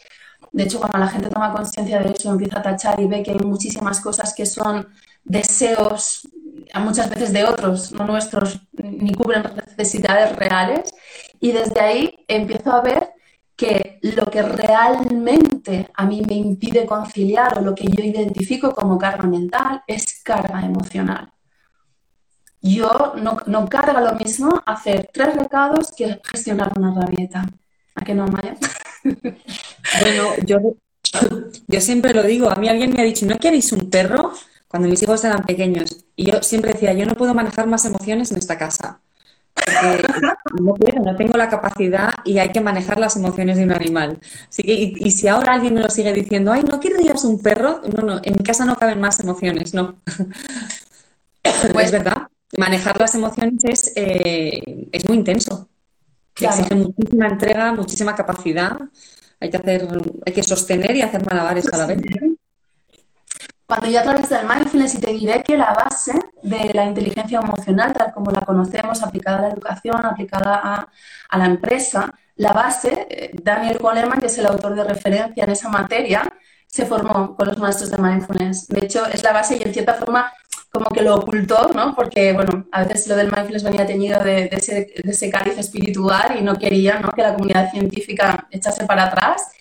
De 0.53 0.63
hecho, 0.63 0.79
cuando 0.79 0.99
la 0.99 1.07
gente 1.07 1.29
toma 1.29 1.51
conciencia 1.51 1.99
de 1.99 2.11
eso, 2.11 2.31
empieza 2.31 2.59
a 2.59 2.61
tachar 2.61 2.99
y 2.99 3.07
ve 3.07 3.23
que 3.23 3.31
hay 3.31 3.39
muchísimas 3.39 3.99
cosas 3.99 4.35
que 4.35 4.45
son 4.45 4.87
deseos, 5.23 6.27
muchas 6.75 7.09
veces 7.09 7.33
de 7.33 7.43
otros, 7.43 7.91
no 7.91 8.05
nuestros, 8.05 8.61
ni 8.71 9.13
cubren 9.13 9.43
necesidades 9.55 10.35
reales. 10.35 10.93
Y 11.39 11.51
desde 11.51 11.79
ahí 11.81 12.25
empiezo 12.27 12.71
a 12.71 12.81
ver 12.81 13.13
que 13.55 13.99
lo 14.03 14.25
que 14.25 14.43
realmente 14.43 15.89
a 15.95 16.05
mí 16.05 16.21
me 16.27 16.35
impide 16.35 16.85
conciliar 16.85 17.57
o 17.57 17.61
lo 17.61 17.73
que 17.73 17.87
yo 17.87 18.03
identifico 18.03 18.75
como 18.75 18.99
carga 18.99 19.23
mental 19.23 19.81
es 19.87 20.21
carga 20.23 20.63
emocional. 20.63 21.31
Yo 22.61 23.13
no, 23.17 23.37
no 23.47 23.67
carga 23.67 23.99
lo 24.01 24.13
mismo 24.13 24.61
hacer 24.67 25.09
tres 25.11 25.35
recados 25.35 25.91
que 25.91 26.21
gestionar 26.23 26.71
una 26.77 26.93
rabieta. 26.93 27.43
¿A 27.95 28.05
qué 28.05 28.13
no, 28.13 28.27
Maya? 28.27 28.55
Bueno, 29.03 30.29
yo, 30.45 30.57
yo 31.67 31.81
siempre 31.81 32.13
lo 32.13 32.23
digo. 32.23 32.49
A 32.49 32.55
mí 32.55 32.67
alguien 32.67 32.91
me 32.93 33.01
ha 33.01 33.05
dicho, 33.05 33.25
¿no 33.25 33.37
queréis 33.37 33.71
un 33.71 33.89
perro? 33.89 34.31
Cuando 34.67 34.87
mis 34.89 35.03
hijos 35.03 35.23
eran 35.23 35.43
pequeños. 35.43 36.05
Y 36.15 36.31
yo 36.31 36.41
siempre 36.41 36.73
decía, 36.73 36.93
yo 36.93 37.05
no 37.05 37.15
puedo 37.15 37.33
manejar 37.33 37.67
más 37.67 37.85
emociones 37.85 38.31
en 38.31 38.37
esta 38.37 38.57
casa. 38.57 38.99
porque 39.55 40.03
no 40.61 40.73
puedo, 40.73 41.03
no 41.03 41.15
tengo 41.15 41.37
la 41.37 41.47
capacidad 41.47 42.11
y 42.25 42.39
hay 42.39 42.51
que 42.51 42.59
manejar 42.59 42.99
las 42.99 43.15
emociones 43.15 43.57
de 43.57 43.63
un 43.63 43.71
animal. 43.71 44.19
Así 44.49 44.63
que, 44.63 44.73
y, 44.73 45.11
si 45.11 45.27
ahora 45.27 45.53
alguien 45.53 45.75
me 45.75 45.81
lo 45.81 45.89
sigue 45.89 46.11
diciendo, 46.11 46.51
ay, 46.51 46.63
no 46.63 46.79
quiero 46.79 46.97
a 46.97 47.27
un 47.27 47.39
perro, 47.39 47.81
no, 47.95 48.01
no, 48.01 48.21
en 48.23 48.33
mi 48.33 48.43
casa 48.43 48.65
no 48.65 48.75
caben 48.75 48.99
más 48.99 49.19
emociones, 49.19 49.73
no. 49.73 49.95
Pues 51.71 51.87
es 51.87 51.91
verdad, 51.91 52.27
manejar 52.57 52.99
las 52.99 53.15
emociones 53.15 53.63
es, 53.63 53.93
eh, 53.95 54.87
es 54.91 55.07
muy 55.07 55.17
intenso. 55.17 55.69
Exige 56.35 56.75
muchísima 56.75 57.27
entrega, 57.27 57.73
muchísima 57.73 58.15
capacidad. 58.15 58.77
Hay 59.39 59.49
que 59.49 59.57
hacer, 59.57 59.87
hay 60.25 60.33
que 60.33 60.43
sostener 60.43 60.95
y 60.95 61.01
hacer 61.01 61.25
malabares 61.25 61.71
a 61.71 61.77
la 61.77 61.85
vez. 61.85 62.01
Cuando 63.65 63.87
yo 63.87 63.99
a 63.99 64.03
través 64.03 64.29
del 64.29 64.47
mindfulness 64.47 64.95
y 64.95 64.99
te 64.99 65.11
diré 65.13 65.43
que 65.43 65.57
la 65.57 65.73
base 65.73 66.13
de 66.43 66.73
la 66.73 66.85
inteligencia 66.85 67.39
emocional, 67.39 67.93
tal 67.93 68.13
como 68.13 68.31
la 68.31 68.41
conocemos, 68.41 69.01
aplicada 69.01 69.39
a 69.39 69.41
la 69.41 69.47
educación, 69.49 70.05
aplicada 70.05 70.59
a, 70.63 70.87
a 71.29 71.37
la 71.37 71.45
empresa, 71.45 72.13
la 72.35 72.51
base, 72.51 73.07
eh, 73.09 73.31
Daniel 73.41 73.77
Goleman, 73.79 74.19
que 74.19 74.27
es 74.27 74.37
el 74.37 74.47
autor 74.47 74.75
de 74.75 74.83
referencia 74.83 75.43
en 75.43 75.51
esa 75.51 75.69
materia, 75.69 76.23
se 76.67 76.85
formó 76.85 77.35
con 77.35 77.47
los 77.47 77.57
maestros 77.59 77.91
de 77.91 77.97
mindfulness. 77.97 78.67
De 78.67 78.85
hecho, 78.85 79.05
es 79.05 79.23
la 79.23 79.31
base 79.31 79.57
y 79.57 79.63
en 79.63 79.73
cierta 79.73 79.93
forma 79.93 80.31
como 80.73 80.87
que 80.89 81.03
lo 81.03 81.15
ocultó, 81.15 81.69
¿no? 81.75 81.93
Porque, 81.95 82.33
bueno, 82.33 82.65
a 82.71 82.83
veces 82.83 83.07
lo 83.07 83.15
del 83.15 83.27
mindfulness 83.27 83.63
venía 83.63 83.85
teñido 83.85 84.19
de, 84.23 84.49
ese, 84.51 84.73
de 85.03 85.11
ese 85.11 85.29
cáliz 85.29 85.55
espiritual 85.59 86.35
y 86.39 86.41
no 86.41 86.55
quería, 86.55 86.99
¿no? 86.99 87.11
Que 87.11 87.21
la 87.21 87.35
comunidad 87.35 87.69
científica 87.69 88.47
echase 88.49 88.85
para 88.85 89.03
atrás. 89.03 89.51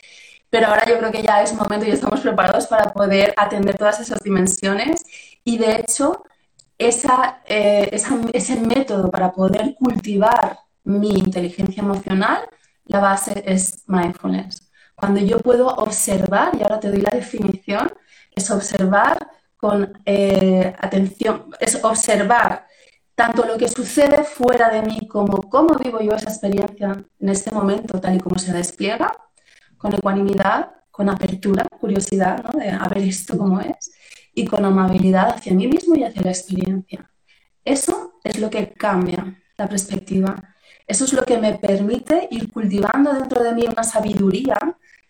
Pero 0.48 0.68
ahora 0.68 0.86
yo 0.86 0.98
creo 0.98 1.12
que 1.12 1.22
ya 1.22 1.42
es 1.42 1.52
momento 1.52 1.86
y 1.86 1.90
estamos 1.90 2.20
preparados 2.20 2.66
para 2.66 2.92
poder 2.94 3.34
atender 3.36 3.76
todas 3.76 4.00
esas 4.00 4.22
dimensiones. 4.22 5.02
Y 5.44 5.58
de 5.58 5.76
hecho, 5.76 6.24
esa, 6.78 7.42
eh, 7.46 7.90
esa, 7.92 8.18
ese 8.32 8.58
método 8.60 9.10
para 9.10 9.32
poder 9.32 9.74
cultivar 9.74 10.60
mi 10.84 11.10
inteligencia 11.10 11.82
emocional, 11.82 12.40
la 12.86 13.00
base 13.00 13.42
es 13.46 13.84
mindfulness. 13.86 14.70
Cuando 14.94 15.20
yo 15.20 15.40
puedo 15.40 15.68
observar, 15.68 16.52
y 16.58 16.62
ahora 16.62 16.80
te 16.80 16.88
doy 16.88 17.02
la 17.02 17.10
definición, 17.10 17.92
es 18.34 18.50
observar 18.50 19.18
con 19.62 19.92
eh, 20.04 20.74
atención, 20.76 21.46
es 21.60 21.78
observar 21.84 22.66
tanto 23.14 23.46
lo 23.46 23.56
que 23.56 23.68
sucede 23.68 24.24
fuera 24.24 24.68
de 24.70 24.82
mí 24.82 25.06
como 25.06 25.48
cómo 25.48 25.78
vivo 25.78 26.00
yo 26.00 26.16
esa 26.16 26.30
experiencia 26.30 27.04
en 27.20 27.28
este 27.28 27.52
momento, 27.52 28.00
tal 28.00 28.16
y 28.16 28.18
como 28.18 28.40
se 28.40 28.52
despliega, 28.52 29.16
con 29.78 29.94
ecuanimidad, 29.94 30.72
con 30.90 31.08
apertura, 31.08 31.64
curiosidad, 31.78 32.42
¿no? 32.42 32.58
de 32.58 32.70
a 32.70 32.88
ver 32.88 33.04
esto 33.04 33.38
cómo 33.38 33.60
es, 33.60 33.92
y 34.34 34.44
con 34.46 34.64
amabilidad 34.64 35.36
hacia 35.36 35.54
mí 35.54 35.68
mismo 35.68 35.94
y 35.94 36.02
hacia 36.02 36.22
la 36.22 36.32
experiencia. 36.32 37.08
Eso 37.64 38.14
es 38.24 38.40
lo 38.40 38.50
que 38.50 38.72
cambia 38.72 39.40
la 39.56 39.68
perspectiva. 39.68 40.56
Eso 40.88 41.04
es 41.04 41.12
lo 41.12 41.22
que 41.22 41.38
me 41.38 41.54
permite 41.54 42.26
ir 42.32 42.50
cultivando 42.50 43.12
dentro 43.12 43.44
de 43.44 43.52
mí 43.52 43.66
una 43.68 43.84
sabiduría 43.84 44.58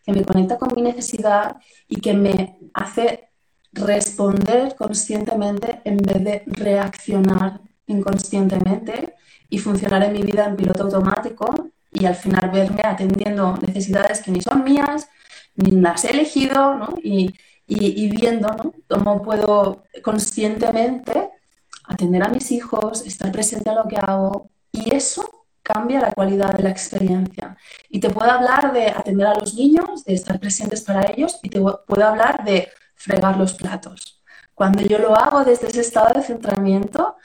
que 0.05 0.13
me 0.13 0.27
conecta 0.27 0.59
con 0.59 0.75
mi 0.75 0.83
necesidad 0.83 1.57
y 1.89 2.03
que 2.03 2.13
me 2.13 2.59
hace 2.75 3.32
responder 3.73 4.75
conscientemente 4.77 5.81
en 5.85 5.97
vez 5.97 6.25
de 6.25 6.43
reaccionar 6.47 7.61
inconscientemente 7.87 9.15
y 9.49 9.59
funcionar 9.59 10.05
en 10.05 10.13
mi 10.13 10.23
vida 10.23 10.47
en 10.47 10.57
piloto 10.57 10.85
automático 10.85 11.71
y 11.91 12.07
al 12.07 12.15
final 12.15 12.51
verme 12.51 12.83
atendiendo 12.85 13.59
necesidades 13.67 14.23
que 14.23 14.31
ni 14.31 14.41
son 14.41 14.65
mías, 14.65 15.09
ni 15.57 15.73
las 15.73 16.05
he 16.05 16.11
elegido, 16.11 16.89
y, 17.03 17.35
y, 17.67 18.09
viendo 18.09 18.49
¿no? 18.49 18.75
cómo 18.89 19.23
puedo 19.23 19.85
conscientemente 20.03 21.31
atender 21.85 22.23
a 22.23 22.29
mis 22.29 22.51
hijos, 22.51 23.03
estar 23.07 23.31
presente 23.31 23.69
a 23.71 23.75
lo 23.75 23.87
que 23.87 23.97
hago, 23.97 24.51
y 24.73 24.95
eso 24.95 25.47
cambia 25.63 26.01
la 26.01 26.13
calidad 26.13 26.55
de 26.55 26.63
la 26.63 26.71
experiencia. 26.71 27.57
Y 27.91 28.01
te 28.01 28.11
puedo 28.11 28.31
hablar 28.31 28.73
de 28.73 28.89
atender 28.89 29.27
a 29.27 29.35
los 29.35 29.55
niños, 29.55 30.05
de 30.05 30.15
estar 30.15 30.41
presentes 30.41 30.81
para 30.81 31.11
ellos, 31.11 31.39
y 31.43 31.51
te 31.51 31.61
puedo 31.61 32.07
hablar 32.07 32.43
de 32.45 32.69
fregar 33.03 33.37
los 33.37 33.55
platos. 33.55 34.23
Cuando 34.55 34.83
yo 34.83 34.99
lo 34.99 35.17
hago 35.17 35.45
desde 35.45 35.69
ese 35.69 35.81
estado 35.81 36.15
de 36.15 36.23
centramiento, 36.23 37.17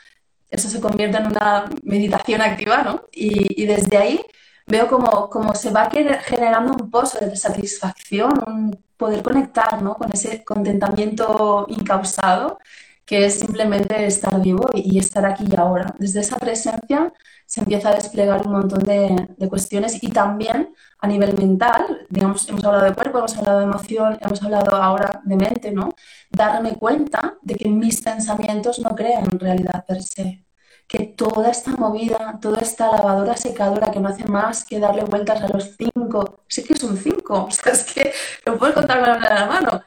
eso 0.50 0.70
se 0.70 0.80
convierte 0.80 1.18
en 1.18 1.28
una 1.28 1.66
meditación 1.84 2.42
activa, 2.42 2.84
¿no? 2.84 3.04
Y, 3.12 3.66
desde 3.66 3.98
ahí 3.98 4.22
veo 4.66 4.88
como, 4.88 5.54
se 5.56 5.72
va 5.72 5.90
generando 5.90 6.74
un 6.74 6.90
pozo 6.90 7.20
de 7.20 7.36
satisfacción, 7.36 8.34
un 8.48 8.84
poder 8.98 9.22
conectar 9.24 9.82
¿no? 9.82 9.96
con 9.96 10.12
ese 10.12 10.44
contentamiento 10.44 11.66
incausado 11.70 12.60
que 13.06 13.26
es 13.26 13.40
simplemente 13.40 14.06
estar 14.06 14.42
vivo 14.42 14.70
y 14.74 15.00
estar 15.00 15.26
aquí 15.26 15.46
y 15.50 15.56
ahora. 15.56 15.96
Desde 15.98 16.20
esa 16.20 16.38
presencia 16.38 17.14
se 17.48 17.62
empieza 17.62 17.90
a 17.90 17.96
desplegar 17.96 18.46
un 18.46 18.52
montón 18.52 18.84
de, 18.84 19.28
de, 19.38 19.50
cuestiones 19.50 20.04
y 20.04 20.10
también 20.10 20.76
a 21.00 21.08
nivel 21.08 21.34
mental, 21.38 22.06
digamos, 22.10 22.48
hemos 22.50 22.64
hablado 22.66 22.86
de 22.86 22.94
cuerpo, 22.94 23.20
hemos 23.20 23.38
hablado 23.38 23.60
de 23.60 23.66
emoción, 23.66 24.18
hemos 24.22 24.44
hablado 24.44 24.76
ahora 24.76 25.22
de 25.24 25.36
mente, 25.38 25.72
¿no? 25.72 25.90
Darme 26.30 26.74
cuenta 26.76 27.38
de 27.42 27.56
que 27.56 27.70
mis 27.70 28.02
pensamientos 28.02 28.80
no 28.80 28.94
crean 28.96 29.40
realidad 29.40 29.86
per 29.88 30.04
se, 30.04 30.46
que 30.88 31.06
toda 31.06 31.50
esta 31.50 31.72
movida, 31.72 32.38
toda 32.42 32.60
esta 32.60 32.92
lavadora 32.92 33.38
secadora 33.38 33.92
que 33.92 34.00
no 34.02 34.10
hace 34.10 34.26
más 34.26 34.66
que 34.66 34.80
darle 34.80 35.04
vueltas 35.06 35.42
a 35.42 35.48
los 35.48 35.76
cinco, 35.78 36.44
sé 36.50 36.66
que 36.66 36.76
son 36.76 36.98
cinco, 36.98 37.46
o 37.50 37.52
sea, 37.52 37.72
es 37.72 37.84
que 37.86 38.12
lo 38.46 38.58
puedes 38.58 38.76
contar 38.76 39.00
con 39.00 39.22
la 39.22 39.46
mano, 39.46 39.84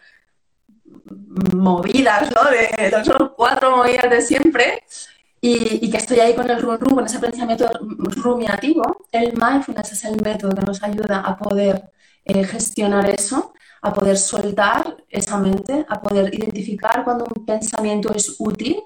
movidas, 1.55 2.31
¿no? 2.35 2.51
De, 2.51 2.90
los 2.90 3.31
cuatro 3.37 3.77
movidas 3.77 4.11
de 4.11 4.23
siempre, 4.23 4.85
y, 5.40 5.87
y, 5.87 5.90
que 5.90 5.96
estoy 5.96 6.20
ahí 6.20 6.35
con 6.35 6.50
el 6.50 6.61
rum, 6.61 6.76
rum 6.79 6.94
con 6.96 7.07
ese 7.07 7.18
pensamiento 7.18 7.68
rumiativo, 8.16 9.07
el 9.12 9.33
mindfulness 9.33 9.92
es 9.92 10.05
el 10.05 10.20
método 10.22 10.55
que 10.55 10.62
nos 10.62 10.83
ayuda 10.83 11.20
a 11.20 11.37
poder 11.38 11.90
eh, 12.24 12.44
gestionar 12.44 13.09
eso, 13.09 13.55
a 13.83 13.92
poder 13.92 14.18
soltar 14.18 14.96
esa 15.09 15.38
mente, 15.38 15.87
a 15.88 16.00
poder 16.03 16.35
identificar 16.35 17.05
cuando 17.05 17.24
un 17.24 17.46
pensamiento 17.46 18.12
es 18.14 18.37
útil 18.38 18.83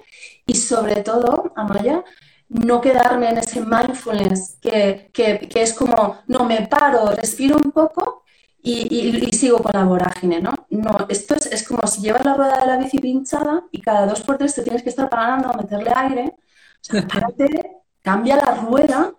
y 0.46 0.54
sobre 0.54 0.96
todo, 1.02 1.52
Amaya, 1.56 2.04
no 2.48 2.80
quedarme 2.80 3.30
en 3.30 3.38
ese 3.38 3.60
mindfulness 3.60 4.58
que, 4.60 5.10
que, 5.12 5.48
que 5.48 5.62
es 5.62 5.72
como, 5.74 6.18
no, 6.28 6.44
me 6.44 6.66
paro, 6.68 7.10
respiro 7.12 7.56
un 7.56 7.72
poco 7.72 8.23
y, 8.66 9.26
y, 9.28 9.32
sigo 9.32 9.58
con 9.62 9.72
la 9.74 9.84
vorágine, 9.84 10.40
¿no? 10.40 10.54
No, 10.70 11.06
esto 11.10 11.34
es, 11.34 11.44
es, 11.46 11.68
como 11.68 11.86
si 11.86 12.00
llevas 12.00 12.24
la 12.24 12.32
rueda 12.34 12.60
de 12.60 12.66
la 12.66 12.78
bici 12.78 12.98
pinchada 12.98 13.62
y 13.70 13.82
cada 13.82 14.06
dos 14.06 14.22
por 14.22 14.38
tres 14.38 14.54
te 14.54 14.62
tienes 14.62 14.82
que 14.82 14.88
estar 14.88 15.10
parando 15.10 15.50
a 15.50 15.56
meterle 15.58 15.92
aire. 15.94 16.34
O 16.36 16.38
sea, 16.80 17.06
párate, 17.08 17.82
cambia 18.00 18.36
la 18.36 18.54
rueda, 18.54 19.12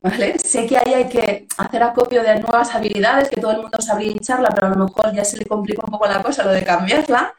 ¿vale? 0.00 0.38
Sé 0.38 0.66
que 0.68 0.78
ahí 0.78 0.94
hay 0.94 1.08
que 1.08 1.48
hacer 1.58 1.82
acopio 1.82 2.22
de 2.22 2.38
nuevas 2.38 2.72
habilidades, 2.72 3.30
que 3.30 3.40
todo 3.40 3.50
el 3.50 3.62
mundo 3.62 3.80
sabría 3.80 4.12
hincharla, 4.12 4.50
pero 4.50 4.68
a 4.68 4.70
lo 4.70 4.84
mejor 4.84 5.12
ya 5.12 5.24
se 5.24 5.38
le 5.38 5.46
complica 5.46 5.82
un 5.84 5.90
poco 5.90 6.06
la 6.06 6.22
cosa 6.22 6.44
lo 6.44 6.52
de 6.52 6.62
cambiarla. 6.64 7.34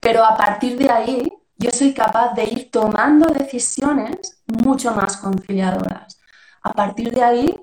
Pero 0.00 0.22
a 0.24 0.36
partir 0.36 0.76
de 0.76 0.90
ahí, 0.90 1.32
yo 1.56 1.70
soy 1.70 1.94
capaz 1.94 2.34
de 2.34 2.44
ir 2.44 2.70
tomando 2.70 3.26
decisiones 3.32 4.42
mucho 4.46 4.92
más 4.92 5.16
conciliadoras. 5.16 6.20
A 6.62 6.72
partir 6.74 7.10
de 7.12 7.22
ahí, 7.22 7.60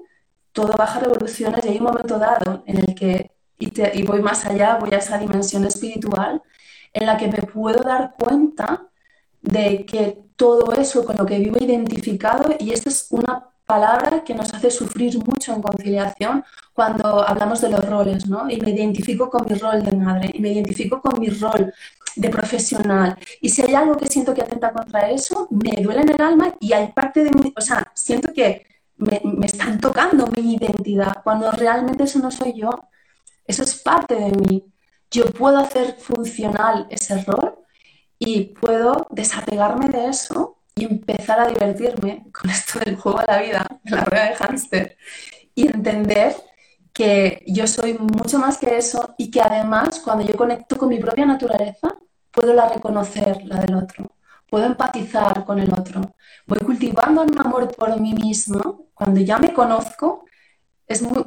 todo 0.52 0.74
baja 0.76 1.00
revoluciones 1.00 1.64
y 1.66 1.70
hay 1.70 1.78
un 1.78 1.84
momento 1.84 2.18
dado 2.18 2.64
en 2.66 2.78
el 2.78 2.96
que, 2.96 3.35
y, 3.58 4.04
voy 4.04 4.22
más 4.22 4.46
allá, 4.46 4.78
voy 4.80 4.90
a 4.94 4.98
esa 4.98 5.18
dimensión 5.18 5.66
espiritual, 5.66 6.42
en 6.94 7.06
la 7.06 7.18
que 7.18 7.28
me 7.28 7.42
puedo 7.44 7.82
dar 7.84 8.16
cuenta 8.18 8.88
de 9.42 9.86
que 9.86 10.24
todo 10.36 10.74
eso 10.74 11.06
con 11.06 11.18
lo 11.18 11.26
que 11.26 11.40
vivo 11.40 11.58
identificado, 11.60 12.56
y 12.60 12.72
esta 12.72 12.90
es 12.90 13.08
una 13.12 13.50
palabra 13.66 14.24
que 14.24 14.36
nos 14.36 14.54
hace 14.54 14.70
sufrir 14.70 15.18
mucho 15.26 15.54
en 15.54 15.62
conciliación 15.62 16.44
cuando 16.74 17.28
hablamos 17.28 17.62
de 17.62 17.70
los 17.70 17.84
roles, 17.90 18.28
¿no? 18.28 18.50
Y 18.50 18.60
me 18.60 18.72
identifico 18.72 19.30
con 19.30 19.46
mi 19.50 19.56
rol 19.56 19.84
de 19.84 19.96
madre, 19.96 20.32
y 20.34 20.40
me 20.40 20.52
identifico 20.52 21.02
con 21.02 21.20
mi 21.20 21.30
rol 21.30 21.74
de 22.16 22.30
profesional. 22.30 23.18
Y 23.42 23.50
si 23.50 23.62
hay 23.62 23.74
algo 23.76 23.98
que 23.98 24.08
siento 24.08 24.34
que 24.34 24.42
atenta 24.42 24.72
contra 24.72 25.10
eso, 25.10 25.48
me 25.52 25.82
duele 25.82 26.02
en 26.02 26.10
el 26.10 26.22
alma 26.22 26.56
y 26.60 26.74
hay 26.74 26.92
parte 26.92 27.24
de 27.24 27.32
mí, 27.32 27.54
o 27.58 27.62
sea, 27.62 27.92
siento 27.94 28.32
que 28.34 28.66
me, 28.98 29.22
me 29.24 29.46
están 29.48 29.80
tocando 29.80 30.28
mi 30.28 30.56
identidad, 30.56 31.22
cuando 31.24 31.52
realmente 31.52 32.04
eso 32.04 32.20
no 32.20 32.32
soy 32.32 32.54
yo. 32.54 32.70
Eso 33.46 33.64
es 33.64 33.76
parte 33.76 34.16
de 34.16 34.32
mí. 34.32 34.66
Yo 35.12 35.26
puedo 35.32 35.58
hacer 35.58 35.98
funcional 36.00 36.88
ese 36.90 37.24
rol 37.24 37.60
y 38.20 38.46
puedo 38.56 39.08
desapegarme 39.12 39.90
de 39.90 40.08
eso 40.08 40.62
y 40.76 40.86
empezar 40.86 41.40
a 41.40 41.48
divertirme 41.48 42.26
con 42.34 42.50
esto 42.50 42.80
del 42.80 42.98
juego 42.98 43.20
de 43.20 43.28
la 43.28 43.42
vida, 43.42 43.68
la 43.86 44.04
rueda 44.04 44.30
de 44.30 44.36
hámster, 44.36 44.98
y 45.54 45.68
entender 45.68 46.36
que 46.92 47.44
yo 47.48 47.68
soy 47.68 47.98
mucho 47.98 48.40
más 48.40 48.58
que 48.58 48.78
eso 48.78 49.16
y 49.18 49.32
que 49.32 49.42
además 49.42 50.00
cuando 50.00 50.26
yo 50.26 50.36
conecto 50.36 50.78
con 50.78 50.90
mi 50.90 51.00
propia 51.00 51.26
naturaleza, 51.26 51.96
puedo 52.32 52.54
la 52.54 52.68
reconocer, 52.68 53.44
la 53.46 53.62
del 53.62 53.76
otro, 53.76 54.12
puedo 54.50 54.66
empatizar 54.66 55.46
con 55.46 55.60
el 55.60 55.72
otro, 55.74 56.16
voy 56.46 56.60
cultivando 56.60 57.22
un 57.22 57.40
amor 57.40 57.74
por 57.76 58.00
mí 58.00 58.14
mismo, 58.14 58.88
cuando 58.94 59.22
ya 59.22 59.38
me 59.38 59.54
conozco, 59.54 60.26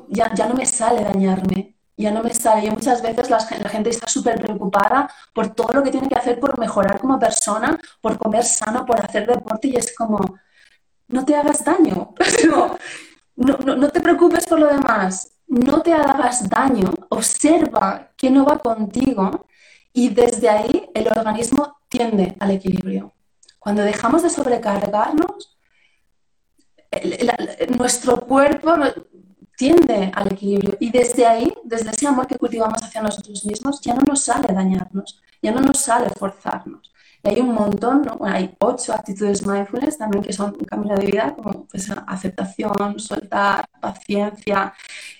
ya 0.08 0.46
no 0.46 0.54
me 0.54 0.66
sale 0.66 1.02
dañarme, 1.04 1.77
ya 1.98 2.10
no 2.10 2.22
me 2.22 2.32
sale. 2.32 2.66
Yo 2.66 2.72
muchas 2.72 3.02
veces 3.02 3.28
la, 3.28 3.40
gente 3.40 3.90
está 3.90 4.06
súper 4.06 4.40
preocupada 4.40 5.10
por 5.32 5.48
todo 5.54 5.72
lo 5.72 5.82
que 5.82 5.90
tiene 5.90 6.08
que 6.08 6.14
hacer 6.14 6.38
por 6.38 6.58
mejorar 6.58 7.00
como 7.00 7.18
persona, 7.18 7.78
por 8.00 8.16
comer 8.18 8.44
sano, 8.44 8.86
por 8.86 9.04
hacer 9.04 9.26
deporte 9.26 9.68
y 9.68 9.76
es 9.76 9.94
como, 9.96 10.18
no 11.08 11.24
te 11.24 11.34
hagas 11.34 11.64
daño. 11.64 12.14
No, 13.40 13.56
no, 13.64 13.76
no 13.76 13.88
te 13.88 14.00
preocupes 14.00 14.46
por 14.46 14.58
lo 14.58 14.66
demás, 14.66 15.30
no 15.46 15.80
te 15.80 15.92
hagas 15.92 16.48
daño, 16.48 16.92
observa 17.08 18.10
que 18.16 18.30
no 18.30 18.44
va 18.44 18.58
contigo 18.58 19.46
y 19.92 20.08
desde 20.08 20.48
ahí 20.48 20.90
el 20.92 21.06
organismo 21.06 21.78
tiende 21.88 22.36
al 22.40 22.50
equilibrio. 22.50 23.12
Cuando 23.60 23.82
dejamos 23.82 24.24
de 24.24 24.30
sobrecargarnos, 24.30 25.56
nuestro 27.78 28.20
cuerpo 28.20 28.74
tiende 29.58 30.12
al 30.14 30.32
equilibrio 30.32 30.76
y 30.78 30.90
desde 30.90 31.26
ahí, 31.26 31.52
desde 31.64 31.90
ese 31.90 32.06
amor 32.06 32.28
que 32.28 32.38
cultivamos 32.38 32.80
hacia 32.80 33.02
nosotros 33.02 33.44
mismos, 33.44 33.80
ya 33.80 33.92
no 33.92 34.02
nos 34.06 34.22
sale 34.22 34.54
dañarnos, 34.54 35.20
ya 35.42 35.50
no 35.50 35.60
nos 35.60 35.78
sale 35.78 36.08
forzarnos. 36.10 36.92
Y 37.24 37.28
hay 37.30 37.40
un 37.40 37.52
montón, 37.52 38.02
¿no? 38.02 38.24
hay 38.24 38.54
ocho 38.60 38.92
actitudes 38.94 39.44
mindfulness 39.44 39.98
también 39.98 40.22
que 40.22 40.32
son 40.32 40.54
un 40.54 40.64
cambio 40.64 40.94
de 40.94 41.06
vida, 41.06 41.34
como 41.34 41.66
pues, 41.66 41.90
aceptación, 42.06 43.00
soltar, 43.00 43.68
paciencia, 43.80 44.72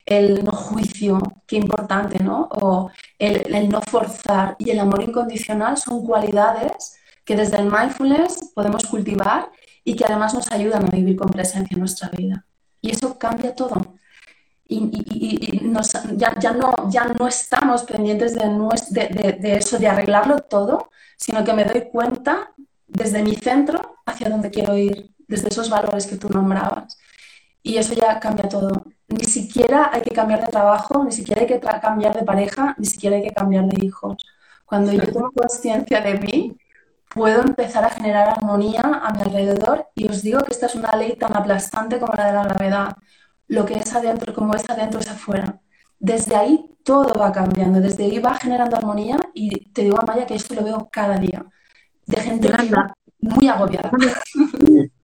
el 0.07 0.45
no 0.45 0.53
juicio, 0.53 1.21
qué 1.45 1.57
importante, 1.57 2.23
¿no? 2.23 2.49
O 2.63 2.93
el, 3.19 3.53
el 3.53 3.69
no 3.69 3.81
forzar 3.83 4.55
y 4.61 4.71
el 4.71 4.79
amor 4.79 5.03
incondicional 5.03 5.77
son 5.77 6.07
cualidades 6.07 6.97
que 7.25 7.35
desde 7.35 7.57
el 7.57 7.73
mindfulness 7.73 8.53
podemos 8.55 8.85
cultivar 8.87 9.51
y 9.83 9.97
que 9.97 10.05
además 10.05 10.33
nos 10.33 10.53
ayudan 10.53 10.85
a 10.85 10.91
vivir 10.91 11.17
con 11.17 11.29
presencia 11.29 11.75
en 11.75 11.81
nuestra 11.81 12.09
vida. 12.11 12.47
Y 12.81 12.93
eso 12.93 13.19
cambia 13.19 13.57
todo. 13.57 13.99
Y, 14.71 15.73
ya, 16.17 16.53
no, 16.53 16.91
ya 16.91 17.05
no 17.07 17.27
estamos 17.27 17.85
pendientes 17.85 18.35
de, 18.35 19.37
de, 19.41 19.57
eso, 19.57 19.79
de 19.79 19.89
arreglarlo 19.89 20.41
todo, 20.41 20.91
sino 21.17 21.43
que 21.43 21.55
me 21.55 21.65
doy 21.65 21.89
cuenta 21.91 22.53
desde 22.87 23.23
mi 23.23 23.35
centro 23.35 23.97
hacia 24.05 24.29
dónde 24.29 24.51
quiero 24.51 24.77
ir, 24.77 25.15
desde 25.27 25.49
esos 25.49 25.71
valores 25.71 26.07
que 26.07 26.17
tú 26.17 26.29
nombrabas. 26.29 26.99
Y 27.63 27.79
eso 27.79 27.95
ya 27.95 28.21
cambia 28.21 28.49
todo. 28.49 28.83
Ni 29.09 29.25
siquiera 29.25 29.91
hay 29.93 30.03
que 30.03 30.15
cambiar 30.15 30.45
de 30.45 30.53
trabajo, 30.53 31.03
ni 31.03 31.13
siquiera 31.13 31.41
hay 31.43 31.47
que 31.47 31.61
cambiar 31.61 32.15
de 32.15 32.25
pareja, 32.25 32.75
ni 32.79 32.87
siquiera 32.87 33.17
hay 33.17 33.23
que 33.23 33.33
cambiar 33.33 33.65
de 33.67 33.85
hijos. 33.85 34.17
Cuando 34.67 34.93
yo 34.93 35.03
tengo 35.03 35.33
conciencia 35.33 36.03
de 36.03 36.15
mí, 36.15 36.59
puedo 37.09 37.41
empezar 37.41 37.85
a 37.85 37.91
generar 37.91 38.29
armonía 38.29 38.83
a 38.83 39.13
mi 39.15 39.23
alrededor 39.23 39.87
y 39.95 40.09
os 40.09 40.23
digo 40.23 40.41
que 40.41 40.53
esta 40.53 40.67
es 40.67 40.75
una 40.75 40.95
ley 40.97 41.17
tan 41.17 41.35
aplastante 41.37 41.99
como 41.99 42.13
la 42.15 42.27
de 42.27 42.33
la 42.33 42.45
gravedad. 42.45 42.97
Lo 43.49 43.65
que 43.65 43.75
es 43.75 43.93
adentro, 43.95 44.35
como 44.35 44.55
es 44.55 44.69
adentro, 44.69 45.01
es 45.01 45.09
afuera. 45.09 45.61
Desde 45.99 46.37
ahí 46.37 46.71
todo 46.85 47.13
va 47.19 47.33
cambiando, 47.33 47.81
desde 47.81 48.05
ahí 48.05 48.19
va 48.19 48.35
generando 48.35 48.77
armonía 48.77 49.19
y 49.35 49.71
te 49.73 49.83
digo, 49.83 49.99
Amaya, 50.01 50.27
que 50.27 50.35
esto 50.35 50.55
lo 50.55 50.63
veo 50.63 50.89
cada 50.93 51.17
día. 51.17 51.45
De 52.07 52.21
gente 52.21 52.51
muy 53.21 53.49
agobiada. 53.49 53.91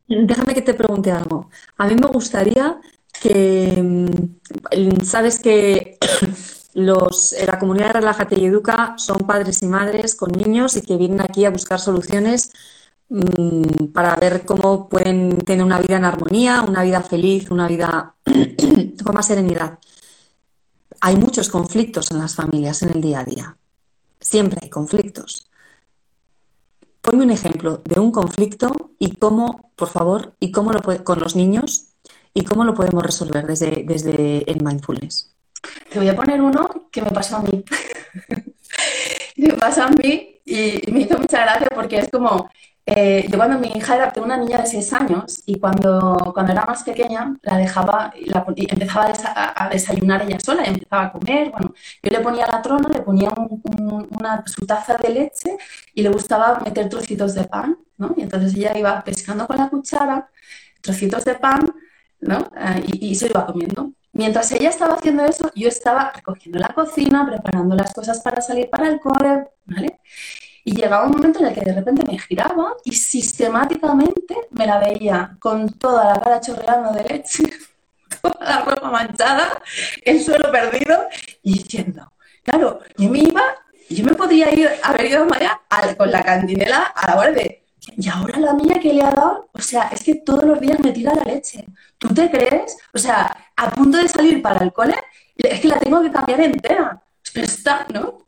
Déjame 0.07 0.55
que 0.55 0.63
te 0.63 0.75
pregunte 0.75 1.11
algo. 1.11 1.51
A 1.77 1.87
mí 1.87 1.95
me 1.95 2.07
gustaría 2.07 2.79
que, 3.21 3.83
mm, 3.83 5.05
sabes 5.05 5.41
que 5.41 5.99
los, 6.75 7.35
la 7.47 7.59
comunidad 7.59 7.89
de 7.89 7.93
Relájate 7.95 8.39
y 8.39 8.47
Educa 8.47 8.95
son 8.99 9.27
padres 9.27 9.63
y 9.63 9.67
madres 9.67 10.15
con 10.15 10.33
niños 10.33 10.77
y 10.77 10.83
que 10.83 10.97
vienen 10.97 11.21
aquí 11.21 11.45
a 11.45 11.51
buscar 11.51 11.81
soluciones 11.81 12.53
mm, 13.09 13.87
para 13.93 14.17
ver 14.17 14.45
cómo 14.45 14.89
pueden 14.89 15.39
tener 15.39 15.65
una 15.65 15.81
vida 15.81 15.97
en 15.97 16.05
armonía, 16.05 16.63
una 16.63 16.83
vida 16.83 17.01
feliz, 17.03 17.51
una 17.51 17.69
vida 17.69 18.15
con 19.05 19.15
más 19.15 19.27
serenidad. 19.27 19.79
Hay 21.01 21.17
muchos 21.17 21.49
conflictos 21.49 22.11
en 22.11 22.19
las 22.19 22.35
familias 22.35 22.83
en 22.83 22.91
el 22.91 23.01
día 23.01 23.21
a 23.21 23.25
día. 23.25 23.57
Siempre 24.21 24.59
hay 24.63 24.71
conflictos. 24.71 25.51
Ponme 27.03 27.25
un 27.25 27.31
ejemplo 27.31 27.83
de 27.85 28.01
un 28.01 28.11
conflicto 28.11 28.75
y 28.99 29.17
cómo, 29.17 29.73
por 29.77 29.89
favor, 29.89 30.35
y 30.41 30.51
cómo 30.51 30.73
lo 30.73 30.81
con 31.05 31.21
los 31.21 31.37
niños 31.37 31.95
y 32.33 32.45
cómo 32.45 32.65
lo 32.65 32.75
podemos 32.75 33.03
resolver 33.03 33.47
desde, 33.47 33.85
desde 33.87 34.51
el 34.51 34.63
mindfulness. 34.63 35.35
Te 35.91 35.99
voy 35.99 36.09
a 36.09 36.17
poner 36.17 36.41
uno 36.41 36.89
que 36.91 37.03
me 37.03 37.11
pasó 37.11 37.37
a 37.37 37.43
mí. 37.43 37.65
me 39.37 39.53
pasó 39.55 39.85
a 39.85 39.91
mí 39.91 40.41
y 40.45 40.91
me 40.91 41.01
hizo 41.01 41.19
mucha 41.19 41.43
gracia 41.43 41.69
porque 41.75 41.99
es 41.99 42.11
como, 42.11 42.51
eh, 42.87 43.27
yo 43.31 43.39
cuando 43.39 43.59
mi 43.59 43.69
hija 43.69 43.97
era 43.97 44.13
una 44.23 44.37
niña 44.37 44.59
de 44.59 44.67
6 44.67 44.93
años 44.93 45.43
y 45.47 45.59
cuando, 45.59 46.33
cuando 46.35 46.53
era 46.53 46.67
más 46.67 46.83
pequeña 46.83 47.35
la 47.43 47.57
dejaba, 47.57 48.13
la, 48.27 48.45
empezaba 48.47 49.13
a, 49.57 49.69
desayunar 49.71 50.23
ella 50.23 50.39
sola 50.39 50.65
y 50.67 50.69
empezaba 50.69 51.05
a 51.05 51.13
comer, 51.13 51.51
bueno, 51.51 51.73
yo 52.03 52.11
le 52.11 52.21
ponía 52.21 52.47
la 52.47 52.61
trona, 52.61 52.89
le 52.91 53.01
ponía 53.01 53.31
una, 54.11 54.45
su 54.47 54.67
taza 54.67 54.97
de 54.99 55.09
leche 55.09 55.57
y 55.95 56.03
le 56.03 56.11
gustaba 56.11 56.61
meter 56.61 56.89
trocitos 56.91 57.35
de 57.35 57.45
pan, 57.45 57.79
¿no? 57.97 58.15
Y 58.19 58.23
entonces 58.23 58.55
ella 58.55 58.77
iba 58.77 59.03
pescando 59.03 59.47
con 59.47 59.57
la 59.57 59.71
cuchara 59.71 60.29
trocitos 60.83 61.25
de 61.25 61.37
pan, 61.37 61.75
¿no? 62.21 62.51
Eh, 62.57 62.85
y, 62.87 63.09
y 63.13 63.15
se 63.15 63.29
iba 63.29 63.47
comiendo. 63.47 63.93
Mientras 64.13 64.53
ella 64.53 64.69
estaba 64.69 64.95
haciendo 64.95 65.25
eso, 65.25 65.51
yo 65.55 65.69
estaba 65.69 66.13
recogiendo 66.15 66.59
la 66.59 66.69
cocina, 66.69 67.27
preparando 67.27 67.75
las 67.75 67.93
cosas 67.95 68.21
para 68.21 68.43
salir 68.43 68.69
para 68.71 68.89
el 68.89 69.01
cole, 69.01 69.49
¿vale? 69.65 70.01
Y 70.65 70.75
llegaba 70.75 71.07
un 71.07 71.13
momento 71.13 71.41
en 71.41 71.47
el 71.47 71.55
que 71.55 71.61
de 71.61 71.75
repente 71.75 72.05
me 72.11 72.19
giraba 72.19 72.75
y 72.85 72.93
sistemáticamente 72.93 74.35
me 74.51 74.67
la 74.67 74.79
veía 74.79 75.37
con 75.39 75.69
toda 75.69 76.15
la 76.15 76.21
cara 76.21 76.41
chorreando 76.41 76.93
de 76.93 77.05
leche, 77.05 77.43
toda 78.23 78.39
la 78.41 78.63
ropa 78.63 78.91
manchada, 78.91 79.63
el 80.05 80.23
suelo 80.23 80.51
perdido 80.51 81.07
y 81.43 81.59
diciendo, 81.59 82.13
claro, 82.43 82.81
yo 82.97 83.11
me 83.11 83.19
iba, 83.19 83.43
yo 83.91 84.05
me 84.05 84.15
podría 84.15 84.53
ir, 84.55 84.71
haber 84.83 85.05
ido 85.05 85.23
a 85.23 85.27
Maya 85.27 85.61
con 85.99 86.11
la 86.11 86.23
cantinela 86.23 86.83
a 86.83 87.11
la 87.11 87.19
hora 87.19 87.33
de 87.33 87.65
y 87.97 88.09
ahora 88.09 88.39
la 88.39 88.55
mía 88.55 88.81
que 88.81 88.93
le 88.93 89.03
ha 89.03 89.11
dado, 89.11 89.49
o 89.53 89.61
sea, 89.61 89.89
es 89.93 90.03
que 90.03 90.17
todos 90.17 90.45
los 90.45 90.61
días 90.61 90.81
me 90.81 90.93
tira 90.93 91.15
la 91.15 91.25
leche. 91.25 91.65
¿Tú 91.99 92.13
te 92.15 92.31
crees? 92.31 92.77
O 92.93 92.99
sea, 92.99 93.37
a 93.57 93.71
punto 93.71 93.99
de 93.99 94.09
salir 94.09 94.41
para 94.41 94.65
el 94.65 94.73
cole, 94.73 94.95
es 95.37 95.61
que 95.61 95.69
la 95.69 95.79
tengo 95.79 96.03
que 96.03 96.11
cambiar 96.11 96.41
entera. 96.41 97.03
Está, 97.35 97.87
¿no? 97.93 98.19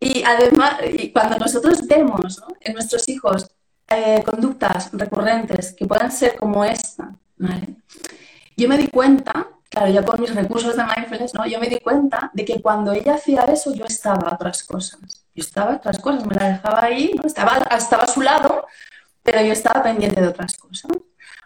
Y 0.00 0.24
además, 0.24 0.76
y 0.92 1.12
cuando 1.12 1.38
nosotros 1.38 1.86
vemos 1.86 2.42
en 2.60 2.72
nuestros 2.72 3.08
hijos 3.08 3.50
eh, 3.86 4.22
conductas 4.24 4.90
recurrentes 4.92 5.74
que 5.74 5.86
puedan 5.86 6.10
ser 6.10 6.36
como 6.36 6.64
esta, 6.64 7.14
¿vale? 7.36 7.76
yo 8.56 8.68
me 8.68 8.78
di 8.78 8.88
cuenta, 8.88 9.48
claro, 9.68 9.92
ya 9.92 10.02
con 10.02 10.20
mis 10.20 10.34
recursos 10.34 10.74
de 10.76 10.84
mindfulness, 10.84 11.34
¿no? 11.34 11.46
yo 11.46 11.60
me 11.60 11.68
di 11.68 11.78
cuenta 11.80 12.30
de 12.32 12.44
que 12.44 12.62
cuando 12.62 12.92
ella 12.92 13.14
hacía 13.14 13.42
eso, 13.42 13.74
yo 13.74 13.84
estaba 13.84 14.30
a 14.30 14.34
otras 14.34 14.64
cosas 14.64 15.20
yo 15.34 15.42
estaba 15.42 15.76
otras 15.76 15.98
cosas, 15.98 16.26
me 16.26 16.34
la 16.34 16.48
dejaba 16.48 16.84
ahí, 16.84 17.12
estaba, 17.24 17.58
estaba 17.76 18.04
a 18.04 18.06
su 18.06 18.20
lado, 18.20 18.66
pero 19.22 19.40
yo 19.42 19.52
estaba 19.52 19.82
pendiente 19.82 20.20
de 20.20 20.28
otras 20.28 20.56
cosas. 20.58 20.90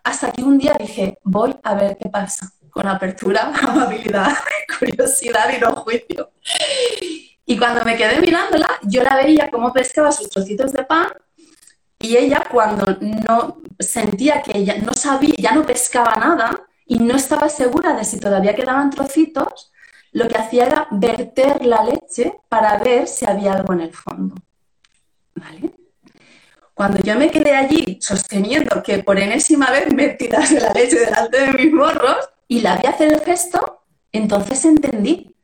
Hasta 0.03 0.33
que 0.33 0.43
un 0.43 0.59
día 0.59 0.75
dije, 0.79 1.19
voy 1.23 1.55
a 1.63 1.75
ver 1.75 1.97
qué 1.99 2.09
pasa, 2.09 2.51
con 2.71 2.87
apertura, 2.87 3.53
amabilidad, 3.63 4.33
curiosidad 4.79 5.51
y 5.55 5.61
no 5.61 5.77
juicio. 5.77 6.31
Y 7.47 7.59
cuando 7.59 7.85
me 7.85 7.97
quedé 7.97 8.21
mirándola, 8.21 8.69
yo 8.83 9.03
la 9.03 9.17
veía 9.17 9.51
cómo 9.51 9.73
pescaba 9.73 10.11
sus 10.13 10.31
trocitos 10.31 10.73
de 10.73 10.85
pan 10.85 11.09
y 11.99 12.17
ella 12.17 12.45
cuando 12.51 12.99
no 13.01 13.63
sentía 13.79 14.43
que 14.43 14.59
ella 14.59 14.77
no 14.77 14.93
sabía, 14.95 15.35
ya 15.39 15.53
no 15.53 15.65
pescaba 15.65 16.15
nada 16.17 16.67
y 16.87 16.99
no 16.99 17.17
estaba 17.17 17.49
segura 17.49 17.95
de 17.95 18.05
si 18.05 18.19
todavía 18.19 18.55
quedaban 18.55 18.91
trocitos, 18.91 19.73
lo 20.13 20.29
que 20.29 20.37
hacía 20.37 20.67
era 20.67 20.87
verter 20.91 21.65
la 21.65 21.83
leche 21.83 22.41
para 22.49 22.79
ver 22.79 23.09
si 23.09 23.27
había 23.27 23.55
algo 23.55 23.73
en 23.73 23.81
el 23.81 23.93
fondo. 23.93 24.35
¿Vale? 25.35 25.73
Cuando 26.75 26.99
yo 27.03 27.17
me 27.17 27.31
quedé 27.31 27.55
allí 27.55 27.99
sosteniendo 28.01 28.83
que 28.83 28.99
por 29.03 29.19
enésima 29.19 29.71
vez 29.71 29.93
me 29.93 30.09
tirase 30.11 30.61
la 30.61 30.73
leche 30.73 30.99
delante 30.99 31.41
de 31.41 31.53
mis 31.53 31.73
morros 31.73 32.19
y 32.49 32.61
la 32.61 32.77
vi 32.77 32.87
hacer 32.87 33.13
el 33.13 33.21
gesto, 33.21 33.85
entonces 34.13 34.65
entendí. 34.65 35.35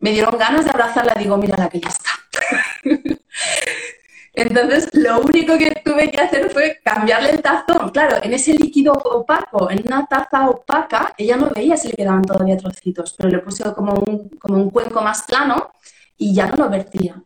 Me 0.00 0.10
dieron 0.12 0.38
ganas 0.38 0.64
de 0.64 0.70
abrazarla, 0.70 1.14
digo, 1.14 1.36
mira 1.36 1.56
la 1.56 1.68
que 1.68 1.80
ya 1.80 1.88
está. 1.88 2.10
Entonces, 4.34 4.90
lo 4.92 5.20
único 5.20 5.58
que 5.58 5.72
tuve 5.84 6.12
que 6.12 6.20
hacer 6.20 6.50
fue 6.50 6.78
cambiarle 6.84 7.30
el 7.30 7.42
tazón. 7.42 7.90
Claro, 7.90 8.18
en 8.22 8.32
ese 8.32 8.54
líquido 8.54 8.92
opaco, 8.92 9.68
en 9.68 9.82
una 9.84 10.06
taza 10.06 10.48
opaca, 10.48 11.12
ella 11.18 11.36
no 11.36 11.50
veía 11.50 11.76
si 11.76 11.88
le 11.88 11.94
quedaban 11.94 12.22
todavía 12.22 12.56
trocitos, 12.56 13.14
pero 13.18 13.30
le 13.30 13.40
puse 13.40 13.64
como 13.74 13.94
un, 13.94 14.28
como 14.38 14.56
un 14.56 14.70
cuenco 14.70 15.02
más 15.02 15.24
plano 15.24 15.72
y 16.16 16.32
ya 16.32 16.46
no 16.46 16.56
lo 16.56 16.70
vertía. 16.70 17.20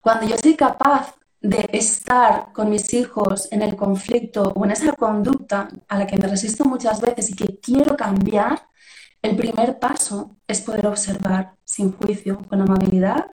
Cuando 0.00 0.26
yo 0.26 0.36
soy 0.38 0.54
capaz 0.54 1.14
de 1.42 1.68
estar 1.72 2.52
con 2.52 2.70
mis 2.70 2.92
hijos 2.94 3.48
en 3.52 3.60
el 3.60 3.76
conflicto 3.76 4.52
o 4.54 4.64
en 4.64 4.70
esa 4.70 4.92
conducta 4.92 5.68
a 5.88 5.98
la 5.98 6.06
que 6.06 6.16
me 6.16 6.26
resisto 6.26 6.64
muchas 6.64 7.00
veces 7.02 7.30
y 7.30 7.36
que 7.36 7.58
quiero 7.60 7.96
cambiar, 7.96 8.62
el 9.22 9.36
primer 9.36 9.78
paso 9.78 10.36
es 10.46 10.60
poder 10.60 10.86
observar 10.86 11.54
sin 11.64 11.92
juicio, 11.92 12.38
con 12.48 12.60
amabilidad 12.60 13.26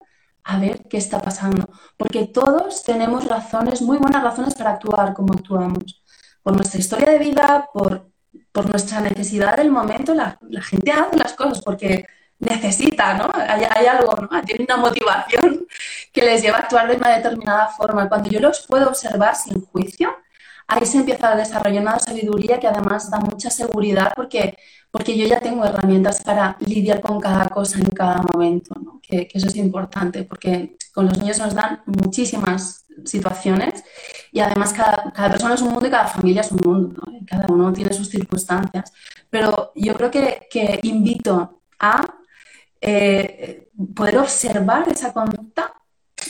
a 0.43 0.60
ver 0.60 0.82
qué 0.89 0.98
está 0.98 1.22
pasando. 1.22 1.69
Porque 1.98 2.28
todos 2.28 2.84
tenemos 2.84 3.26
razones, 3.26 3.82
muy 3.82 3.98
buenas 3.98 4.24
razones 4.24 4.56
para 4.56 4.72
actuar 4.72 5.13
como 5.13 5.34
actuamos. 5.34 6.04
Por 6.41 6.56
nuestra 6.56 6.80
historia 6.80 7.12
de 7.12 7.19
vida, 7.19 7.69
por, 7.74 8.10
por 8.52 8.69
nuestra 8.69 9.00
necesidad 9.02 9.58
del 9.58 9.72
momento, 9.72 10.13
la, 10.13 10.38
gente 10.62 10.91
hace 10.91 11.17
las 11.17 11.34
cosas 11.34 11.62
porque 11.62 12.06
necesita, 12.39 13.13
¿no? 13.13 13.30
Hay, 13.34 13.86
algo. 13.86 14.15
Tiene 14.46 14.65
una 14.65 14.78
motivación 14.78 15.65
que 16.12 16.24
les 16.24 16.41
lleva 16.41 16.58
a 16.58 16.62
actuar 16.62 16.88
de 16.89 16.98
una 16.98 17.15
determinada 17.15 17.69
forma. 17.69 18.10
Cuando 18.10 18.30
yo 18.30 18.39
los 18.39 18.67
puedo 18.67 18.89
observar 18.89 19.36
sin 19.36 19.62
juicio, 19.65 20.13
ahí 20.67 20.86
se 20.86 20.97
empieza 20.97 21.32
a 21.32 21.36
desarrollar 21.36 21.82
una 21.82 21.99
sabiduría 21.99 22.60
que 22.60 22.67
además 22.67 23.10
da 23.10 23.19
mucha 23.19 23.49
seguridad 23.49 24.13
porque, 24.15 24.58
porque 24.91 25.17
yo 25.17 25.28
ya 25.28 25.39
tengo 25.39 25.65
herramientas 25.65 26.23
para 26.23 26.58
lidiar 26.60 27.02
con 27.02 27.19
cada 27.19 27.49
cosa 27.49 27.80
en 27.80 27.89
cada 27.91 28.21
momento, 28.21 28.76
¿no? 28.76 28.99
que, 29.02 29.28
que, 29.28 29.38
eso 29.38 29.47
es 29.47 29.56
importante 29.56 30.23
porque 30.23 30.78
con 30.93 31.08
los 31.08 31.17
niños 31.17 31.39
nos 31.39 31.54
dan 31.54 31.82
muchísimas 31.86 32.86
situaciones 33.06 33.84
y 34.32 34.39
además 34.39 34.73
cada, 34.73 35.12
cada 35.12 35.30
persona 35.32 35.56
es 35.56 35.62
un 35.62 35.71
mundo 35.71 35.88
y 35.88 35.91
cada 35.91 36.08
familia 36.08 36.41
es 36.41 36.52
un 36.52 36.62
mundo, 36.63 37.02
¿no? 37.06 37.19
cada 37.26 37.47
uno 37.47 37.73
tiene 37.73 37.93
sus 37.93 38.10
circunstancias. 38.10 38.91
Pero 39.30 39.71
yo 39.76 39.93
creo 39.95 40.12
que, 40.12 40.47
que 40.49 40.80
invito 40.84 41.62
a 41.80 42.06
eh, 42.82 43.69
poder 43.95 44.17
observar 44.17 44.88
esa 44.89 45.13
conducta 45.13 45.73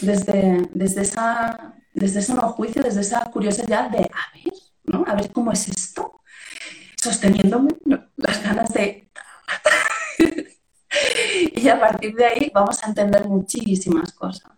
desde, 0.01 0.69
desde, 0.73 1.01
esa, 1.01 1.75
desde 1.93 2.19
ese 2.19 2.33
no 2.33 2.49
juicio, 2.49 2.81
desde 2.81 3.01
esa 3.01 3.25
curiosidad 3.31 3.89
de, 3.89 3.99
a 3.99 4.33
ver, 4.33 4.53
¿no? 4.85 5.03
A 5.07 5.15
ver 5.15 5.31
cómo 5.31 5.51
es 5.51 5.67
esto, 5.67 6.21
sosteniéndome 7.01 7.69
las 8.15 8.43
ganas 8.43 8.73
de... 8.73 9.09
y 11.55 11.67
a 11.67 11.79
partir 11.79 12.15
de 12.15 12.25
ahí 12.25 12.51
vamos 12.53 12.83
a 12.83 12.87
entender 12.87 13.27
muchísimas 13.27 14.11
cosas. 14.13 14.51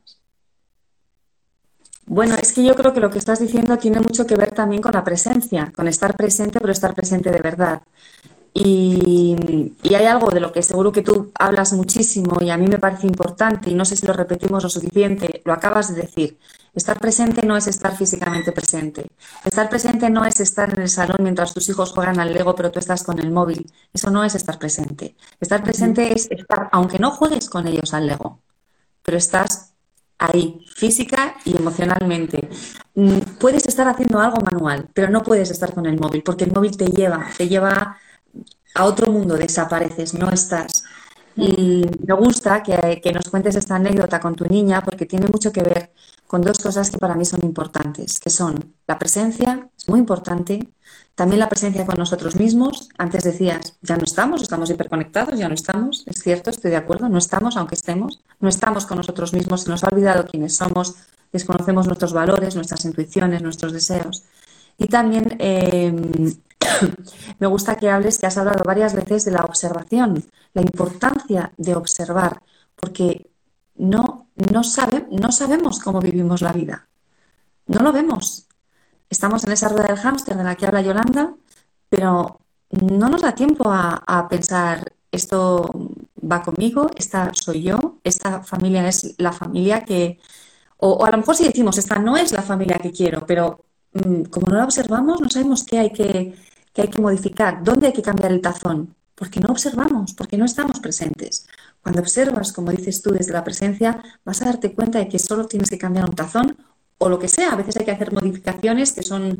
Bueno, 2.07 2.35
es 2.35 2.53
que 2.53 2.63
yo 2.63 2.75
creo 2.75 2.93
que 2.93 2.99
lo 2.99 3.09
que 3.09 3.17
estás 3.17 3.39
diciendo 3.39 3.77
tiene 3.77 3.99
mucho 3.99 4.27
que 4.27 4.35
ver 4.35 4.51
también 4.51 4.81
con 4.81 4.93
la 4.93 5.03
presencia, 5.03 5.71
con 5.75 5.87
estar 5.87 6.15
presente, 6.15 6.59
pero 6.59 6.71
estar 6.71 6.93
presente 6.93 7.31
de 7.31 7.39
verdad. 7.39 7.81
Y, 8.57 9.35
hay 9.83 10.05
algo 10.05 10.31
de 10.31 10.39
lo 10.39 10.53
que 10.53 10.63
seguro 10.63 10.93
que 10.93 11.01
tú 11.01 11.29
hablas 11.37 11.73
muchísimo 11.73 12.37
y 12.41 12.49
a 12.51 12.57
mí 12.57 12.67
me 12.67 12.79
parece 12.79 13.05
importante 13.05 13.69
y 13.69 13.75
no 13.75 13.83
sé 13.83 13.97
si 13.97 14.07
lo 14.07 14.13
repetimos 14.13 14.63
lo 14.63 14.69
suficiente, 14.69 15.41
lo 15.43 15.51
acabas 15.51 15.93
de 15.93 16.01
decir. 16.01 16.39
Estar 16.73 16.97
presente 16.97 17.45
no 17.45 17.57
es 17.57 17.67
estar 17.67 17.95
físicamente 17.97 18.53
presente. 18.53 19.07
Estar 19.43 19.69
presente 19.69 20.09
no 20.09 20.23
es 20.23 20.39
estar 20.39 20.73
en 20.73 20.83
el 20.83 20.89
salón 20.89 21.17
mientras 21.21 21.53
tus 21.53 21.67
hijos 21.67 21.91
juegan 21.91 22.19
al 22.19 22.33
Lego 22.33 22.55
pero 22.55 22.71
tú 22.71 22.79
estás 22.79 23.03
con 23.03 23.19
el 23.19 23.29
móvil. 23.29 23.69
Eso 23.93 24.09
no 24.09 24.23
es 24.23 24.35
estar 24.35 24.57
presente. 24.57 25.17
Estar 25.41 25.61
presente 25.61 26.13
es 26.13 26.31
estar, 26.31 26.69
aunque 26.71 26.97
no 26.97 27.11
juegues 27.11 27.49
con 27.49 27.67
ellos 27.67 27.93
al 27.93 28.07
Lego, 28.07 28.39
pero 29.03 29.17
estás 29.17 29.73
ahí, 30.17 30.65
física 30.73 31.35
y 31.43 31.57
emocionalmente. 31.57 32.49
Mm, 32.95 33.19
puedes 33.39 33.67
estar 33.67 33.87
haciendo 33.87 34.19
algo 34.19 34.37
manual, 34.39 34.87
pero 34.93 35.09
no 35.09 35.23
puedes 35.23 35.51
estar 35.51 35.73
con 35.73 35.85
el 35.85 35.99
móvil, 35.99 36.23
porque 36.23 36.45
el 36.45 36.53
móvil 36.53 36.77
te 36.77 36.87
lleva, 36.87 37.27
te 37.37 37.49
lleva 37.49 37.97
a 38.75 38.85
otro 38.85 39.11
mundo, 39.11 39.35
desapareces, 39.35 40.13
no 40.13 40.29
estás. 40.29 40.83
Y 41.35 41.85
me 42.07 42.13
gusta 42.13 42.63
que, 42.63 43.11
nos 43.13 43.29
cuentes 43.29 43.55
esta 43.55 43.75
anécdota 43.75 44.19
con 44.19 44.35
tu 44.35 44.45
niña 44.45 44.81
porque 44.81 45.05
tiene 45.05 45.27
mucho 45.27 45.51
que 45.51 45.63
ver 45.63 45.91
con 46.27 46.41
dos 46.41 46.59
cosas 46.59 46.89
que 46.89 46.97
para 46.97 47.15
mí 47.15 47.25
son 47.25 47.43
importantes, 47.43 48.19
que 48.19 48.29
son 48.29 48.73
la 48.87 48.97
presencia, 48.97 49.69
es 49.77 49.89
muy 49.89 49.99
importante, 49.99 50.69
también 51.13 51.39
la 51.39 51.49
presencia 51.49 51.85
con 51.85 51.97
nosotros 51.97 52.35
mismos. 52.35 52.89
Antes 52.97 53.23
decías, 53.23 53.77
ya 53.81 53.97
no 53.97 54.03
estamos, 54.03 54.41
estamos 54.41 54.69
hiperconectados, 54.69 55.39
ya 55.39 55.47
no 55.47 55.55
estamos. 55.55 56.03
Es 56.07 56.21
cierto, 56.21 56.49
estoy 56.49 56.71
de 56.71 56.77
acuerdo, 56.77 57.07
no 57.09 57.17
estamos, 57.17 57.55
aunque 57.57 57.75
estemos. 57.75 58.21
No 58.39 58.49
estamos 58.49 58.85
con 58.85 58.97
nosotros 58.97 59.33
mismos, 59.33 59.61
se 59.61 59.69
nos 59.69 59.83
ha 59.83 59.87
olvidado 59.87 60.25
quiénes 60.25 60.57
somos, 60.57 60.95
desconocemos 61.31 61.87
nuestros 61.87 62.11
valores, 62.11 62.55
nuestras 62.55 62.83
intuiciones, 62.83 63.41
nuestros 63.41 63.71
deseos. 63.71 64.23
Y 64.77 64.87
también 64.87 65.37
em, 65.39 66.33
me 67.39 67.47
gusta 67.47 67.77
que 67.77 67.89
hables, 67.89 68.19
que 68.19 68.27
has 68.27 68.37
hablado 68.37 68.63
varias 68.65 68.93
veces 68.93 69.25
de 69.25 69.31
la 69.31 69.43
observación, 69.45 70.23
la 70.53 70.61
importancia 70.61 71.51
de 71.57 71.75
observar, 71.75 72.41
porque 72.75 73.29
no, 73.75 74.29
no, 74.51 74.63
sabe, 74.63 75.07
no 75.11 75.31
sabemos 75.31 75.79
cómo 75.79 75.99
vivimos 75.99 76.41
la 76.41 76.53
vida. 76.53 76.87
No 77.67 77.81
lo 77.81 77.91
vemos. 77.91 78.47
Estamos 79.09 79.43
en 79.43 79.51
esa 79.53 79.69
rueda 79.69 79.87
del 79.87 79.97
hámster 79.97 80.37
de 80.37 80.43
la 80.43 80.55
que 80.55 80.65
habla 80.65 80.81
Yolanda, 80.81 81.35
pero 81.89 82.39
no 82.69 83.09
nos 83.09 83.21
da 83.21 83.33
tiempo 83.35 83.65
a, 83.67 84.27
pensar, 84.29 84.93
esto 85.11 85.69
va 86.19 86.41
conmigo, 86.43 86.89
esta 86.95 87.31
soy 87.33 87.63
yo, 87.63 87.99
esta 88.03 88.43
familia 88.43 88.87
es 88.87 89.15
la 89.17 89.31
familia 89.31 89.85
que... 89.85 90.19
O, 90.77 91.05
a 91.05 91.11
lo 91.11 91.17
mejor 91.17 91.35
si 91.35 91.45
decimos, 91.45 91.77
esta 91.77 91.97
no 91.99 92.17
es 92.17 92.31
la 92.33 92.41
familia 92.41 92.77
que 92.77 92.91
quiero, 92.91 93.25
pero 93.25 93.65
mm, 93.93 94.23
como 94.23 94.47
no 94.47 94.57
la 94.57 94.65
observamos, 94.65 95.21
no 95.21 95.29
sabemos 95.29 95.63
qué 95.63 95.79
hay 95.79 95.91
que, 95.91 96.35
qué 96.75 96.83
hay 96.83 96.89
que 96.89 97.01
modificar, 97.01 97.63
dónde 97.63 97.87
hay 97.87 97.93
que 97.93 98.01
cambiar 98.01 98.33
el 98.33 98.41
tazón, 98.41 98.95
porque 99.15 99.39
no 99.39 99.49
observamos, 99.49 100.13
porque 100.13 100.37
no 100.37 100.43
estamos 100.45 100.81
presentes. 100.81 101.47
Cuando 101.81 102.01
observas, 102.01 102.51
como 102.51 102.71
dices 102.71 103.01
tú, 103.01 103.11
desde 103.11 103.31
la 103.31 103.45
presencia, 103.45 104.03
vas 104.25 104.41
a 104.41 104.45
darte 104.45 104.73
cuenta 104.73 104.99
de 104.99 105.07
que 105.07 105.17
solo 105.17 105.47
tienes 105.47 105.69
que 105.69 105.77
cambiar 105.77 106.05
un 106.09 106.15
tazón 106.15 106.57
o 106.97 107.09
lo 107.09 107.17
que 107.17 107.29
sea. 107.29 107.53
A 107.53 107.55
veces 107.55 107.77
hay 107.77 107.85
que 107.85 107.91
hacer 107.91 108.11
modificaciones 108.11 108.91
que 108.91 109.03
son 109.03 109.39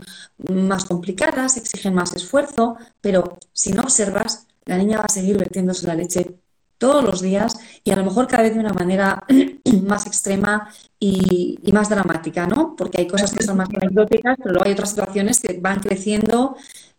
más 0.49 0.85
complicadas, 0.85 1.57
exigen 1.57 1.93
más 1.93 2.15
esfuerzo, 2.15 2.77
pero 3.01 3.37
si 3.51 3.73
no 3.73 3.81
observas, 3.81 4.47
la 4.65 4.77
niña 4.77 4.99
va 4.99 5.05
a 5.05 5.13
seguir 5.13 5.37
vertiéndose 5.37 5.87
la 5.87 5.95
leche 5.95 6.37
todos 6.77 7.03
los 7.03 7.21
días 7.21 7.57
y 7.83 7.91
a 7.91 7.95
lo 7.95 8.03
mejor 8.03 8.27
cada 8.27 8.43
vez 8.43 8.53
de 8.53 8.59
una 8.59 8.73
manera 8.73 9.23
más 9.83 10.07
extrema 10.07 10.69
y, 10.99 11.59
más 11.73 11.89
dramática, 11.89 12.47
¿no? 12.47 12.75
Porque 12.77 13.01
hay 13.01 13.07
cosas 13.07 13.33
que 13.33 13.43
son 13.43 13.57
más 13.57 13.69
anecdóticas, 13.69 14.37
pero 14.37 14.51
luego 14.51 14.65
hay 14.65 14.71
otras 14.71 14.91
situaciones 14.91 15.41
que 15.41 15.59
van 15.59 15.79
creciendo 15.79 16.55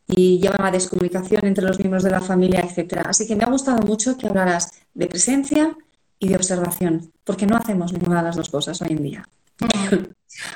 y 0.07 0.39
llevan 0.39 0.65
a 0.65 0.71
descomunicación 0.71 1.45
entre 1.45 1.65
los 1.65 1.79
miembros 1.79 2.05
de 2.05 2.11
la 2.11 2.21
familia, 2.21 2.61
etcétera. 2.61 3.03
Así 3.07 3.27
que 3.27 3.35
me 3.35 3.45
ha 3.45 3.51
gustado 3.51 3.83
mucho 3.83 4.17
que 4.17 4.29
hablaras 4.29 4.73
de 4.95 5.07
presencia 5.07 5.77
y 6.19 6.29
de 6.29 6.37
observación, 6.37 7.13
porque 7.25 7.47
no 7.47 7.57
hacemos 7.57 7.93
ninguna 7.93 8.19
de 8.19 8.23
las 8.25 8.37
dos 8.37 8.49
cosas 8.49 8.81
hoy 8.83 8.93
en 8.93 9.03
día. 9.03 9.29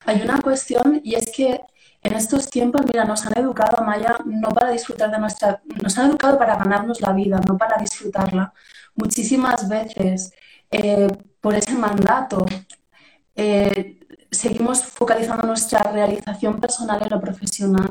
Hay 0.07 0.23
una 0.23 0.41
cuestión 0.41 1.01
y 1.03 1.15
es 1.15 1.31
que 1.35 1.61
en 2.03 2.15
estos 2.15 2.49
tiempos, 2.49 2.83
mira, 2.87 3.05
nos 3.05 3.27
han 3.27 3.39
educado, 3.39 3.85
Maya, 3.85 4.17
no 4.25 4.49
para 4.49 4.71
disfrutar 4.71 5.11
de 5.11 5.19
nuestra, 5.19 5.61
nos 5.83 5.99
han 5.99 6.11
educado 6.11 6.39
para 6.39 6.57
ganarnos 6.57 7.01
la 7.01 7.13
vida, 7.13 7.41
no 7.47 7.59
para 7.59 7.77
disfrutarla. 7.77 8.55
Muchísimas 8.95 9.69
veces, 9.69 10.33
eh, 10.71 11.09
por 11.41 11.55
ese 11.55 11.75
mandato, 11.75 12.47
eh, 13.35 14.01
seguimos 14.31 14.83
focalizando 14.83 15.47
nuestra 15.47 15.83
realización 15.93 16.59
personal 16.59 17.03
en 17.03 17.11
lo 17.11 17.21
profesional 17.21 17.91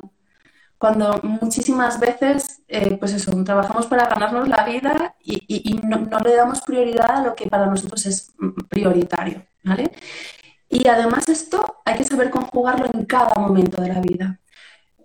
cuando 0.79 1.19
muchísimas 1.23 1.99
veces, 1.99 2.61
eh, 2.69 2.95
pues 2.97 3.11
eso, 3.11 3.31
trabajamos 3.43 3.85
para 3.87 4.07
ganarnos 4.07 4.47
la 4.47 4.63
vida 4.63 5.13
y, 5.21 5.77
no, 5.83 6.19
le 6.19 6.35
damos 6.35 6.61
prioridad 6.61 7.17
a 7.17 7.21
lo 7.21 7.35
que 7.35 7.47
para 7.47 7.65
nosotros 7.65 8.05
es 8.05 8.31
prioritario, 8.69 9.45
¿vale? 9.61 9.91
Y 10.69 10.87
además 10.87 11.27
esto 11.27 11.81
hay 11.83 11.97
que 11.97 12.05
saber 12.05 12.29
conjugarlo 12.29 12.85
en 12.93 13.05
cada 13.05 13.35
momento 13.35 13.81
de 13.81 13.89
la 13.89 13.99
vida. 13.99 14.39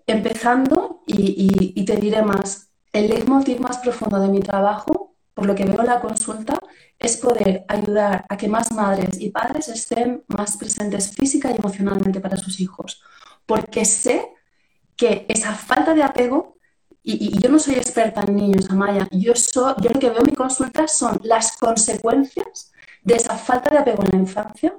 Empezando, 0.07 1.03
y, 1.07 1.85
te 1.85 1.97
diré 1.97 2.23
más, 2.23 2.69
el 2.93 3.09
leitmotiv 3.09 3.59
más 3.61 3.79
profundo 3.79 4.21
de 4.21 4.29
mi 4.29 4.41
trabajo, 4.41 5.17
por 5.35 5.47
lo 5.47 5.57
que 5.57 5.65
veo 5.65 5.81
en 5.81 5.87
la 5.87 6.01
consulta, 6.01 6.57
es 7.01 7.17
poder 7.17 7.65
ayudar 7.67 8.25
a 8.29 8.37
que 8.37 8.47
más 8.47 8.71
madres 8.71 9.21
y 9.21 9.31
padres 9.31 9.69
estén 9.69 10.23
más 10.29 10.57
presentes 10.57 11.11
física 11.17 11.51
y 11.51 11.57
emocionalmente 11.57 12.21
para 12.21 12.37
sus 12.37 12.61
hijos. 12.61 13.03
Porque 13.45 13.85
sé 13.85 14.35
que 14.97 15.27
esa 15.29 15.55
falta 15.55 15.95
de 15.95 16.03
apego, 16.03 16.57
y, 17.03 17.39
yo 17.41 17.51
no 17.51 17.59
soy 17.59 17.75
experta 17.75 18.23
en 18.27 18.37
niños, 18.37 18.71
Amaya, 18.71 19.07
yo, 19.11 19.35
yo 19.35 19.91
lo 19.93 20.01
que 20.01 20.11
veo 20.11 20.21
en 20.21 20.27
mi 20.27 20.33
consulta 20.33 20.89
son 20.89 21.21
las 21.23 21.57
consecuencias 21.57 22.73
de 23.03 23.17
esa 23.17 23.37
falta 23.37 23.71
de 23.71 23.79
apego 23.79 24.03
en 24.05 24.11
la 24.13 24.19
infancia, 24.19 24.75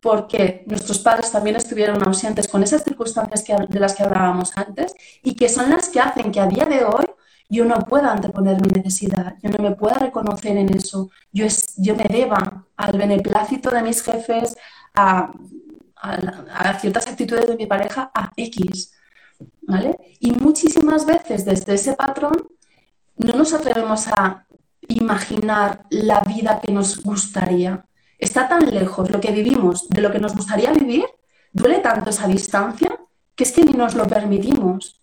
porque 0.00 0.64
nuestros 0.66 1.00
padres 1.00 1.30
también 1.30 1.56
estuvieron 1.56 2.02
ausentes 2.06 2.48
con 2.48 2.62
esas 2.62 2.84
circunstancias 2.84 3.42
que, 3.42 3.54
de 3.68 3.80
las 3.80 3.94
que 3.94 4.04
hablábamos 4.04 4.56
antes, 4.56 4.94
y 5.22 5.34
que 5.34 5.48
son 5.48 5.70
las 5.70 5.88
que 5.88 6.00
hacen 6.00 6.32
que 6.32 6.40
a 6.40 6.46
día 6.46 6.64
de 6.64 6.84
hoy 6.84 7.04
yo 7.50 7.64
no 7.64 7.78
pueda 7.80 8.12
anteponer 8.12 8.60
mi 8.60 8.68
necesidad, 8.68 9.36
yo 9.42 9.50
no 9.50 9.62
me 9.62 9.74
pueda 9.74 9.94
reconocer 9.94 10.56
en 10.56 10.74
eso, 10.74 11.10
yo, 11.32 11.46
es, 11.46 11.74
yo 11.76 11.96
me 11.96 12.04
deba 12.04 12.66
al 12.76 12.96
beneplácito 12.96 13.70
de 13.70 13.82
mis 13.82 14.02
jefes, 14.02 14.56
a, 14.94 15.32
a 16.00 16.78
ciertas 16.78 17.06
actitudes 17.06 17.48
de 17.48 17.56
mi 17.56 17.66
pareja, 17.66 18.10
a 18.14 18.30
X. 18.36 18.92
Y 20.20 20.32
muchísimas 20.32 21.04
veces 21.04 21.44
desde 21.44 21.74
ese 21.74 21.92
patrón 21.92 22.48
no 23.16 23.34
nos 23.34 23.52
atrevemos 23.52 24.08
a 24.08 24.46
imaginar 24.88 25.84
la 25.90 26.20
vida 26.20 26.60
que 26.60 26.72
nos 26.72 27.02
gustaría. 27.02 27.84
Está 28.18 28.48
tan 28.48 28.66
lejos 28.66 29.10
lo 29.10 29.20
que 29.20 29.30
vivimos 29.30 29.88
de 29.88 30.00
lo 30.00 30.10
que 30.10 30.18
nos 30.18 30.34
gustaría 30.34 30.72
vivir, 30.72 31.04
duele 31.52 31.80
tanto 31.80 32.10
esa 32.10 32.26
distancia, 32.26 32.98
que 33.34 33.44
es 33.44 33.52
que 33.52 33.62
ni 33.62 33.72
nos 33.72 33.94
lo 33.94 34.06
permitimos. 34.06 35.00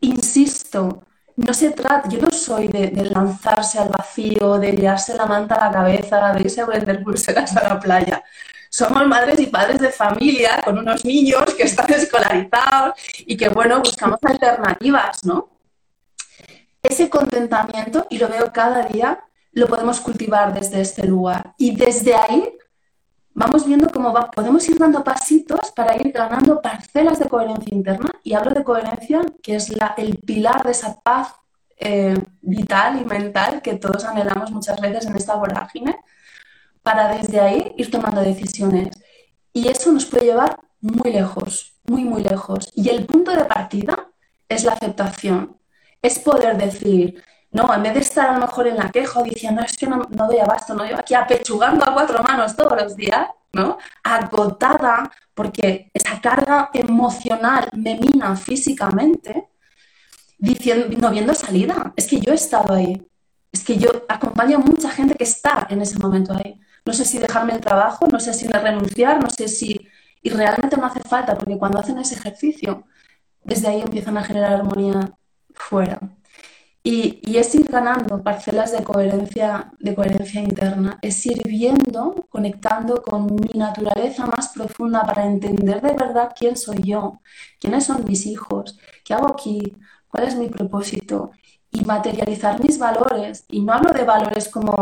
Insisto, 0.00 1.02
no 1.36 1.52
se 1.54 1.70
trata, 1.70 2.08
yo 2.08 2.18
no 2.18 2.30
soy 2.30 2.68
de, 2.68 2.90
lanzarse 3.14 3.78
al 3.78 3.90
vacío, 3.90 4.58
de 4.58 4.72
liarse 4.72 5.14
la 5.14 5.26
manta 5.26 5.54
a 5.56 5.66
la 5.66 5.72
cabeza, 5.72 6.32
de 6.32 6.40
irse 6.40 6.60
a 6.62 6.66
vender 6.66 7.04
pulseras 7.04 7.56
a 7.56 7.68
la 7.68 7.78
playa 7.78 8.24
somos 8.78 9.08
madres 9.08 9.40
y 9.40 9.46
padres 9.46 9.80
de 9.80 9.90
familia 9.90 10.62
con 10.64 10.78
unos 10.78 11.04
niños 11.04 11.52
que 11.56 11.64
están 11.64 11.92
escolarizados 11.92 12.94
y 13.26 13.36
que, 13.36 13.48
bueno, 13.48 13.80
buscamos 13.80 14.20
alternativas, 14.22 15.24
¿no? 15.24 15.48
Ese 16.80 17.10
contentamiento, 17.10 18.06
y 18.08 18.18
lo 18.18 18.28
veo 18.28 18.52
cada 18.52 18.84
día, 18.84 19.24
lo 19.50 19.66
podemos 19.66 20.00
cultivar 20.00 20.54
desde 20.54 20.80
este 20.80 21.04
lugar. 21.08 21.54
Y 21.58 21.74
desde 21.74 22.14
ahí 22.14 22.56
vamos 23.34 23.66
viendo 23.66 23.90
cómo 23.90 24.12
va, 24.12 24.30
podemos 24.30 24.68
ir 24.68 24.78
dando 24.78 25.02
pasitos 25.02 25.72
para 25.74 25.96
ir 25.96 26.12
ganando 26.12 26.62
parcelas 26.62 27.18
de 27.18 27.28
coherencia 27.28 27.74
interna. 27.74 28.10
Y 28.22 28.34
hablo 28.34 28.52
de 28.52 28.62
coherencia, 28.62 29.22
que 29.42 29.56
es 29.56 29.76
la, 29.76 29.94
el 29.96 30.18
pilar 30.18 30.62
de 30.62 30.70
esa 30.70 31.00
paz 31.00 31.34
eh, 31.80 32.16
vital 32.42 33.00
y 33.02 33.04
mental 33.04 33.60
que 33.60 33.74
todos 33.74 34.04
anhelamos 34.04 34.52
muchas 34.52 34.80
veces 34.80 35.06
en 35.06 35.16
esta 35.16 35.34
vorágine, 35.34 35.96
para 36.88 37.18
desde 37.18 37.38
ahí 37.38 37.74
ir 37.76 37.90
tomando 37.90 38.22
decisiones. 38.22 38.88
Y 39.52 39.68
eso 39.68 39.92
nos 39.92 40.06
puede 40.06 40.24
llevar 40.24 40.58
muy 40.80 41.12
lejos, 41.12 41.74
muy, 41.84 42.02
muy 42.02 42.22
lejos. 42.22 42.70
Y 42.74 42.88
el 42.88 43.04
punto 43.04 43.30
de 43.30 43.44
partida 43.44 44.08
es 44.48 44.64
la 44.64 44.72
aceptación. 44.72 45.58
Es 46.00 46.18
poder 46.18 46.56
decir, 46.56 47.22
no, 47.50 47.74
en 47.74 47.82
vez 47.82 47.92
de 47.92 48.00
estar 48.00 48.30
a 48.30 48.32
lo 48.32 48.40
mejor 48.40 48.68
en 48.68 48.78
la 48.78 48.88
queja 48.90 49.22
diciendo, 49.22 49.60
es 49.60 49.76
que 49.76 49.86
no, 49.86 50.08
doy 50.08 50.38
abasto, 50.38 50.72
no, 50.72 50.86
yo 50.88 50.96
aquí 50.98 51.12
apechugando 51.12 51.84
a 51.84 51.92
cuatro 51.92 52.22
manos 52.22 52.56
todos 52.56 52.80
los 52.80 52.96
días, 52.96 53.28
¿no? 53.52 53.76
Agotada, 54.02 55.12
porque 55.34 55.90
esa 55.92 56.18
carga 56.22 56.70
emocional 56.72 57.68
me 57.74 57.96
mina 57.96 58.34
físicamente, 58.34 59.48
diciendo, 60.38 60.96
no 60.98 61.10
viendo 61.10 61.34
salida. 61.34 61.92
Es 61.96 62.06
que 62.06 62.18
yo 62.18 62.32
he 62.32 62.36
estado 62.36 62.72
ahí. 62.72 63.06
Es 63.52 63.62
que 63.62 63.76
yo 63.76 63.90
acompaño 64.08 64.56
a 64.56 64.60
mucha 64.60 64.88
gente 64.88 65.16
que 65.16 65.24
está 65.24 65.66
en 65.68 65.82
ese 65.82 65.98
momento 65.98 66.32
ahí. 66.32 66.58
No 66.88 66.94
sé 66.94 67.04
si 67.04 67.18
dejarme 67.18 67.52
el 67.52 67.60
trabajo, 67.60 68.06
no 68.10 68.18
sé 68.18 68.32
si 68.32 68.48
renunciar, 68.48 69.20
no 69.20 69.28
sé 69.28 69.46
si... 69.46 69.78
Y 70.22 70.30
realmente 70.30 70.74
no 70.78 70.86
hace 70.86 71.00
falta, 71.00 71.36
porque 71.36 71.58
cuando 71.58 71.78
hacen 71.78 71.98
ese 71.98 72.14
ejercicio, 72.14 72.84
desde 73.44 73.68
ahí 73.68 73.82
empiezan 73.82 74.16
a 74.16 74.24
generar 74.24 74.54
armonía 74.54 75.12
fuera. 75.50 76.00
Y, 76.82 77.20
es 77.36 77.54
ir 77.54 77.66
ganando 77.70 78.22
parcelas 78.22 78.72
de 78.72 78.82
coherencia, 78.82 79.70
de 79.78 79.94
coherencia 79.94 80.40
interna, 80.40 80.98
es 81.02 81.26
ir 81.26 81.42
viendo, 81.46 82.26
conectando 82.30 83.02
con 83.02 83.26
mi 83.26 83.58
naturaleza 83.58 84.24
más 84.24 84.48
profunda 84.54 85.02
para 85.02 85.26
entender 85.26 85.82
de 85.82 85.92
verdad 85.92 86.32
quién 86.38 86.56
soy 86.56 86.78
yo, 86.82 87.20
quiénes 87.60 87.84
son 87.84 88.02
mis 88.06 88.24
hijos, 88.24 88.78
qué 89.04 89.12
hago 89.12 89.30
aquí, 89.30 89.76
cuál 90.08 90.24
es 90.24 90.36
mi 90.36 90.48
propósito 90.48 91.32
y 91.70 91.84
materializar 91.84 92.62
mis 92.62 92.78
valores. 92.78 93.44
Y 93.50 93.60
no 93.60 93.74
hablo 93.74 93.92
de 93.92 94.04
valores 94.04 94.48
como 94.48 94.74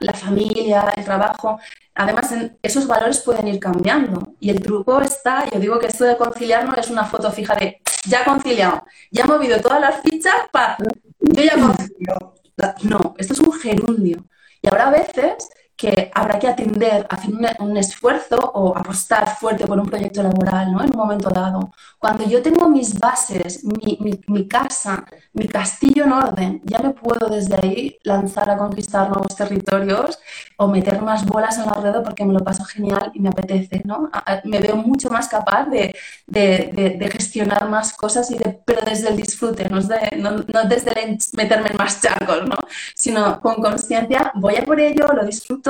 la 0.00 0.12
familia, 0.12 0.92
el 0.96 1.04
trabajo. 1.04 1.58
Además, 1.94 2.34
esos 2.62 2.86
valores 2.86 3.20
pueden 3.20 3.48
ir 3.48 3.60
cambiando. 3.60 4.34
Y 4.40 4.50
el 4.50 4.60
truco 4.60 5.00
está, 5.00 5.48
yo 5.50 5.60
digo 5.60 5.78
que 5.78 5.86
esto 5.86 6.04
de 6.04 6.16
conciliar 6.16 6.64
no 6.66 6.74
es 6.74 6.90
una 6.90 7.04
foto 7.04 7.30
fija 7.30 7.54
de 7.54 7.80
ya 8.06 8.24
conciliado, 8.24 8.84
ya 9.10 9.24
he 9.24 9.26
movido 9.26 9.60
todas 9.60 9.80
las 9.80 10.00
fichas 10.00 10.34
para 10.50 10.76
yo 11.20 11.42
ya 11.42 11.54
confío. 11.54 12.34
No, 12.82 13.14
esto 13.18 13.32
es 13.34 13.40
un 13.40 13.52
gerundio. 13.52 14.24
Y 14.62 14.68
habrá 14.68 14.90
veces 14.90 15.48
que 15.80 16.10
habrá 16.14 16.38
que 16.38 16.46
atender, 16.46 17.06
hacer 17.08 17.30
un, 17.58 17.76
esfuerzo 17.78 18.36
o 18.36 18.76
apostar 18.76 19.34
fuerte 19.38 19.66
por 19.66 19.78
un 19.80 19.88
proyecto 19.88 20.22
laboral 20.22 20.70
¿no? 20.72 20.82
en 20.82 20.90
un 20.90 20.96
momento 20.96 21.30
dado. 21.30 21.72
Cuando 21.98 22.24
yo 22.28 22.42
tengo 22.42 22.68
mis 22.68 22.98
bases, 22.98 23.64
mi, 23.64 23.98
mi, 24.26 24.46
casa, 24.46 25.06
mi 25.32 25.48
castillo 25.48 26.04
en 26.04 26.12
orden, 26.12 26.60
ya 26.64 26.80
me 26.80 26.90
puedo 26.90 27.30
desde 27.30 27.54
ahí 27.62 27.98
lanzar 28.04 28.50
a 28.50 28.58
conquistar 28.58 29.08
nuevos 29.08 29.34
territorios 29.34 30.18
o 30.58 30.68
meter 30.68 31.00
más 31.00 31.24
bolas 31.24 31.56
en 31.56 31.64
la 31.64 31.72
red 31.72 32.02
porque 32.04 32.26
me 32.26 32.34
lo 32.34 32.40
paso 32.40 32.62
genial 32.64 33.10
y 33.14 33.20
me 33.20 33.30
apetece. 33.30 33.80
¿no? 33.86 34.10
Me 34.44 34.58
veo 34.58 34.76
mucho 34.76 35.08
más 35.08 35.28
capaz 35.28 35.64
de, 35.64 35.94
de, 36.26 36.96
de, 36.98 37.10
gestionar 37.10 37.70
más 37.70 37.94
cosas, 37.94 38.30
y 38.30 38.36
de, 38.36 38.60
pero 38.66 38.82
desde 38.84 39.08
el 39.08 39.16
disfrute, 39.16 39.66
no, 39.70 39.80
no, 39.80 40.30
no 40.46 40.64
desde 40.68 40.92
meterme 41.32 41.70
en 41.70 41.76
más 41.78 42.02
charcos, 42.02 42.46
¿no? 42.46 42.56
sino 42.94 43.40
con 43.40 43.54
conciencia, 43.62 44.30
voy 44.34 44.56
a 44.56 44.64
por 44.64 44.78
ello, 44.78 45.06
lo 45.14 45.24
disfruto 45.24 45.69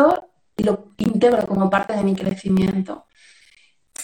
y 0.56 0.64
lo 0.64 0.92
integro 0.98 1.46
como 1.46 1.70
parte 1.70 1.94
de 1.94 2.02
mi 2.02 2.14
crecimiento. 2.14 3.06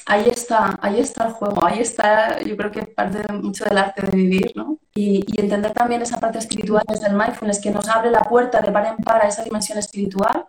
Ahí 0.07 0.29
está, 0.29 0.79
ahí 0.83 1.01
está 1.01 1.27
el 1.27 1.33
juego, 1.33 1.65
ahí 1.65 1.81
está, 1.81 2.41
yo 2.41 2.57
creo 2.57 2.71
que 2.71 2.83
parte 2.87 3.33
mucho 3.33 3.65
del 3.65 3.77
arte 3.79 4.03
de 4.07 4.17
vivir, 4.17 4.53
¿no? 4.55 4.79
Y, 4.95 5.25
entender 5.41 5.73
también 5.73 6.01
esa 6.03 6.21
parte 6.21 6.39
espiritual 6.39 6.85
desde 6.89 7.09
el 7.09 7.15
mindfulness 7.15 7.61
que 7.61 7.73
nos 7.73 7.89
abre 7.89 8.11
la 8.11 8.23
puerta 8.23 8.61
de 8.61 8.71
par 8.71 8.87
en 8.87 8.97
par 9.05 9.23
a 9.23 9.29
esa 9.29 9.43
dimensión 9.43 9.79
espiritual, 9.79 10.47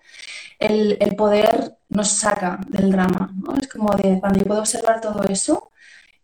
el, 0.59 0.97
el 0.99 1.15
poder 1.15 1.77
nos 1.89 2.09
saca 2.09 2.59
del 2.67 2.91
drama, 2.91 3.33
¿no? 3.35 3.55
Es 3.59 3.67
como 3.67 3.95
de 3.95 4.19
cuando 4.19 4.39
yo 4.39 4.45
puedo 4.45 4.61
observar 4.61 5.01
todo 5.01 5.23
eso 5.23 5.71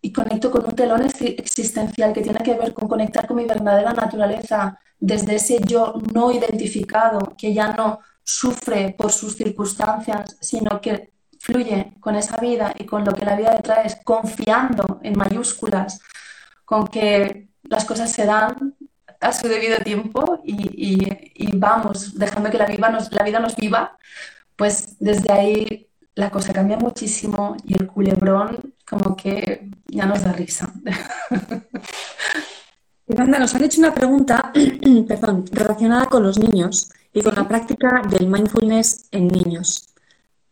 y 0.02 0.12
conecto 0.12 0.52
con 0.52 0.66
un 0.66 0.76
telón 0.76 1.02
existencial 1.02 2.14
que 2.14 2.22
tiene 2.22 2.40
que 2.40 2.56
ver 2.56 2.74
con 2.74 2.88
conectar 2.88 3.26
con 3.26 3.38
mi 3.38 3.46
verdadera 3.46 3.94
naturaleza 3.94 4.78
desde 5.00 5.36
ese 5.36 5.60
yo 5.66 5.94
no 6.14 6.32
identificado 6.32 7.36
que 7.38 7.54
ya 7.54 7.74
no 7.74 8.00
sufre 8.24 8.96
por 8.98 9.12
sus 9.12 9.36
circunstancias, 9.36 10.38
sino 10.42 10.80
que 10.82 11.12
fluye 11.40 11.94
con 12.00 12.16
esa 12.16 12.38
vida 12.38 12.74
y 12.78 12.86
con 12.86 13.04
lo 13.04 13.14
que 13.14 13.26
la 13.26 13.36
vida 13.36 13.54
le 13.54 13.62
trae, 13.62 13.88
confiando 14.04 15.00
en 15.04 15.18
mayúsculas, 15.18 16.00
con 16.64 16.88
que 16.88 17.50
las 17.64 17.86
cosas 17.86 18.12
se 18.12 18.26
dan 18.26 18.76
a 19.20 19.34
su 19.34 19.48
debido 19.48 19.78
tiempo 19.80 20.40
y, 20.44 21.58
vamos, 21.58 22.18
dejando 22.18 22.50
que 22.50 22.58
la 22.58 22.66
vida, 22.66 22.90
nos, 22.90 23.12
la 23.12 23.24
vida 23.24 23.40
nos 23.40 23.56
viva, 23.56 23.98
pues 24.56 24.98
desde 25.00 25.32
ahí 25.34 25.88
la 26.16 26.30
cosa 26.30 26.54
cambia 26.54 26.78
muchísimo 26.78 27.58
y 27.66 27.74
el 27.74 27.88
culebrón 27.88 28.74
como 28.88 29.16
que 29.16 29.70
ya 29.88 30.06
nos 30.06 30.24
da 30.24 30.34
risa. 30.34 30.72
Fernanda, 33.08 33.40
nos 33.40 33.54
han 33.56 33.64
hecho 33.64 33.82
una 33.82 33.94
pregunta 33.94 34.52
perdón, 35.08 35.46
relacionada 35.52 36.06
con 36.06 36.24
los 36.24 36.40
niños 36.40 36.90
y 37.14 37.22
con 37.22 37.36
la 37.36 37.48
práctica 37.48 38.02
del 38.10 38.28
mindfulness 38.28 39.08
en 39.12 39.28
niños. 39.28 39.90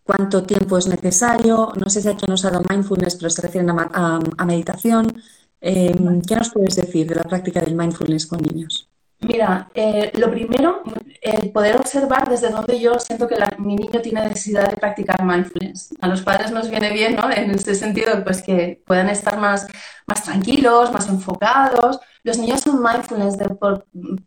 ¿Cuánto 0.03 0.43
tiempo 0.43 0.77
es 0.77 0.87
necesario? 0.87 1.71
No 1.75 1.89
sé 1.89 2.01
si 2.01 2.07
aquí 2.07 2.25
nos 2.27 2.45
ha 2.45 2.51
dado 2.51 2.63
mindfulness, 2.69 3.15
pero 3.15 3.29
se 3.29 3.41
refieren 3.41 3.69
a, 3.71 4.45
meditación. 4.45 5.21
Em, 5.59 6.21
¿Qué 6.21 6.35
nos 6.35 6.51
puedes 6.51 6.75
decir 6.75 7.07
de 7.07 7.15
la 7.15 7.23
práctica 7.23 7.61
del 7.61 7.75
mindfulness 7.75 8.25
con 8.27 8.41
niños? 8.41 8.89
Mira, 9.21 9.69
eh, 9.75 10.11
lo 10.15 10.31
primero, 10.31 10.81
el 11.21 11.51
poder 11.51 11.75
observar 11.77 12.27
desde 12.27 12.49
donde 12.49 12.79
yo 12.79 12.97
siento 12.97 13.27
que 13.27 13.35
mi 13.59 13.75
niño 13.75 14.01
tiene 14.01 14.21
necesidad 14.27 14.69
de 14.69 14.77
practicar 14.77 15.23
mindfulness. 15.23 15.93
A 16.01 16.07
los 16.07 16.23
padres 16.23 16.51
nos 16.51 16.69
viene 16.69 16.91
bien, 16.91 17.15
¿no? 17.15 17.29
En 17.29 17.51
este 17.51 17.75
sentido, 17.75 18.23
pues 18.23 18.41
que 18.41 18.81
puedan 18.85 19.09
estar 19.09 19.37
más, 19.37 19.67
más 20.07 20.23
tranquilos, 20.23 20.91
más 20.91 21.07
enfocados. 21.07 21.99
Los 22.23 22.37
niños 22.37 22.61
son 22.61 22.81
mindfulness, 22.81 23.37
de, 23.37 23.47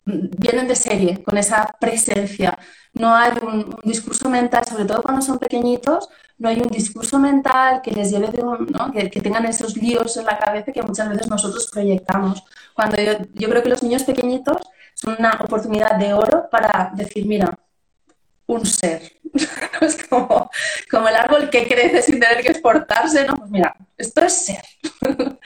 vienen 0.04 0.68
de 0.68 0.74
serie, 0.74 1.22
con 1.22 1.38
esa 1.38 1.74
presencia. 1.80 2.58
No 2.92 3.14
hay 3.14 3.32
un, 3.42 3.76
discurso 3.82 4.28
mental, 4.28 4.64
sobre 4.64 4.84
todo 4.84 5.02
cuando 5.02 5.22
son 5.22 5.38
pequeñitos, 5.38 6.08
no 6.38 6.48
hay 6.48 6.60
un 6.60 6.68
discurso 6.68 7.18
mental 7.18 7.80
que 7.82 7.92
les 7.92 8.10
lleve 8.10 8.28
de 8.28 8.42
un, 8.42 8.66
¿no? 8.66 8.90
que, 8.92 9.10
que, 9.10 9.20
tengan 9.20 9.46
esos 9.46 9.76
líos 9.76 10.16
en 10.16 10.26
la 10.26 10.38
cabeza 10.38 10.72
que 10.72 10.82
muchas 10.82 11.08
veces 11.08 11.28
nosotros 11.28 11.70
proyectamos. 11.72 12.42
Cuando 12.74 12.96
yo, 12.96 13.12
yo 13.34 13.48
creo 13.48 13.62
que 13.62 13.68
los 13.68 13.82
niños 13.82 14.02
pequeñitos 14.02 14.58
son 14.94 15.16
una 15.18 15.38
oportunidad 15.42 15.96
de 15.96 16.14
oro 16.14 16.48
para 16.50 16.92
decir, 16.94 17.26
mira, 17.26 17.58
un 18.46 18.66
ser. 18.66 19.12
es 19.80 20.04
como, 20.08 20.50
como, 20.90 21.08
el 21.08 21.16
árbol 21.16 21.50
que 21.50 21.66
crece 21.66 22.02
sin 22.02 22.20
tener 22.20 22.42
que 22.42 22.50
exportarse, 22.50 23.26
¿no? 23.26 23.34
Pues 23.34 23.50
mira, 23.50 23.76
esto 23.96 24.22
es 24.22 24.46
ser. 24.46 24.62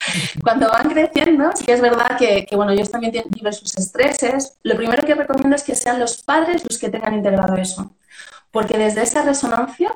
Cuando 0.42 0.68
van 0.68 0.90
creciendo, 0.90 1.51
sí 1.55 1.64
es 1.68 1.80
verdad 1.80 2.18
que, 2.18 2.44
que, 2.44 2.57
bueno, 2.57 2.72
ellos 2.72 2.90
también 2.90 3.12
tienen 3.12 3.30
diversos 3.30 3.76
estreses. 3.76 4.59
Lo 4.62 4.76
primero 4.76 5.07
que 5.07 5.14
recomiendo 5.14 5.57
es 5.57 5.62
que 5.62 5.74
sean 5.74 5.99
los 5.99 6.22
padres 6.22 6.64
los 6.68 6.78
que 6.78 6.90
tengan 6.90 7.14
integrado 7.14 7.57
eso. 7.57 7.94
Porque 8.51 8.76
desde 8.76 9.03
esa 9.03 9.22
resonancia 9.22 9.94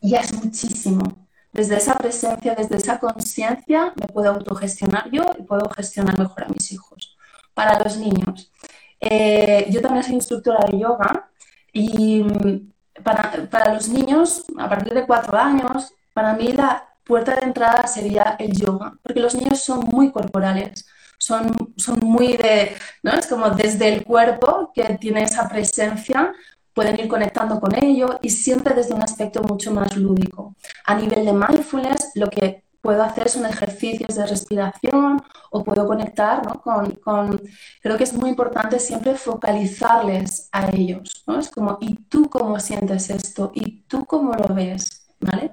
ya 0.00 0.20
es 0.20 0.32
muchísimo. 0.32 1.26
Desde 1.52 1.76
esa 1.76 1.96
presencia, 1.96 2.54
desde 2.54 2.76
esa 2.76 2.98
conciencia, 2.98 3.92
me 3.96 4.06
puedo 4.08 4.30
autogestionar 4.30 5.10
yo 5.10 5.24
y 5.38 5.42
puedo 5.42 5.68
gestionar 5.70 6.18
mejor 6.18 6.44
a 6.44 6.48
mis 6.48 6.70
hijos 6.72 7.16
para 7.54 7.82
los 7.82 7.96
niños. 7.96 8.52
Eh, 9.00 9.66
yo 9.70 9.80
también 9.80 10.04
soy 10.04 10.14
instructora 10.14 10.66
de 10.70 10.78
yoga 10.78 11.30
y 11.76 12.22
mm, 12.22 12.72
para, 13.02 13.30
para, 13.50 13.74
los 13.74 13.88
niños, 13.90 14.44
a 14.58 14.68
partir 14.68 14.94
de 14.94 15.06
cuatro 15.06 15.36
años, 15.36 15.92
para 16.14 16.32
mí 16.32 16.52
la 16.52 16.88
puerta 17.04 17.34
de 17.34 17.44
entrada 17.44 17.86
sería 17.86 18.36
el 18.38 18.52
yoga, 18.52 18.94
porque 19.02 19.20
los 19.20 19.34
niños 19.34 19.62
son 19.62 19.80
muy 19.80 20.10
corporales, 20.10 20.86
son, 21.18 21.54
son 21.76 22.00
muy 22.00 22.38
de, 22.38 22.74
¿no? 23.02 23.12
Es 23.12 23.26
como 23.26 23.50
desde 23.50 23.92
el 23.92 24.04
cuerpo 24.04 24.72
que 24.74 24.96
tiene 24.98 25.24
esa 25.24 25.48
presencia, 25.50 26.32
pueden 26.72 26.98
ir 26.98 27.08
conectando 27.08 27.60
con 27.60 27.74
ello 27.74 28.18
y 28.22 28.30
siempre 28.30 28.74
desde 28.74 28.94
un 28.94 29.02
aspecto 29.02 29.42
mucho 29.42 29.70
más 29.72 29.94
lúdico. 29.96 30.56
A 30.86 30.94
nivel 30.94 31.26
de 31.26 31.32
mindfulness, 31.32 32.12
lo 32.14 32.28
que 32.30 32.64
puedo 32.86 33.02
hacer 33.02 33.28
son 33.28 33.44
ejercicios 33.46 34.14
de 34.14 34.24
respiración 34.24 35.20
o 35.50 35.64
puedo 35.64 35.88
conectar 35.88 36.46
¿no? 36.46 36.62
con, 36.62 36.92
con, 37.06 37.42
Creo 37.82 37.96
que 37.96 38.04
es 38.04 38.12
muy 38.12 38.30
importante 38.30 38.78
siempre 38.78 39.16
focalizarles 39.16 40.48
a 40.52 40.70
ellos, 40.70 41.24
¿no? 41.26 41.40
Es 41.40 41.50
como, 41.50 41.78
¿y 41.80 41.96
tú 42.08 42.30
cómo 42.30 42.60
sientes 42.60 43.10
esto? 43.10 43.50
¿Y 43.54 43.82
tú 43.88 44.06
cómo 44.06 44.34
lo 44.34 44.54
ves? 44.54 45.08
¿Vale? 45.18 45.50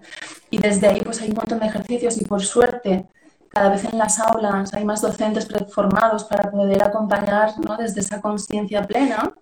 Y 0.52 0.60
desde 0.60 0.88
ahí 0.88 1.02
pues 1.02 1.22
hay 1.22 1.30
un 1.30 1.38
montón 1.38 1.60
de 1.60 1.66
ejercicios 1.66 2.22
y 2.22 2.26
por 2.26 2.44
suerte 2.44 3.08
cada 3.50 3.70
vez 3.70 3.84
en 3.86 3.98
las 3.98 4.20
aulas 4.20 4.72
hay 4.76 4.86
más 4.86 5.02
docentes 5.02 5.48
preformados 5.48 6.26
para 6.26 6.52
poder 6.52 6.84
acompañar 6.84 7.60
¿no? 7.60 7.78
desde 7.78 8.02
esa 8.02 8.22
conciencia 8.22 8.84
plena 8.84 9.34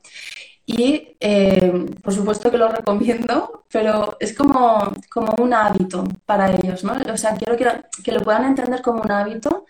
Y 0.65 1.17
eh, 1.19 1.85
por 2.01 2.13
supuesto 2.13 2.49
que 2.51 2.57
lo 2.57 2.69
recomiendo, 2.69 3.65
pero 3.71 4.15
es 4.19 4.35
como, 4.35 4.93
como 5.09 5.33
un 5.39 5.53
hábito 5.53 6.03
para 6.25 6.51
ellos, 6.55 6.83
¿no? 6.83 6.93
O 7.11 7.17
sea, 7.17 7.35
quiero 7.35 7.57
que, 7.57 7.67
que 8.03 8.11
lo 8.11 8.21
puedan 8.21 8.45
entender 8.45 8.81
como 8.81 9.01
un 9.01 9.11
hábito 9.11 9.65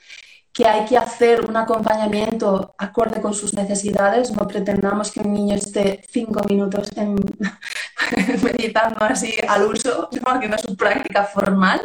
que 0.54 0.66
hay 0.68 0.86
que 0.86 0.98
hacer 0.98 1.46
un 1.46 1.56
acompañamiento 1.56 2.76
acorde 2.78 3.22
con 3.22 3.34
sus 3.34 3.54
necesidades. 3.54 4.32
No 4.32 4.48
pretendamos 4.48 5.12
que 5.12 5.22
un 5.22 5.34
niño 5.34 5.56
esté 5.56 6.04
cinco 6.10 6.42
minutos 6.50 6.92
en, 6.98 7.16
meditando 8.44 9.04
así 9.06 9.34
al 9.48 9.64
uso, 9.64 10.10
que 10.10 10.48
no 10.50 10.56
es 10.56 10.66
una 10.66 10.78
práctica 10.78 11.24
formal, 11.24 11.82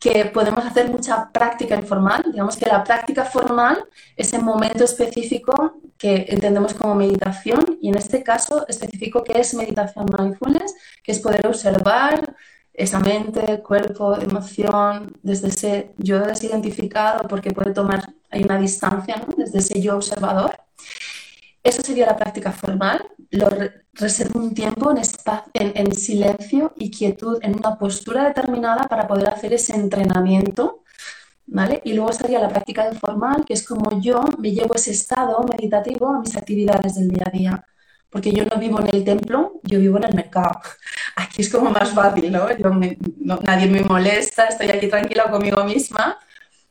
que 0.00 0.24
podemos 0.26 0.64
hacer 0.64 0.90
mucha 0.90 1.30
práctica 1.30 1.76
informal. 1.76 2.24
Digamos 2.30 2.56
que 2.56 2.66
la 2.66 2.82
práctica 2.82 3.24
formal 3.24 3.84
es 4.16 4.32
el 4.32 4.42
momento 4.42 4.84
específico 4.84 5.80
que 5.96 6.26
entendemos 6.28 6.74
como 6.74 6.96
meditación 6.96 7.78
y 7.80 7.88
en 7.88 7.96
este 7.96 8.22
caso 8.22 8.66
específico 8.66 9.22
que 9.22 9.40
es 9.40 9.54
meditación 9.54 10.06
mindfulness, 10.06 10.74
que 11.02 11.12
es 11.12 11.20
poder 11.20 11.46
observar 11.46 12.34
esa 12.74 12.98
mente, 12.98 13.62
cuerpo, 13.62 14.16
emoción, 14.20 15.16
desde 15.22 15.48
ese 15.48 15.94
yo 15.96 16.20
desidentificado, 16.20 17.28
porque 17.28 17.52
puede 17.52 17.72
tomar, 17.72 18.14
hay 18.30 18.42
una 18.42 18.58
distancia, 18.58 19.24
desde 19.36 19.58
ese 19.58 19.80
yo 19.80 19.96
observador. 19.96 20.56
Eso 21.62 21.82
sería 21.82 22.06
la 22.06 22.16
práctica 22.16 22.52
formal. 22.52 23.08
Lo 23.30 23.48
reservo 23.94 24.40
un 24.40 24.54
tiempo 24.54 24.90
en, 24.90 24.98
en, 25.54 25.72
en, 25.76 25.94
silencio 25.94 26.72
y 26.76 26.90
quietud, 26.90 27.38
en 27.42 27.56
una 27.56 27.78
postura 27.78 28.24
determinada 28.24 28.84
para 28.88 29.06
poder 29.06 29.28
hacer 29.28 29.52
ese 29.54 29.74
entrenamiento. 29.74 30.82
¿vale? 31.46 31.80
Y 31.84 31.94
luego 31.94 32.10
estaría 32.10 32.40
la 32.40 32.48
práctica 32.48 32.90
informal, 32.92 33.44
que 33.46 33.54
es 33.54 33.66
como 33.66 34.00
yo 34.00 34.22
me 34.38 34.50
llevo 34.52 34.74
ese 34.74 34.90
estado 34.90 35.42
meditativo 35.44 36.08
a 36.08 36.20
mis 36.20 36.36
actividades 36.36 36.96
del 36.96 37.08
día 37.08 37.24
a 37.26 37.30
día 37.30 37.64
porque 38.14 38.30
yo 38.30 38.44
no 38.44 38.60
vivo 38.60 38.78
en 38.78 38.94
el 38.94 39.04
templo, 39.04 39.54
yo 39.64 39.80
vivo 39.80 39.96
en 39.96 40.04
el 40.04 40.14
mercado. 40.14 40.60
Aquí 41.16 41.42
es 41.42 41.50
como 41.50 41.70
más 41.70 41.90
fácil, 41.90 42.30
¿no? 42.30 42.46
nadie 43.40 43.66
me 43.66 43.82
molesta, 43.82 44.44
estoy 44.44 44.70
aquí 44.70 44.86
tranquila 44.86 45.28
conmigo 45.28 45.64
misma, 45.64 46.16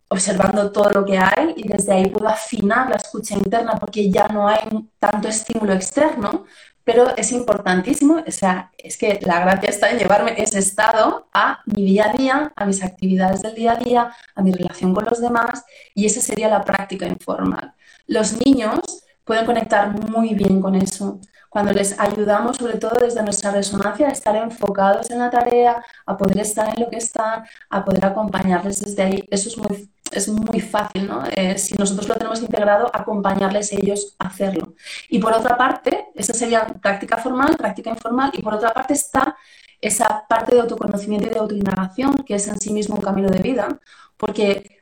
observando 0.07 0.71
todo 0.71 0.89
lo 0.91 1.05
que 1.05 1.17
hay 1.17 1.53
y 1.57 1.67
desde 1.67 1.91
ahí 1.91 2.07
puedo 2.09 2.29
afinar 2.29 2.89
la 2.89 2.95
escucha 2.95 3.35
interna 3.35 3.73
porque 3.77 4.09
ya 4.09 4.29
no 4.29 4.47
hay 4.47 4.69
tanto 4.99 5.27
estímulo 5.27 5.73
externo, 5.73 6.45
pero 6.85 7.13
es 7.17 7.33
importantísimo, 7.33 8.23
o 8.25 8.31
sea, 8.31 8.71
es 8.77 8.95
que 8.97 9.19
la 9.23 9.41
gracia 9.41 9.69
está 9.69 9.89
en 9.91 9.99
llevarme 9.99 10.35
ese 10.37 10.59
estado 10.59 11.27
a 11.33 11.59
mi 11.65 11.83
día 11.83 12.09
a 12.09 12.13
día, 12.13 12.53
a 12.55 12.65
mis 12.65 12.81
actividades 12.81 13.41
del 13.41 13.55
día 13.55 13.73
a 13.73 13.75
día, 13.75 14.15
a 14.33 14.41
mi 14.41 14.53
relación 14.53 14.93
con 14.93 15.03
los 15.03 15.19
demás, 15.19 15.65
y 15.93 16.05
esa 16.05 16.21
sería 16.21 16.47
la 16.47 16.63
práctica 16.63 17.05
informal. 17.05 17.73
Los 18.07 18.39
niños 18.45 18.79
pueden 19.25 19.45
conectar 19.45 19.89
muy 20.09 20.35
bien 20.35 20.61
con 20.61 20.75
eso 20.75 21.19
cuando 21.53 21.71
les 21.71 21.99
ayudamos, 21.99 22.57
sobre 22.57 22.79
todo 22.79 22.95
desde 22.99 23.21
nuestra 23.21 23.51
resonancia, 23.51 24.07
a 24.07 24.11
estar 24.11 24.35
enfocados 24.35 25.11
en 25.11 25.19
la 25.19 25.29
tarea, 25.29 25.85
a 26.03 26.17
poder 26.17 26.39
estar 26.39 26.67
en 26.67 26.83
lo 26.83 26.89
que 26.89 26.97
están, 26.97 27.43
a 27.69 27.85
poder 27.85 28.03
acompañarles 28.05 28.81
desde 28.81 29.03
ahí. 29.03 29.27
Eso 29.29 29.49
es 29.49 29.57
muy, 29.59 29.87
es 30.11 30.27
muy 30.29 30.59
fácil, 30.59 31.07
¿no? 31.07 31.21
Eh, 31.35 31.55
si 31.59 31.75
nosotros 31.75 32.07
lo 32.07 32.15
tenemos 32.15 32.41
integrado, 32.41 32.89
acompañarles 32.91 33.71
ellos 33.71 34.15
a 34.17 34.29
hacerlo. 34.29 34.73
Y 35.09 35.19
por 35.19 35.31
otra 35.31 35.55
parte, 35.55 36.07
esa 36.15 36.33
sería 36.33 36.65
práctica 36.65 37.17
formal, 37.17 37.55
práctica 37.55 37.91
informal, 37.91 38.31
y 38.33 38.41
por 38.41 38.55
otra 38.55 38.73
parte 38.73 38.93
está 38.93 39.37
esa 39.79 40.25
parte 40.27 40.55
de 40.55 40.61
autoconocimiento 40.61 41.27
y 41.27 41.29
de 41.29 41.39
autoindagación, 41.39 42.15
que 42.25 42.33
es 42.33 42.47
en 42.47 42.59
sí 42.59 42.73
mismo 42.73 42.95
un 42.95 43.01
camino 43.03 43.29
de 43.29 43.43
vida, 43.43 43.79
porque 44.17 44.79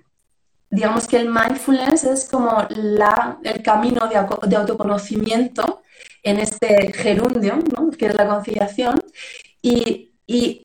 digamos 0.69 1.05
que 1.05 1.17
el 1.17 1.29
mindfulness 1.29 2.05
es 2.05 2.29
como 2.29 2.65
la, 2.69 3.39
el 3.43 3.61
camino 3.61 4.07
de, 4.07 4.47
de 4.47 4.55
autoconocimiento 4.55 5.81
en 6.23 6.39
este 6.39 6.93
gerundio, 6.93 7.59
que 7.97 8.07
es 8.07 8.15
la 8.15 8.27
conciliación, 8.27 8.99
y, 9.61 10.07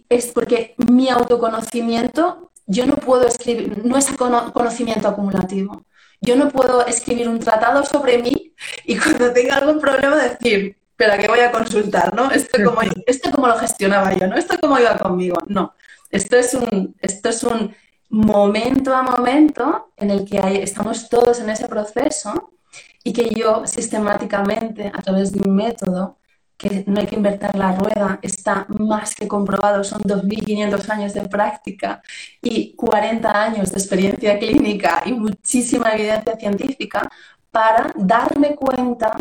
es 0.09 0.26
porque 0.28 0.74
mi 0.76 1.09
autoconocimiento, 1.09 2.53
yo 2.66 2.87
no 2.87 2.97
puedo 2.97 3.26
escribir, 3.26 3.84
no 3.84 3.97
es 3.97 4.09
conocimiento 4.16 5.09
acumulativo. 5.09 5.82
Yo 6.20 6.37
no 6.37 6.51
puedo 6.51 6.87
escribir 6.87 7.28
un 7.28 7.41
tratado 7.41 7.84
sobre 7.84 8.18
mí 8.18 8.55
y 8.84 8.97
cuando 8.97 9.32
tenga 9.32 9.57
algún 9.57 9.80
problema 9.80 10.22
decir, 10.22 10.76
espera, 10.91 11.18
que 11.18 11.26
voy 11.26 11.41
a 11.41 11.51
consultar, 11.51 12.14
¿no? 12.14 12.30
Esto 12.30 12.62
como, 12.64 12.80
esto 13.07 13.30
como 13.32 13.49
lo 13.49 13.57
gestionaba 13.57 14.14
yo, 14.14 14.28
¿no? 14.28 14.37
Esto 14.37 14.57
como 14.61 14.78
iba 14.78 14.97
conmigo. 14.99 15.37
No, 15.49 15.74
esto 16.11 16.37
es 16.37 16.55
un, 16.55 16.95
esto 17.01 17.28
es 17.28 17.43
un 17.43 17.74
momento 18.09 18.95
a 18.95 19.03
momento 19.03 19.93
en 19.97 20.11
el 20.11 20.24
que 20.24 20.62
estamos 20.62 21.09
todos 21.09 21.41
en 21.41 21.51
ese 21.51 21.66
proceso 21.66 22.53
y 23.07 23.13
que 23.13 23.31
yo 23.31 23.65
sistemáticamente, 23.67 24.89
a 24.93 25.01
través 25.01 25.31
de 25.31 25.41
un 25.49 25.55
método, 25.55 26.19
que 26.57 26.83
no 26.89 26.99
hay 27.01 27.07
que 27.07 27.15
invertir 27.15 27.55
la 27.55 27.71
rueda, 27.77 28.19
está 28.21 28.67
más 28.69 29.15
que 29.15 29.29
comprobado, 29.29 29.85
son 29.85 30.03
2.500 30.03 30.91
años 30.91 31.15
de 31.15 31.23
práctica 31.29 32.03
y 32.43 32.75
40 32.75 33.31
años 33.31 33.71
de 33.71 33.79
experiencia 33.79 34.37
clínica 34.41 35.03
y 35.07 35.13
muchísima 35.13 35.91
evidencia 35.95 36.37
científica 36.37 37.09
para 37.53 37.93
darme 37.95 38.57
cuenta 38.57 39.17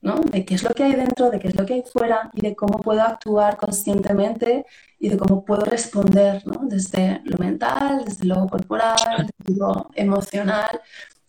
¿no? 0.00 0.14
de 0.20 0.42
qué 0.46 0.54
es 0.54 0.62
lo 0.62 0.70
que 0.70 0.84
hay 0.84 0.94
dentro, 0.94 1.30
de 1.30 1.38
qué 1.38 1.48
es 1.48 1.56
lo 1.56 1.66
que 1.66 1.74
hay 1.74 1.82
fuera 1.82 2.30
y 2.32 2.40
de 2.40 2.56
cómo 2.56 2.78
puedo 2.78 3.02
actuar 3.02 3.58
conscientemente 3.58 4.64
y 4.98 5.10
de 5.10 5.18
cómo 5.18 5.44
puedo 5.44 5.66
responder 5.66 6.42
¿no? 6.46 6.60
desde 6.62 7.20
lo 7.24 7.36
mental, 7.36 8.02
desde 8.06 8.24
lo 8.24 8.46
corporal, 8.46 9.30
desde 9.36 9.60
lo 9.60 9.90
emocional, 9.94 10.80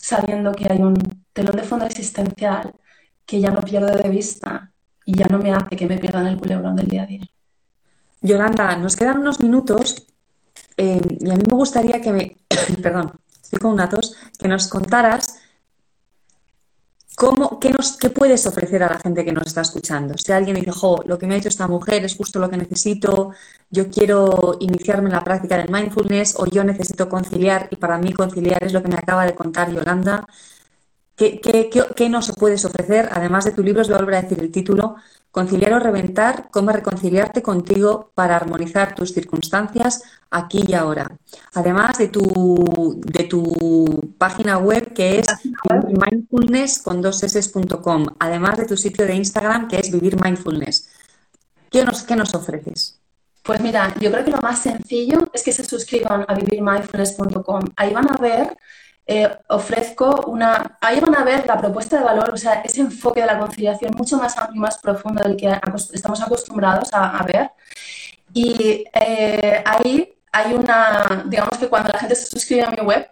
sabiendo 0.07 0.53
que 0.53 0.71
hay 0.71 0.79
un 0.79 0.95
telón 1.33 1.57
de 1.57 1.63
fondo 1.63 1.85
existencial 1.85 2.73
que 3.25 3.41
ya 3.41 3.51
no 3.51 3.61
pierdo 3.61 3.93
de 3.93 4.07
vista 4.07 4.71
y 5.03 5.17
ya 5.17 5.25
no 5.25 5.37
me 5.37 5.51
hace 5.51 5.75
que 5.75 5.85
me 5.85 5.97
pierda 5.97 6.21
en 6.21 6.27
el 6.27 6.37
culebrón 6.37 6.77
del 6.77 6.87
día 6.87 7.03
a 7.03 7.07
día. 7.07 7.25
Yolanda, 8.21 8.77
nos 8.77 8.95
quedan 8.95 9.17
unos 9.17 9.41
minutos 9.41 10.07
eh, 10.77 11.01
y 11.19 11.29
a 11.29 11.35
mí 11.35 11.43
me 11.45 11.57
gustaría 11.57 11.99
que 11.99 12.13
me, 12.13 12.37
perdón, 12.81 13.11
estoy 13.43 13.59
con 13.59 13.73
una 13.73 13.89
tos, 13.89 14.15
que 14.39 14.47
nos 14.47 14.69
contaras 14.69 15.41
¿Cómo, 17.17 17.59
qué, 17.59 17.71
nos, 17.71 17.97
¿Qué 17.97 18.11
puedes 18.11 18.45
ofrecer 18.45 18.83
a 18.83 18.89
la 18.89 18.99
gente 18.99 19.25
que 19.25 19.31
nos 19.31 19.47
está 19.47 19.61
escuchando? 19.61 20.13
Si 20.19 20.31
alguien 20.31 20.55
dice, 20.55 20.69
jo, 20.71 21.01
lo 21.07 21.17
que 21.17 21.25
me 21.25 21.33
ha 21.33 21.37
hecho 21.39 21.49
esta 21.49 21.67
mujer 21.67 22.05
es 22.05 22.15
justo 22.15 22.37
lo 22.37 22.47
que 22.47 22.57
necesito, 22.57 23.31
yo 23.71 23.89
quiero 23.89 24.57
iniciarme 24.59 25.09
en 25.09 25.15
la 25.15 25.23
práctica 25.23 25.57
del 25.57 25.71
mindfulness 25.71 26.35
o 26.37 26.45
yo 26.45 26.63
necesito 26.63 27.09
conciliar 27.09 27.69
y 27.71 27.75
para 27.77 27.97
mí 27.97 28.13
conciliar 28.13 28.63
es 28.63 28.71
lo 28.71 28.83
que 28.83 28.89
me 28.89 28.97
acaba 28.97 29.25
de 29.25 29.33
contar 29.33 29.71
Yolanda. 29.71 30.27
¿Qué, 31.17 31.41
qué, 31.41 31.69
qué, 31.95 32.09
nos 32.09 32.31
puedes 32.33 32.63
ofrecer? 32.63 33.09
Además 33.11 33.43
de 33.43 33.51
tu 33.51 33.63
libro, 33.63 33.81
os 33.81 33.87
voy 33.87 33.95
a 33.95 33.99
volver 33.99 34.15
a 34.15 34.21
decir 34.21 34.39
el 34.39 34.51
título, 34.51 34.97
Conciliar 35.31 35.73
o 35.73 35.79
reventar, 35.79 36.49
cómo 36.51 36.71
reconciliarte 36.71 37.41
contigo 37.41 38.11
para 38.15 38.35
armonizar 38.35 38.95
tus 38.95 39.13
circunstancias 39.13 40.03
aquí 40.31 40.63
y 40.67 40.73
ahora. 40.73 41.17
Además 41.53 41.97
de 41.97 42.07
tu, 42.07 43.01
de 43.03 43.23
tu 43.25 44.13
página 44.17 44.57
web 44.57 44.93
que 44.93 45.19
es 45.19 45.27
mindfulness 46.11 46.79
con 46.79 47.01
dos 47.01 47.23
además 48.19 48.57
de 48.57 48.65
tu 48.65 48.77
sitio 48.77 49.05
de 49.05 49.15
Instagram 49.15 49.67
que 49.67 49.77
es 49.77 49.91
Vivir 49.91 50.19
Mindfulness. 50.19 50.89
¿Qué 51.69 51.83
nos, 51.83 52.03
qué 52.03 52.15
nos 52.15 52.33
ofreces? 52.33 52.99
Pues 53.43 53.59
mira, 53.61 53.93
yo 53.99 54.11
creo 54.11 54.25
que 54.25 54.31
lo 54.31 54.41
más 54.41 54.59
sencillo 54.59 55.29
es 55.33 55.43
que 55.43 55.51
se 55.51 55.63
suscriban 55.63 56.25
a 56.27 56.33
vivirmindfulness.com. 56.35 57.61
Ahí 57.75 57.93
van 57.93 58.09
a 58.09 58.17
ver 58.17 58.57
eh, 59.07 59.29
ofrezco 59.47 60.25
una... 60.27 60.77
Ahí 60.81 60.99
van 60.99 61.15
a 61.15 61.23
ver 61.23 61.45
la 61.47 61.57
propuesta 61.57 61.97
de 61.97 62.03
valor, 62.03 62.33
o 62.33 62.37
sea, 62.37 62.61
ese 62.61 62.81
enfoque 62.81 63.21
de 63.21 63.27
la 63.27 63.39
conciliación 63.39 63.93
mucho 63.95 64.17
más 64.17 64.37
amplio 64.37 64.57
y 64.57 64.59
más 64.59 64.77
profundo 64.79 65.23
del 65.23 65.37
que 65.37 65.49
estamos 65.93 66.21
acostumbrados 66.21 66.89
a, 66.93 67.23
ver. 67.23 67.51
Y 68.33 68.83
eh, 68.93 69.63
ahí 69.65 70.13
hay 70.31 70.53
una, 70.53 71.23
digamos 71.25 71.57
que 71.57 71.69
cuando 71.69 71.89
la 71.89 71.99
gente 71.99 72.15
se 72.15 72.25
suscribe 72.25 72.63
a 72.63 72.69
mi 72.69 72.81
web, 72.81 73.09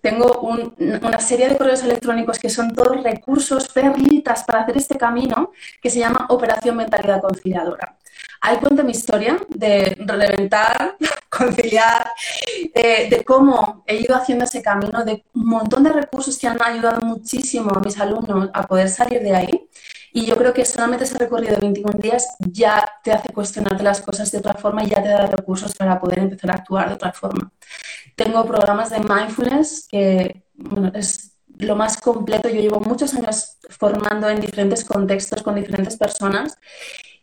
tengo 0.00 0.40
una 0.40 1.20
serie 1.20 1.48
de 1.48 1.56
correos 1.56 1.82
electrónicos 1.82 2.38
que 2.38 2.50
son 2.50 2.72
todos 2.72 3.02
recursos, 3.02 3.68
perlitas 3.68 4.42
para 4.44 4.62
hacer 4.62 4.76
este 4.76 4.98
camino 4.98 5.52
que 5.80 5.90
se 5.90 6.00
llama 6.00 6.26
Operación 6.28 6.76
Mentalidad 6.76 7.20
Conciliadora. 7.20 7.96
Ahí 8.44 8.56
cuento 8.56 8.82
mi 8.82 8.90
historia 8.90 9.38
de 9.48 9.96
reventar, 10.00 10.96
conciliar, 11.30 12.10
eh, 12.74 13.08
de 13.08 13.24
cómo 13.24 13.84
he 13.86 13.98
ido 13.98 14.16
haciendo 14.16 14.44
ese 14.44 14.60
camino, 14.60 15.04
de 15.04 15.24
un 15.32 15.46
montón 15.46 15.84
de 15.84 15.92
recursos 15.92 16.36
que 16.36 16.48
han 16.48 16.60
ayudado 16.60 17.02
muchísimo 17.02 17.70
a 17.72 17.80
mis 17.80 18.00
alumnos 18.00 18.50
a 18.52 18.66
poder 18.66 18.88
salir 18.88 19.22
de 19.22 19.36
ahí. 19.36 19.68
Y 20.12 20.26
yo 20.26 20.36
creo 20.36 20.52
que 20.52 20.64
solamente 20.64 21.04
ese 21.04 21.18
recorrido 21.18 21.54
de 21.54 21.60
21 21.60 21.98
días 22.00 22.26
ya 22.40 22.84
te 23.04 23.12
hace 23.12 23.32
cuestionarte 23.32 23.84
las 23.84 24.00
cosas 24.00 24.30
de 24.32 24.38
otra 24.38 24.54
forma 24.54 24.82
y 24.82 24.88
ya 24.88 25.00
te 25.02 25.08
da 25.08 25.26
recursos 25.26 25.74
para 25.76 26.00
poder 26.00 26.18
empezar 26.18 26.50
a 26.50 26.54
actuar 26.54 26.88
de 26.88 26.94
otra 26.94 27.12
forma. 27.12 27.52
Tengo 28.16 28.44
programas 28.44 28.90
de 28.90 28.98
mindfulness 28.98 29.86
que 29.88 30.42
bueno, 30.54 30.90
es 30.94 31.31
lo 31.62 31.76
más 31.76 31.96
completo. 31.96 32.48
Yo 32.48 32.60
llevo 32.60 32.80
muchos 32.80 33.14
años 33.14 33.58
formando 33.70 34.28
en 34.28 34.40
diferentes 34.40 34.84
contextos 34.84 35.42
con 35.42 35.54
diferentes 35.54 35.96
personas 35.96 36.58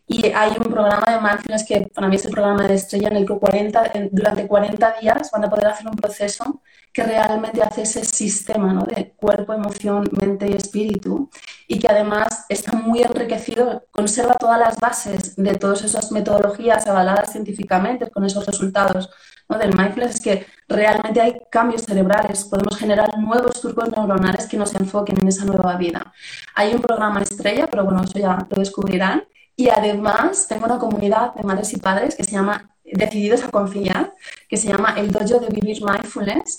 y 0.06 0.26
hay 0.32 0.50
un 0.58 0.72
programa 0.72 1.06
de 1.06 1.20
mindfulness 1.20 1.64
que 1.64 1.82
para 1.94 2.08
mí 2.08 2.16
es 2.16 2.24
el 2.24 2.32
programa 2.32 2.66
de 2.66 2.74
estrella 2.74 3.08
en 3.08 3.16
el 3.16 3.26
que 3.26 3.38
40, 3.38 3.92
durante 4.10 4.48
40 4.48 4.94
días 5.00 5.30
van 5.30 5.44
a 5.44 5.50
poder 5.50 5.68
hacer 5.68 5.86
un 5.86 5.94
proceso 5.94 6.62
que 6.92 7.04
realmente 7.04 7.62
hace 7.62 7.82
ese 7.82 8.04
sistema 8.04 8.72
¿no? 8.72 8.82
de 8.82 9.12
cuerpo, 9.12 9.52
emoción, 9.52 10.08
mente 10.20 10.48
y 10.48 10.54
espíritu 10.54 11.30
y 11.70 11.78
que 11.78 11.86
además 11.86 12.46
está 12.48 12.72
muy 12.72 13.00
enriquecido, 13.00 13.86
conserva 13.92 14.34
todas 14.34 14.58
las 14.58 14.76
bases 14.80 15.36
de 15.36 15.54
todas 15.54 15.84
esas 15.84 16.10
metodologías 16.10 16.84
avaladas 16.88 17.30
científicamente 17.30 18.10
con 18.10 18.24
esos 18.24 18.44
resultados 18.44 19.08
¿no? 19.48 19.56
del 19.56 19.76
mindfulness, 19.76 20.16
es 20.16 20.20
que 20.20 20.46
realmente 20.66 21.20
hay 21.20 21.36
cambios 21.48 21.82
cerebrales, 21.82 22.42
podemos 22.42 22.76
generar 22.76 23.16
nuevos 23.18 23.60
turcos 23.60 23.88
neuronales 23.88 24.48
que 24.48 24.56
nos 24.56 24.74
enfoquen 24.74 25.16
en 25.22 25.28
esa 25.28 25.44
nueva 25.44 25.76
vida. 25.76 26.12
Hay 26.56 26.74
un 26.74 26.80
programa 26.80 27.22
estrella, 27.22 27.68
pero 27.68 27.84
bueno, 27.84 28.02
eso 28.02 28.18
ya 28.18 28.36
lo 28.50 28.56
descubrirán, 28.56 29.22
y 29.54 29.68
además 29.68 30.48
tengo 30.48 30.66
una 30.66 30.78
comunidad 30.80 31.34
de 31.34 31.44
madres 31.44 31.72
y 31.72 31.76
padres 31.76 32.16
que 32.16 32.24
se 32.24 32.32
llama 32.32 32.68
Decididos 32.82 33.44
a 33.44 33.48
Confiar, 33.48 34.12
que 34.48 34.56
se 34.56 34.66
llama 34.66 34.96
El 34.96 35.12
Dojo 35.12 35.38
de 35.38 35.46
Vivir 35.50 35.84
Mindfulness 35.84 36.58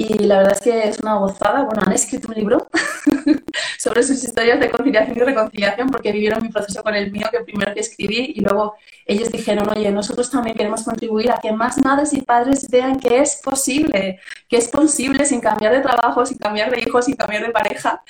y 0.00 0.14
la 0.20 0.38
verdad 0.38 0.54
es 0.54 0.60
que 0.60 0.88
es 0.88 0.98
una 1.00 1.16
gozada. 1.16 1.64
Bueno, 1.64 1.82
han 1.84 1.92
escrito 1.92 2.28
un 2.28 2.34
libro 2.34 2.68
sobre 3.78 4.02
sus 4.02 4.24
historias 4.24 4.58
de 4.58 4.70
conciliación 4.70 5.14
y 5.14 5.20
reconciliación 5.20 5.90
porque 5.90 6.10
vivieron 6.10 6.42
mi 6.42 6.48
proceso 6.48 6.82
con 6.82 6.94
el 6.94 7.12
mío 7.12 7.26
que 7.30 7.40
primero 7.40 7.72
escribí 7.76 8.32
y 8.34 8.40
luego 8.40 8.76
ellos 9.04 9.30
dijeron, 9.30 9.68
oye, 9.68 9.90
nosotros 9.90 10.30
también 10.30 10.56
queremos 10.56 10.84
contribuir 10.84 11.30
a 11.30 11.38
que 11.38 11.52
más 11.52 11.84
madres 11.84 12.14
y 12.14 12.22
padres 12.22 12.66
vean 12.70 12.98
que 12.98 13.18
es 13.18 13.42
posible, 13.44 14.18
que 14.48 14.56
es 14.56 14.68
posible 14.68 15.26
sin 15.26 15.42
cambiar 15.42 15.74
de 15.74 15.80
trabajo, 15.80 16.24
sin 16.24 16.38
cambiar 16.38 16.70
de 16.70 16.80
hijos, 16.80 17.04
sin 17.04 17.16
cambiar 17.16 17.42
de 17.42 17.50
pareja. 17.50 18.02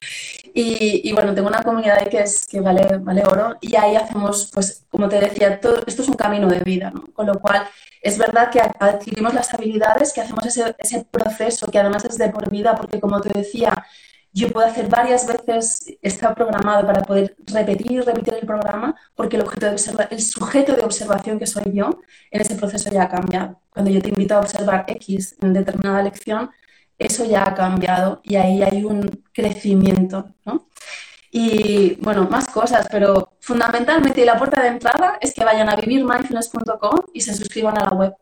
Y, 0.54 1.12
bueno, 1.12 1.34
tengo 1.34 1.48
una 1.48 1.64
comunidad 1.64 1.98
ahí 1.98 2.08
que, 2.08 2.20
es, 2.20 2.46
que 2.46 2.60
vale, 2.60 2.98
vale 2.98 3.24
oro 3.24 3.56
y 3.60 3.74
ahí 3.74 3.96
hacemos, 3.96 4.48
pues, 4.54 4.84
como 4.90 5.08
te 5.08 5.18
decía, 5.18 5.58
todo, 5.58 5.82
esto 5.84 6.02
es 6.02 6.08
un 6.08 6.16
camino 6.16 6.46
de 6.46 6.60
vida, 6.60 6.92
¿no? 6.92 7.06
Con 7.12 7.26
lo 7.26 7.40
cual 7.40 7.66
es 8.00 8.18
verdad 8.18 8.50
que 8.50 8.60
adquirimos 8.60 9.34
las 9.34 9.52
habilidades, 9.52 10.12
que 10.12 10.20
hacemos 10.22 10.44
ese, 10.46 11.04
proceso, 11.10 11.66
que 11.66 11.78
además 11.78 12.04
es 12.04 12.16
de 12.18 12.30
por 12.30 12.50
vida, 12.50 12.74
porque 12.74 13.00
como 13.00 13.20
te 13.20 13.36
decía, 13.38 13.86
yo 14.32 14.50
puedo 14.50 14.66
hacer 14.66 14.88
varias 14.88 15.26
veces, 15.26 15.84
está 16.02 16.34
programado 16.34 16.86
para 16.86 17.02
poder 17.02 17.36
repetir 17.46 17.92
y 17.92 18.00
repetir 18.00 18.34
el 18.34 18.46
programa, 18.46 18.94
porque 19.14 19.36
el, 19.36 19.42
objeto 19.42 19.66
el 20.10 20.20
sujeto 20.20 20.74
de 20.76 20.84
observación 20.84 21.38
que 21.38 21.46
soy 21.46 21.72
yo, 21.72 22.00
en 22.30 22.40
ese 22.40 22.54
proceso 22.54 22.90
ya 22.90 23.04
ha 23.04 23.08
cambiado. 23.08 23.60
Cuando 23.70 23.90
yo 23.90 24.00
te 24.00 24.08
invito 24.08 24.34
a 24.34 24.40
observar 24.40 24.84
X 24.88 25.36
en 25.42 25.52
determinada 25.52 26.02
lección, 26.02 26.50
eso 26.98 27.24
ya 27.24 27.44
ha 27.44 27.54
cambiado 27.54 28.20
y 28.22 28.36
ahí 28.36 28.62
hay 28.62 28.84
un 28.84 29.24
crecimiento, 29.32 30.34
¿no? 30.44 30.68
Y 31.30 31.94
bueno, 32.02 32.28
más 32.28 32.48
cosas, 32.48 32.86
pero 32.90 33.34
fundamentalmente 33.40 34.24
la 34.24 34.36
puerta 34.36 34.60
de 34.62 34.68
entrada 34.68 35.18
es 35.20 35.32
que 35.32 35.44
vayan 35.44 35.68
a 35.68 35.76
vivirmindfulness.com 35.76 37.00
y 37.14 37.20
se 37.20 37.34
suscriban 37.34 37.78
a 37.78 37.84
la 37.84 37.90
web. 37.90 38.14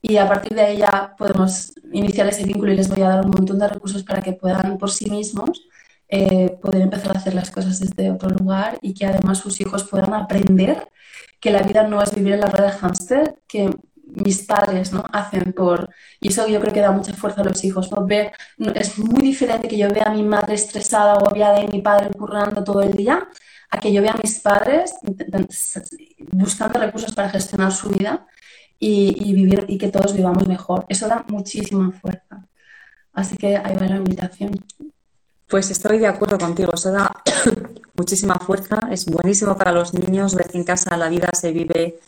Y 0.00 0.16
a 0.16 0.28
partir 0.28 0.54
de 0.54 0.62
ahí 0.62 0.78
ya 0.78 1.14
podemos 1.16 1.74
iniciar 1.92 2.26
ese 2.28 2.44
vínculo 2.44 2.72
y 2.72 2.76
les 2.76 2.88
voy 2.88 3.02
a 3.02 3.08
dar 3.08 3.24
un 3.24 3.30
montón 3.30 3.58
de 3.58 3.68
recursos 3.68 4.02
para 4.02 4.22
que 4.22 4.32
puedan 4.32 4.78
por 4.78 4.90
sí 4.90 5.10
mismos 5.10 5.66
eh, 6.08 6.58
poder 6.60 6.82
empezar 6.82 7.16
a 7.16 7.18
hacer 7.18 7.34
las 7.34 7.50
cosas 7.50 7.80
desde 7.80 8.10
otro 8.10 8.28
lugar 8.30 8.78
y 8.82 8.94
que 8.94 9.06
además 9.06 9.38
sus 9.38 9.60
hijos 9.60 9.84
puedan 9.84 10.12
aprender 10.14 10.88
que 11.40 11.50
la 11.50 11.62
vida 11.62 11.86
no 11.86 12.02
es 12.02 12.14
vivir 12.14 12.34
en 12.34 12.40
la 12.40 12.46
rueda 12.48 12.70
de 12.70 12.78
hámster, 12.78 13.36
que 13.46 13.70
mis 14.14 14.42
padres 14.42 14.92
¿no? 14.92 15.04
hacen 15.12 15.52
por... 15.52 15.90
Y 16.20 16.28
eso 16.28 16.46
yo 16.46 16.60
creo 16.60 16.72
que 16.72 16.80
da 16.80 16.92
mucha 16.92 17.12
fuerza 17.14 17.40
a 17.40 17.44
los 17.44 17.62
hijos. 17.64 17.90
¿no? 17.90 18.06
Ver, 18.06 18.32
es 18.74 18.98
muy 18.98 19.22
diferente 19.22 19.68
que 19.68 19.76
yo 19.76 19.88
vea 19.90 20.04
a 20.06 20.14
mi 20.14 20.22
madre 20.22 20.54
estresada 20.54 21.14
agobiada 21.14 21.62
y 21.62 21.68
mi 21.68 21.82
padre 21.82 22.10
currando 22.10 22.62
todo 22.62 22.82
el 22.82 22.92
día, 22.92 23.28
a 23.70 23.80
que 23.80 23.92
yo 23.92 24.02
vea 24.02 24.12
a 24.12 24.20
mis 24.22 24.38
padres 24.38 24.94
buscando 26.32 26.78
recursos 26.78 27.14
para 27.14 27.30
gestionar 27.30 27.72
su 27.72 27.88
vida 27.90 28.26
y, 28.78 29.30
y, 29.30 29.34
vivir 29.34 29.64
y 29.68 29.78
que 29.78 29.88
todos 29.88 30.14
vivamos 30.14 30.46
mejor. 30.46 30.86
Eso 30.88 31.08
da 31.08 31.24
muchísima 31.28 31.90
fuerza. 31.92 32.46
Así 33.12 33.36
que 33.36 33.56
ahí 33.56 33.76
va 33.76 33.86
la 33.86 33.96
invitación. 33.96 34.52
Pues 35.48 35.70
estoy 35.70 35.98
de 35.98 36.06
acuerdo 36.06 36.38
contigo, 36.38 36.72
eso 36.74 36.90
da 36.90 37.12
muchísima 37.94 38.36
fuerza, 38.36 38.88
es 38.90 39.06
buenísimo 39.06 39.56
para 39.56 39.72
los 39.72 39.94
niños 39.94 40.34
ver 40.34 40.48
que 40.48 40.58
en 40.58 40.64
casa 40.64 40.96
la 40.96 41.08
vida 41.08 41.28
se 41.32 41.52
vive 41.52 42.00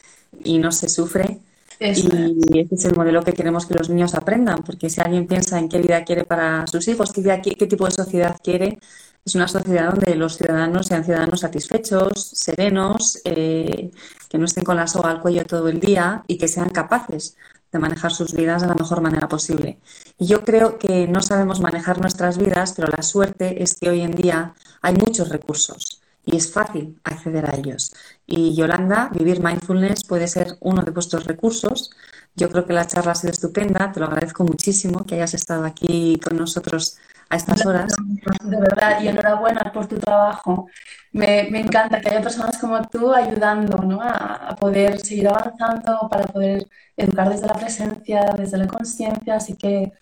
y 0.43 0.59
no 0.59 0.73
se 0.73 0.89
sufre 0.89 1.41
y 1.79 2.61
ese 2.61 2.75
es 2.75 2.85
el 2.87 2.97
modelo 2.97 3.23
que 3.23 3.33
queremos 3.33 3.67
que 3.67 3.75
los 3.75 3.91
niños 3.91 4.15
aprendan, 4.15 4.63
porque 4.65 4.89
si 4.89 5.01
alguien 5.01 5.27
piensa 5.27 5.59
en 5.59 5.69
qué 5.69 5.79
vida 5.81 6.05
quiere 6.05 6.25
para 6.25 6.67
sus 6.67 6.87
hijos, 6.89 7.13
qué, 7.13 7.41
qué, 7.43 7.67
tipo 7.67 7.85
de 7.85 7.91
sociedad 7.91 8.37
quiere, 8.43 8.79
es 9.25 9.35
una 9.35 9.49
sociedad 9.49 9.93
donde 9.93 10.15
los 10.15 10.37
ciudadanos 10.37 10.87
sean 10.87 11.05
ciudadanos 11.05 11.41
satisfechos, 11.41 12.13
serenos, 12.17 13.21
eh, 13.25 13.91
que 14.29 14.39
no 14.39 14.47
estén 14.47 14.65
con 14.65 14.77
la 14.77 14.87
soga 14.87 15.11
al 15.11 15.21
cuello 15.21 15.45
todo 15.45 15.69
el 15.69 15.81
día 15.81 16.23
y 16.27 16.39
que 16.39 16.49
sean 16.49 16.71
capaces 16.71 17.37
de 17.73 17.79
manejar 17.79 18.13
sus 18.13 18.35
vidas 18.35 18.63
de 18.63 18.69
la 18.69 18.75
mejor 18.75 19.01
manera 19.01 19.29
posible. 19.29 19.81
Y 20.19 20.27
yo 20.27 20.45
creo 20.45 20.79
que 20.79 21.09
no 21.09 21.21
sabemos 21.21 21.61
manejar 21.61 22.01
nuestras 22.01 22.39
vidas, 22.39 22.75
pero 22.77 22.89
la 22.89 23.03
suerte 23.03 23.63
es 23.63 23.75
que 23.75 23.91
hoy 23.91 24.01
en 24.01 24.13
día 24.13 24.55
hay 24.81 24.95
muchos 24.95 25.29
recursos 25.29 26.01
y 26.27 26.37
es 26.37 26.53
fácil 26.53 27.01
acceder 27.05 27.49
a 27.49 27.57
ellos. 27.57 27.95
Y 28.27 28.55
Yolanda, 28.55 29.11
Vivir 29.13 29.41
Mindfulness 29.41 30.05
puede 30.05 30.27
ser 30.27 30.57
uno 30.61 30.83
de 30.83 30.91
vuestros 30.91 31.25
recursos. 31.25 31.93
Yo 32.35 32.51
creo 32.51 32.67
que 32.67 32.73
la 32.73 32.87
charla 32.87 33.13
ha 33.13 33.15
sido 33.15 33.31
estupenda, 33.31 33.93
te 33.93 34.01
lo 34.01 34.07
agradezco 34.07 34.43
muchísimo 34.45 35.07
que 35.07 35.15
hayas 35.15 35.35
estado 35.35 35.65
aquí 35.65 36.21
con 36.23 36.37
nosotros 36.37 36.99
a 37.29 37.37
estas 37.37 37.65
horas. 37.65 37.95
De 38.43 38.57
verdad, 38.61 39.01
y 39.01 39.09
enhorabuena 39.09 39.73
por 39.73 39.87
tu 39.87 39.99
trabajo. 39.99 40.67
Me, 41.13 41.49
me 41.51 41.61
encanta 41.61 42.01
que 42.01 42.11
haya 42.11 42.21
personas 42.21 42.59
como 42.59 42.83
tú 42.89 43.15
ayudando 43.15 43.79
¿no? 43.79 44.03
a, 44.03 44.49
a, 44.51 44.57
poder 44.57 44.99
seguir 45.01 45.29
avanzando, 45.29 46.09
para 46.11 46.25
poder 46.27 46.67
educar 46.97 47.31
desde 47.31 47.47
la 47.47 47.55
presencia, 47.55 48.35
desde 48.37 48.59
la 48.59 48.67
conciencia. 48.67 49.37
Así 49.37 49.55
que 49.55 49.93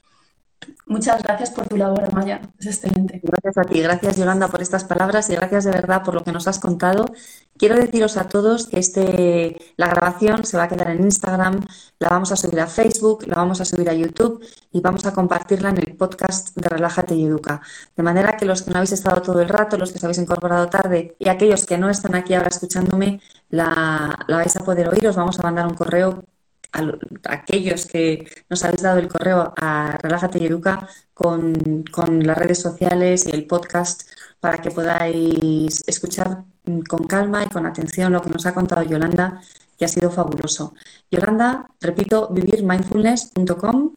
Muchas 0.86 1.22
gracias 1.22 1.50
por 1.50 1.66
tu 1.66 1.76
labor, 1.76 2.04
Amaya. 2.04 2.40
Es 2.58 2.66
excelente. 2.66 3.20
Gracias 3.22 3.58
a 3.58 3.62
ti, 3.62 3.80
gracias 3.80 4.16
Yolanda 4.16 4.48
por 4.48 4.60
estas 4.60 4.84
palabras 4.84 5.30
y 5.30 5.34
gracias 5.34 5.64
de 5.64 5.70
verdad 5.70 6.02
por 6.02 6.14
lo 6.14 6.22
que 6.22 6.32
nos 6.32 6.46
has 6.46 6.58
contado. 6.58 7.06
Quiero 7.56 7.76
deciros 7.76 8.16
a 8.16 8.28
todos 8.28 8.66
que 8.66 8.80
este, 8.80 9.56
la 9.76 9.88
grabación 9.88 10.44
se 10.44 10.56
va 10.56 10.64
a 10.64 10.68
quedar 10.68 10.90
en 10.90 11.02
Instagram, 11.02 11.64
la 11.98 12.08
vamos 12.10 12.32
a 12.32 12.36
subir 12.36 12.60
a 12.60 12.66
Facebook, 12.66 13.26
la 13.26 13.36
vamos 13.36 13.60
a 13.60 13.64
subir 13.64 13.88
a 13.88 13.94
YouTube 13.94 14.44
y 14.72 14.80
vamos 14.80 15.06
a 15.06 15.12
compartirla 15.12 15.70
en 15.70 15.78
el 15.78 15.96
podcast 15.96 16.54
de 16.56 16.68
Relájate 16.68 17.14
y 17.14 17.24
Educa. 17.24 17.62
De 17.96 18.02
manera 18.02 18.36
que 18.36 18.44
los 18.44 18.62
que 18.62 18.70
no 18.70 18.76
habéis 18.76 18.92
estado 18.92 19.22
todo 19.22 19.40
el 19.40 19.48
rato, 19.48 19.78
los 19.78 19.90
que 19.90 19.98
os 19.98 20.04
habéis 20.04 20.18
incorporado 20.18 20.68
tarde 20.68 21.16
y 21.18 21.28
aquellos 21.28 21.64
que 21.64 21.78
no 21.78 21.88
están 21.88 22.14
aquí 22.14 22.34
ahora 22.34 22.48
escuchándome, 22.48 23.20
la, 23.48 24.18
la 24.26 24.36
vais 24.36 24.56
a 24.56 24.64
poder 24.64 24.88
oír. 24.88 25.06
Os 25.08 25.16
vamos 25.16 25.38
a 25.38 25.42
mandar 25.42 25.66
un 25.66 25.74
correo 25.74 26.24
a, 26.74 27.32
aquellos 27.32 27.86
que 27.86 28.26
nos 28.50 28.64
habéis 28.64 28.82
dado 28.82 28.98
el 28.98 29.08
correo 29.08 29.54
a 29.56 29.96
Relájate 30.02 30.38
y 30.38 30.46
Educa 30.46 30.88
con, 31.14 31.84
con, 31.90 32.26
las 32.26 32.36
redes 32.36 32.60
sociales 32.60 33.26
y 33.26 33.30
el 33.30 33.46
podcast 33.46 34.02
para 34.40 34.58
que 34.58 34.70
podáis 34.70 35.82
escuchar 35.86 36.44
con 36.88 37.04
calma 37.06 37.44
y 37.44 37.48
con 37.48 37.66
atención 37.66 38.12
lo 38.12 38.22
que 38.22 38.30
nos 38.30 38.46
ha 38.46 38.54
contado 38.54 38.82
Yolanda, 38.82 39.40
que 39.78 39.84
ha 39.84 39.88
sido 39.88 40.10
fabuloso. 40.10 40.74
Yolanda, 41.10 41.66
repito, 41.80 42.28
vivirmindfulness.com 42.30 43.92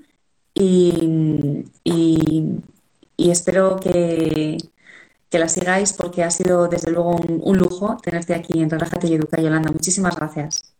y, 0.54 1.66
y, 1.84 2.64
y, 3.18 3.30
espero 3.32 3.78
que, 3.78 4.58
que, 5.30 5.40
la 5.40 5.50
sigáis 5.50 5.94
porque 5.94 6.24
ha 6.24 6.32
sido 6.32 6.68
desde 6.68 6.92
luego 6.92 7.12
un, 7.16 7.42
un 7.44 7.58
lujo 7.58 7.98
tenerte 8.02 8.34
aquí 8.34 8.62
en 8.62 8.70
Relájate 8.70 9.08
y 9.08 9.16
Educa, 9.16 9.42
Yolanda. 9.42 9.72
Muchísimas 9.72 10.16
gracias. 10.16 10.77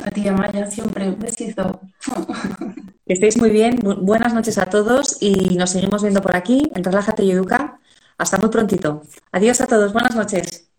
A 0.00 0.10
ti, 0.10 0.26
Amaya, 0.28 0.70
siempre 0.70 1.08
un 1.08 1.18
besito. 1.18 1.80
Que 3.04 3.14
estéis 3.14 3.36
muy 3.36 3.50
bien. 3.50 3.80
Buenas 3.82 4.32
noches 4.32 4.58
a 4.58 4.66
todos 4.66 5.18
y 5.20 5.56
nos 5.56 5.70
seguimos 5.70 6.02
viendo 6.02 6.22
por 6.22 6.36
aquí 6.36 6.70
en 6.74 6.84
Relájate 6.84 7.24
y 7.24 7.32
Educa. 7.32 7.80
Hasta 8.16 8.38
muy 8.38 8.48
prontito. 8.48 9.02
Adiós 9.32 9.60
a 9.60 9.66
todos. 9.66 9.92
Buenas 9.92 10.14
noches. 10.14 10.71